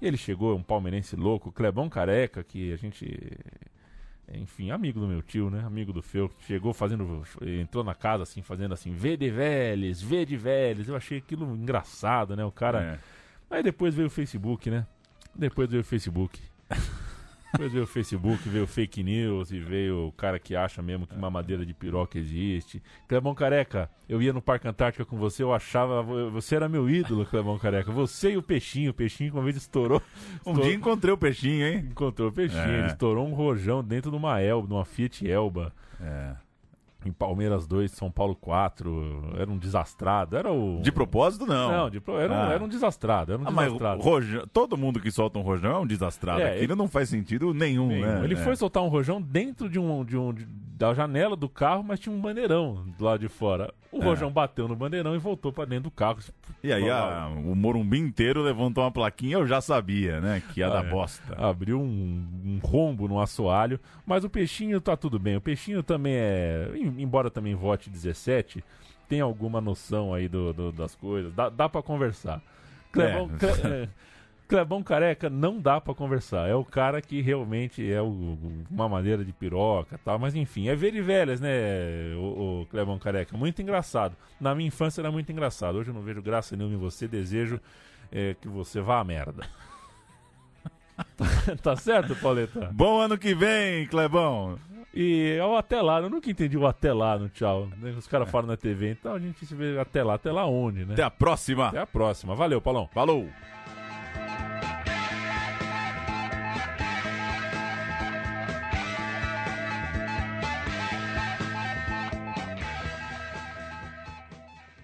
E 0.00 0.06
ele 0.06 0.16
chegou, 0.16 0.56
um 0.56 0.62
palmeirense 0.62 1.14
louco, 1.14 1.52
Clebão 1.52 1.88
Careca, 1.88 2.42
que 2.42 2.72
a 2.72 2.76
gente. 2.76 3.06
Enfim, 4.34 4.70
amigo 4.70 4.98
do 4.98 5.06
meu 5.06 5.20
tio, 5.20 5.50
né? 5.50 5.62
Amigo 5.66 5.92
do 5.92 6.00
Feu. 6.00 6.30
Chegou 6.46 6.72
fazendo. 6.72 7.22
Entrou 7.42 7.84
na 7.84 7.94
casa 7.94 8.22
assim, 8.22 8.40
fazendo 8.40 8.72
assim, 8.72 8.94
vê 8.94 9.16
de 9.18 9.30
Vélez, 9.30 10.00
vê 10.00 10.24
de 10.24 10.36
Vélez. 10.38 10.88
Eu 10.88 10.96
achei 10.96 11.18
aquilo 11.18 11.54
engraçado, 11.54 12.34
né? 12.34 12.44
O 12.44 12.50
cara. 12.50 12.98
É. 13.50 13.56
Aí 13.56 13.62
depois 13.62 13.94
veio 13.94 14.06
o 14.08 14.10
Facebook, 14.10 14.70
né? 14.70 14.86
Depois 15.34 15.68
veio 15.68 15.82
o 15.82 15.84
Facebook. 15.84 16.40
Depois 17.52 17.70
veio 17.72 17.84
o 17.84 17.86
Facebook, 17.86 18.48
veio 18.48 18.64
o 18.64 18.66
fake 18.66 19.02
news 19.02 19.50
e 19.52 19.58
veio 19.60 20.06
o 20.08 20.12
cara 20.12 20.38
que 20.38 20.56
acha 20.56 20.80
mesmo 20.82 21.06
que 21.06 21.16
mamadeira 21.16 21.66
de 21.66 21.74
piroca 21.74 22.18
existe. 22.18 22.82
Clebão 23.06 23.34
Careca, 23.34 23.90
eu 24.08 24.22
ia 24.22 24.32
no 24.32 24.40
Parque 24.40 24.66
Antártica 24.66 25.04
com 25.04 25.16
você, 25.18 25.42
eu 25.42 25.52
achava. 25.52 26.02
Você 26.30 26.56
era 26.56 26.68
meu 26.68 26.88
ídolo, 26.88 27.26
Clebão 27.26 27.58
Careca. 27.58 27.92
Você 27.92 28.32
e 28.32 28.36
o 28.36 28.42
Peixinho. 28.42 28.90
O 28.90 28.94
Peixinho, 28.94 29.34
uma 29.34 29.42
vez 29.42 29.56
estourou. 29.56 30.00
Um 30.32 30.36
estourou- 30.52 30.62
dia 30.64 30.74
encontrei 30.74 31.12
o 31.12 31.18
peixinho, 31.18 31.66
hein? 31.66 31.88
Encontrou 31.90 32.28
o 32.28 32.32
Peixinho. 32.32 32.60
É. 32.62 32.78
Ele 32.78 32.86
estourou 32.88 33.26
um 33.26 33.34
rojão 33.34 33.84
dentro 33.84 34.10
de 34.10 34.16
uma 34.16 34.40
Elba, 34.40 34.66
de 34.66 34.72
uma 34.74 34.84
Fiat 34.84 35.28
Elba. 35.30 35.72
É. 36.00 36.34
Em 37.04 37.12
Palmeiras 37.12 37.66
2, 37.66 37.90
São 37.92 38.10
Paulo 38.10 38.34
4. 38.36 39.34
Era 39.38 39.50
um 39.50 39.58
desastrado. 39.58 40.36
Era 40.36 40.52
o. 40.52 40.80
De 40.82 40.92
propósito, 40.92 41.46
não. 41.46 41.70
Não, 41.70 41.90
de 41.90 42.00
pro- 42.00 42.18
era, 42.18 42.32
um, 42.32 42.36
Ah. 42.36 42.52
era 42.52 42.64
um 42.64 42.68
desastrado. 42.68 43.32
Era 43.32 43.42
um 43.42 43.48
Ah, 43.48 43.50
mas 43.50 43.66
desastrado. 43.66 44.02
rojão, 44.02 44.46
todo 44.52 44.76
mundo 44.76 45.00
que 45.00 45.10
solta 45.10 45.38
um 45.38 45.42
rojão 45.42 45.72
é 45.72 45.78
um 45.78 45.86
desastrado. 45.86 46.40
É, 46.40 46.50
Aquilo 46.50 46.64
ele- 46.64 46.74
não 46.74 46.88
faz 46.88 47.08
sentido 47.08 47.52
nenhum, 47.52 47.88
Nenhum. 47.88 48.06
né? 48.06 48.24
Ele 48.24 48.34
É. 48.34 48.36
foi 48.36 48.54
soltar 48.56 48.82
um 48.82 48.88
rojão 48.88 49.20
dentro 49.20 49.68
de 49.68 49.78
um, 49.78 50.04
de 50.04 50.16
um 50.16 50.32
de- 50.32 50.46
da 50.46 50.94
janela 50.94 51.36
do 51.36 51.48
carro, 51.48 51.82
mas 51.82 52.00
tinha 52.00 52.14
um 52.14 52.20
bandeirão 52.20 52.84
do 52.98 53.04
lado 53.04 53.20
de 53.20 53.28
fora. 53.28 53.72
O 53.92 54.00
É. 54.00 54.04
rojão 54.06 54.30
bateu 54.32 54.66
no 54.66 54.74
bandeirão 54.74 55.14
e 55.14 55.18
voltou 55.18 55.52
pra 55.52 55.66
dentro 55.66 55.84
do 55.84 55.90
carro. 55.90 56.18
E 56.64 56.72
aí 56.72 56.88
a- 56.88 57.28
o 57.28 57.54
Morumbi 57.54 57.98
inteiro 57.98 58.40
levantou 58.42 58.82
uma 58.82 58.90
plaquinha, 58.90 59.34
eu 59.36 59.46
já 59.46 59.60
sabia, 59.60 60.18
né? 60.18 60.42
Que 60.52 60.60
ia 60.60 60.66
Ah, 60.68 60.70
dar 60.70 60.86
é. 60.86 60.88
bosta. 60.88 61.34
Abriu 61.36 61.78
um, 61.78 62.26
um 62.42 62.58
rombo 62.66 63.06
no 63.06 63.20
assoalho, 63.20 63.78
mas 64.06 64.24
o 64.24 64.30
peixinho 64.30 64.80
tá 64.80 64.96
tudo 64.96 65.18
bem. 65.18 65.36
O 65.36 65.40
peixinho 65.42 65.82
também 65.82 66.14
é, 66.14 66.70
em- 66.74 67.02
embora 67.02 67.30
também 67.30 67.54
vote 67.54 67.90
17, 67.90 68.64
tem 69.08 69.20
alguma 69.20 69.60
noção 69.60 70.14
aí 70.14 70.26
do, 70.26 70.54
do- 70.54 70.72
das 70.72 70.94
coisas. 70.94 71.30
Dá, 71.34 71.50
dá 71.50 71.68
para 71.68 71.82
conversar. 71.82 72.40
Clebão, 72.90 73.30
É. 73.36 73.38
Cle- 73.38 73.66
é, 73.68 73.88
Clebão 74.48 74.82
Careca 74.82 75.30
não 75.30 75.60
dá 75.60 75.80
pra 75.80 75.94
conversar. 75.94 76.48
É 76.48 76.54
o 76.54 76.64
cara 76.64 77.00
que 77.00 77.20
realmente 77.20 77.90
é 77.90 78.00
o, 78.02 78.38
uma 78.70 78.88
maneira 78.88 79.24
de 79.24 79.32
piroca 79.32 79.94
e 79.94 79.98
tal. 79.98 80.18
Mas 80.18 80.34
enfim, 80.34 80.68
é 80.68 80.74
ver 80.74 80.94
e 80.94 81.00
velhas, 81.00 81.40
né, 81.40 82.14
o, 82.16 82.62
o 82.62 82.66
Clebão 82.66 82.98
Careca? 82.98 83.36
Muito 83.36 83.62
engraçado. 83.62 84.16
Na 84.40 84.54
minha 84.54 84.68
infância 84.68 85.00
era 85.00 85.10
muito 85.10 85.30
engraçado. 85.32 85.76
Hoje 85.78 85.90
eu 85.90 85.94
não 85.94 86.02
vejo 86.02 86.20
graça 86.22 86.56
nenhuma 86.56 86.74
em 86.74 86.78
você. 86.78 87.08
Desejo 87.08 87.60
é, 88.10 88.34
que 88.40 88.48
você 88.48 88.80
vá 88.80 89.00
à 89.00 89.04
merda. 89.04 89.46
tá 91.62 91.76
certo, 91.76 92.14
Pauleta? 92.16 92.70
Bom 92.72 93.00
ano 93.00 93.16
que 93.16 93.34
vem, 93.34 93.86
Clebão! 93.86 94.58
E 94.94 95.36
é 95.38 95.44
o 95.44 95.56
até 95.56 95.80
lá, 95.80 96.00
eu 96.00 96.10
nunca 96.10 96.30
entendi 96.30 96.58
o 96.58 96.66
até 96.66 96.92
lá 96.92 97.18
no 97.18 97.30
tchau. 97.30 97.66
né? 97.78 97.94
Os 97.96 98.06
caras 98.06 98.30
falam 98.30 98.48
na 98.48 98.58
TV, 98.58 98.90
então 98.90 99.14
a 99.14 99.18
gente 99.18 99.46
se 99.46 99.54
vê 99.54 99.78
até 99.78 100.04
lá, 100.04 100.14
até 100.14 100.30
lá 100.30 100.44
onde, 100.46 100.84
né? 100.84 100.92
Até 100.92 101.02
a 101.02 101.10
próxima! 101.10 101.68
Até 101.68 101.78
a 101.78 101.86
próxima. 101.86 102.34
Valeu, 102.34 102.60
Paulão. 102.60 102.88
Falou! 102.92 103.26